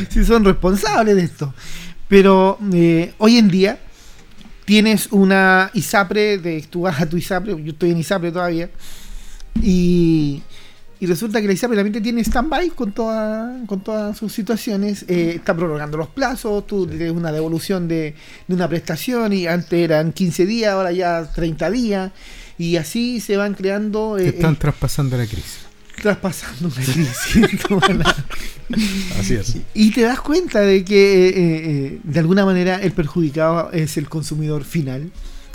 [0.10, 1.54] si son responsables de esto.
[2.08, 3.78] Pero eh, hoy en día
[4.66, 8.70] tienes una ISAPRE, de, tú vas a tu ISAPRE, yo estoy en ISAPRE todavía,
[9.62, 10.42] y,
[11.04, 15.34] y resulta que la ISAPRE también tiene stand-by con, toda, con todas sus situaciones, eh,
[15.36, 18.16] está prorrogando los plazos, tú tienes una devolución de,
[18.48, 22.12] de una prestación y antes eran 15 días, ahora ya 30 días,
[22.58, 24.18] y así se van creando...
[24.18, 25.66] eh, están eh, traspasando la crisis.
[26.02, 27.60] traspasando una crisis.
[29.20, 29.58] Así es.
[29.74, 34.08] y te das cuenta de que eh, eh, de alguna manera el perjudicado es el
[34.08, 35.12] consumidor final,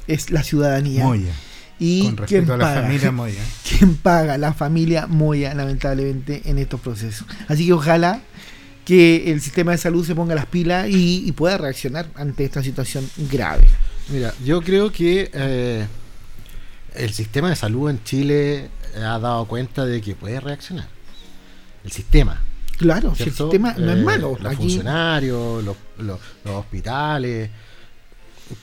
[0.06, 1.04] es la ciudadanía.
[1.04, 1.32] Moya.
[1.80, 3.42] Y Con quién respecto a la paga, familia Moya.
[3.68, 7.26] quién paga la familia Moya, lamentablemente, en estos procesos.
[7.46, 8.20] Así que ojalá
[8.84, 12.62] que el sistema de salud se ponga las pilas y, y pueda reaccionar ante esta
[12.62, 13.68] situación grave.
[14.08, 15.86] Mira, yo creo que eh,
[16.94, 20.88] el sistema de salud en Chile ha dado cuenta de que puede reaccionar.
[21.84, 22.42] El sistema.
[22.78, 24.36] Claro, si el sistema no es Eh, malo.
[24.40, 27.50] Los Aquí- funcionarios, los, los- los hospitales.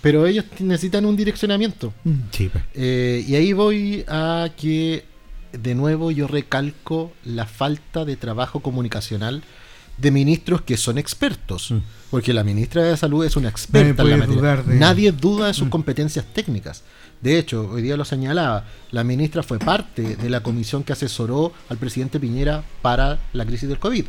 [0.02, 1.94] Pero ellos necesitan un direccionamiento.
[2.03, 2.14] Mm.
[2.32, 2.64] Sí, pues.
[2.74, 5.06] Eh, y ahí voy a que
[5.53, 9.44] de nuevo yo recalco la falta de trabajo comunicacional
[9.98, 11.72] de ministros que son expertos.
[11.72, 11.78] Mm.
[12.12, 14.36] Porque la ministra de Salud es una experta en la materia.
[14.41, 15.72] dudar de- Nadie duda de sus Mm.
[15.72, 16.84] competencias técnicas.
[17.22, 21.53] De hecho, hoy día lo señalaba, la ministra fue parte de la comisión que asesoró
[21.70, 24.06] al presidente Piñera para la crisis del COVID.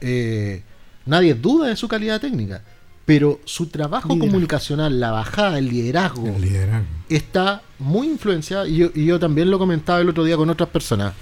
[0.00, 0.62] Eh,
[1.06, 2.62] nadie duda de su calidad técnica,
[3.04, 4.26] pero su trabajo Liderazgo.
[4.32, 6.86] comunicacional, la bajada, el liderazgo, El liderazgo.
[7.08, 10.70] está muy influenciada, y yo, y yo también lo comentaba el otro día con otras
[10.70, 11.12] personas.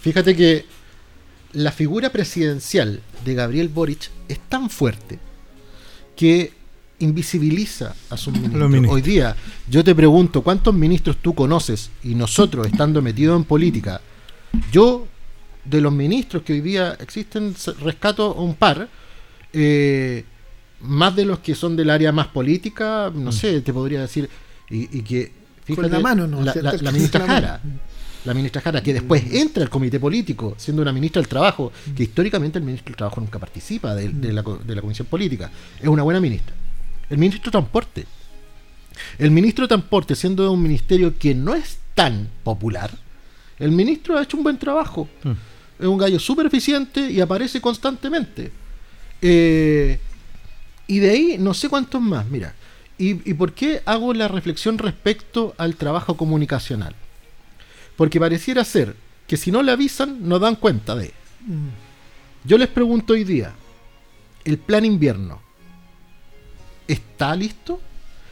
[0.00, 0.66] Fíjate que
[1.54, 5.18] la figura presidencial de Gabriel Boric es tan fuerte
[6.16, 6.52] que
[6.98, 8.70] invisibiliza a sus ministros.
[8.88, 9.34] Hoy día,
[9.68, 11.90] yo te pregunto, ¿cuántos ministros tú conoces?
[12.02, 14.00] Y nosotros, estando metidos en política,
[14.70, 15.06] yo,
[15.64, 18.88] de los ministros que hoy día existen, rescato un par,
[19.52, 20.24] eh,
[20.84, 24.28] más de los que son del área más política, no sé, te podría decir,
[24.70, 25.32] y, y que,
[25.74, 26.42] Con la mano, ¿no?
[26.42, 27.26] la, la- la ministra.
[27.26, 27.60] Jara,
[28.24, 32.04] la ministra Jara, que después entra al comité político, siendo una ministra del Trabajo, que
[32.04, 35.50] históricamente el ministro del Trabajo nunca participa de, de la, de la comisión política.
[35.80, 36.54] Es una buena ministra.
[37.10, 38.06] El ministro de Transporte.
[39.18, 42.90] El ministro de Transporte, siendo un ministerio que no es tan popular,
[43.58, 45.06] el ministro ha hecho un buen trabajo.
[45.78, 48.52] Es un gallo súper eficiente y aparece constantemente.
[49.20, 49.98] Eh,
[50.86, 52.54] y de ahí no sé cuántos más, mira.
[52.96, 56.94] ¿Y, y por qué hago la reflexión respecto al trabajo comunicacional?
[57.96, 58.96] Porque pareciera ser
[59.26, 61.12] que si no le avisan, no dan cuenta de.
[62.44, 63.52] Yo les pregunto hoy día,
[64.44, 65.40] ¿el plan invierno
[66.86, 67.80] está listo?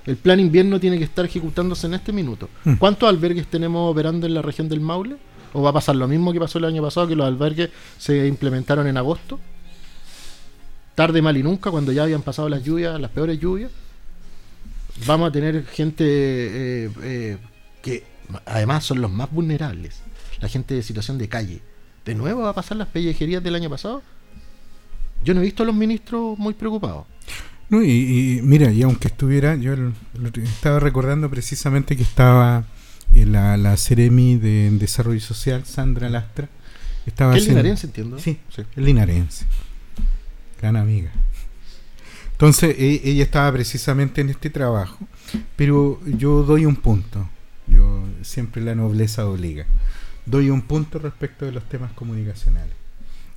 [0.05, 2.49] El plan invierno tiene que estar ejecutándose en este minuto.
[2.65, 2.75] Hmm.
[2.75, 5.17] ¿Cuántos albergues tenemos operando en la región del Maule?
[5.53, 8.27] ¿O va a pasar lo mismo que pasó el año pasado, que los albergues se
[8.27, 9.39] implementaron en agosto?
[10.95, 13.71] Tarde, mal y nunca, cuando ya habían pasado las lluvias, las peores lluvias.
[15.07, 17.39] Vamos a tener gente eh, eh,
[17.83, 18.05] que
[18.47, 20.01] además son los más vulnerables.
[20.41, 21.61] La gente de situación de calle.
[22.05, 24.03] ¿De nuevo va a pasar las pellejerías del año pasado?
[25.25, 27.07] Yo no he visto a los ministros muy preocupados.
[27.71, 27.89] No, y,
[28.39, 32.65] y mira, y aunque estuviera, yo el- el- estaba recordando precisamente que estaba
[33.15, 36.49] en la, la Ceremi de Desarrollo Social, Sandra Lastra.
[37.07, 38.19] Estaba ¿Qué es haciendo- linarense, entiendo?
[38.19, 38.63] Sí, Sí.
[38.63, 39.47] es linarense.
[40.63, 41.11] Gran amiga.
[42.31, 44.97] Entonces, e- ella estaba precisamente en este trabajo,
[45.57, 47.29] pero yo doy un punto.
[47.67, 49.67] Yo siempre la nobleza obliga.
[50.25, 52.75] Doy un punto respecto de los temas comunicacionales.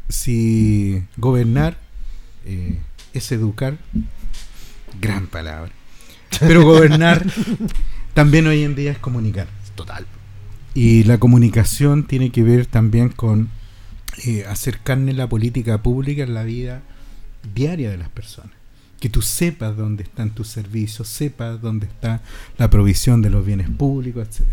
[0.08, 1.78] Si gobernar
[2.46, 2.80] eh,
[3.14, 3.78] es educar,
[5.02, 5.72] gran palabra.
[6.40, 7.26] Pero gobernar
[8.14, 9.48] también hoy en día es comunicar.
[9.74, 10.06] Total.
[10.76, 13.50] Y la comunicación tiene que ver también con
[14.26, 16.84] eh, hacer carne la política pública en la vida
[17.54, 18.52] diaria de las personas.
[19.00, 22.22] Que tú sepas dónde están tus servicios, sepas dónde está
[22.58, 24.48] la provisión de los bienes públicos, etc.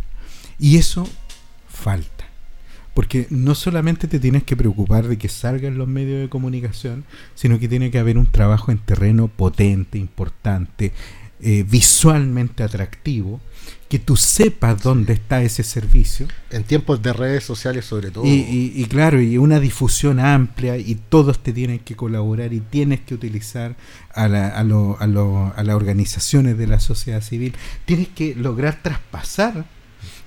[0.59, 1.09] Y eso
[1.69, 2.27] falta.
[2.94, 7.05] Porque no solamente te tienes que preocupar de que salgan los medios de comunicación,
[7.35, 10.93] sino que tiene que haber un trabajo en terreno potente, importante,
[11.40, 13.40] eh, visualmente atractivo,
[13.89, 18.24] que tú sepas dónde está ese servicio En tiempos de redes sociales sobre todo.
[18.24, 22.60] y, y- y claro, y una difusión amplia y todos te tienen que colaborar y
[22.60, 23.76] tienes que utilizar
[24.14, 27.55] a, la- a, lo- a lo- a las organizaciones de la sociedad civil.
[27.84, 29.66] Tienes que lograr traspasar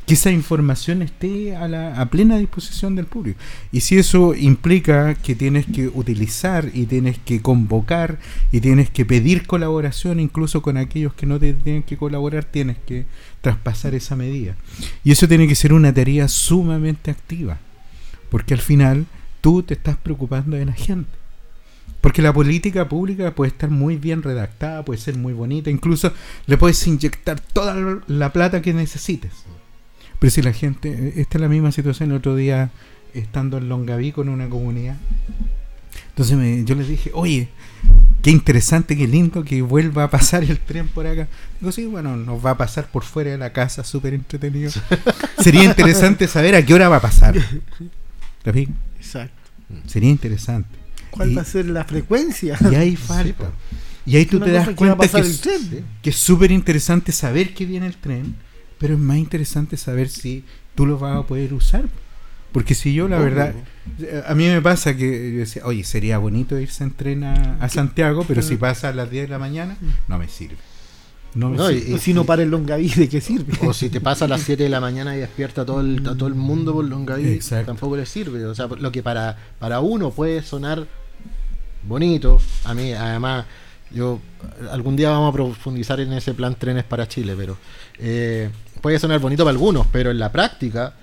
[0.05, 3.39] que esa información esté a, la, a plena disposición del público.
[3.71, 8.19] Y si eso implica que tienes que utilizar y tienes que convocar
[8.51, 12.77] y tienes que pedir colaboración incluso con aquellos que no te tienen que colaborar, tienes
[12.85, 13.05] que
[13.41, 14.55] traspasar esa medida.
[15.03, 17.57] Y eso tiene que ser una tarea sumamente activa,
[18.29, 19.05] porque al final
[19.41, 21.09] tú te estás preocupando de la gente.
[22.01, 26.13] Porque la política pública puede estar muy bien redactada, puede ser muy bonita, incluso
[26.45, 29.31] le puedes inyectar toda la plata que necesites.
[30.19, 32.71] Pero si la gente, esta es la misma situación el otro día
[33.13, 34.97] estando en Longaví con una comunidad.
[36.09, 37.49] Entonces me- yo les dije, oye,
[38.21, 41.27] qué interesante, qué lindo que vuelva a pasar el tren por acá.
[41.59, 44.71] Digo, sí, bueno, nos va a pasar por fuera de la casa, súper entretenido.
[45.41, 47.35] Sería interesante saber a qué hora va a pasar.
[48.43, 48.67] ¿Te?
[48.97, 49.33] Exacto.
[49.87, 50.69] Sería interesante.
[51.11, 52.57] ¿Cuál Y- va a ser la frecuencia?
[52.71, 53.51] Y ahí falta.
[54.05, 57.95] Y ahí tú te das cuenta que, que es súper interesante saber que viene el
[57.95, 58.35] tren,
[58.85, 60.43] pero es más interesante saber si
[60.75, 61.85] tú lo vas a poder usar.
[62.51, 63.53] Porque si yo, la verdad,
[64.27, 67.67] a mí me pasa que yo decía, oye, sería bonito irse en tren a, a
[67.67, 69.75] Santiago, pero si pasa a las 10 de la mañana,
[70.07, 70.55] no me sirve.
[71.33, 71.89] No me No, sirve.
[71.89, 73.51] y- O si no para el Longaví, ¿de qué sirve?
[73.67, 75.99] O si te pasa a las 7 de la mañana y despierta a todo el,
[76.07, 77.65] a todo el mundo por Longaví, Exacto.
[77.65, 78.45] tampoco le sirve.
[78.45, 80.87] O sea, lo que para, para uno puede sonar
[81.85, 83.45] bonito, a mí además,
[83.91, 84.19] yo
[84.71, 87.57] algún día vamos a profundizar en ese plan trenes para Chile, pero
[87.99, 88.49] eh,
[88.85, 90.93] puede sonar bonito para algunos, pero en la práctica,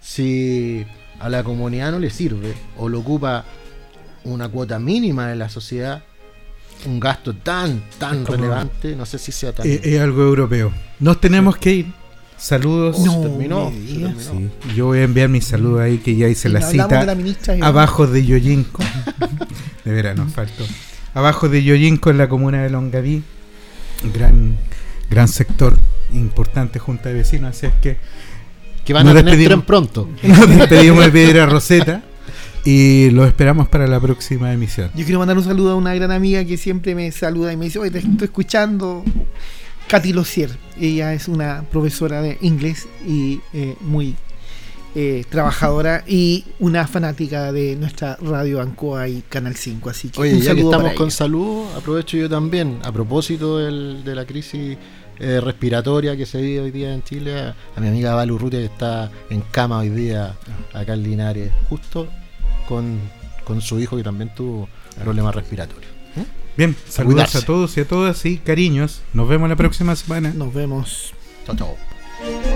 [0.00, 0.86] si
[1.20, 3.44] a la comunidad no le sirve o lo ocupa
[4.24, 6.02] una cuota mínima de la sociedad,
[6.86, 9.66] un gasto tan, tan Como- relevante, no sé si sea tan...
[9.66, 10.72] Eh, es algo europeo.
[10.98, 11.86] Nos tenemos que ir.
[12.38, 12.96] Saludos.
[13.00, 14.16] Oh, se terminó, me se digas.
[14.16, 14.50] terminó.
[14.62, 17.14] Sí, yo voy a enviar mi saludo ahí que ya hice la cita de la
[17.14, 18.82] ministra y- abajo de Yoyinco.
[19.84, 20.64] de veras, nos faltó.
[21.12, 23.22] Abajo de Yoyinco en la comuna de Longaví.
[24.14, 24.56] Gran,
[25.10, 25.76] gran sector,
[26.12, 27.56] importante junta de vecinos.
[27.56, 27.96] Así es que
[28.84, 30.08] Que van Nos a tener tren pronto.
[30.22, 32.02] nos despedimos de Piedra Roseta.
[32.64, 34.90] Y lo esperamos para la próxima emisión.
[34.96, 37.66] Yo quiero mandar un saludo a una gran amiga que siempre me saluda y me
[37.66, 39.04] dice, oye, te estoy escuchando.
[39.86, 40.50] Katy Locier.
[40.80, 44.16] Ella es una profesora de inglés y eh, muy
[44.98, 49.90] eh, trabajadora y una fanática de nuestra radio Ancoa y Canal 5.
[49.90, 51.16] Así que Oye, un ya que estamos con ella.
[51.16, 54.78] salud, aprovecho yo también, a propósito del- de la crisis
[55.18, 58.58] eh, respiratoria que se vive hoy día en Chile, a, a mi amiga Val Urrutia
[58.60, 60.34] que está en cama hoy día
[60.72, 62.08] acá en Linares, justo
[62.66, 62.98] con,
[63.44, 64.66] con su hijo que también tuvo
[65.04, 65.90] problemas respiratorios.
[66.56, 67.38] Bien, saludos cuidarse.
[67.38, 69.02] a todos y a todas y cariños.
[69.12, 70.32] Nos vemos la próxima semana.
[70.34, 71.12] Nos vemos.
[71.44, 72.55] Chao, chao.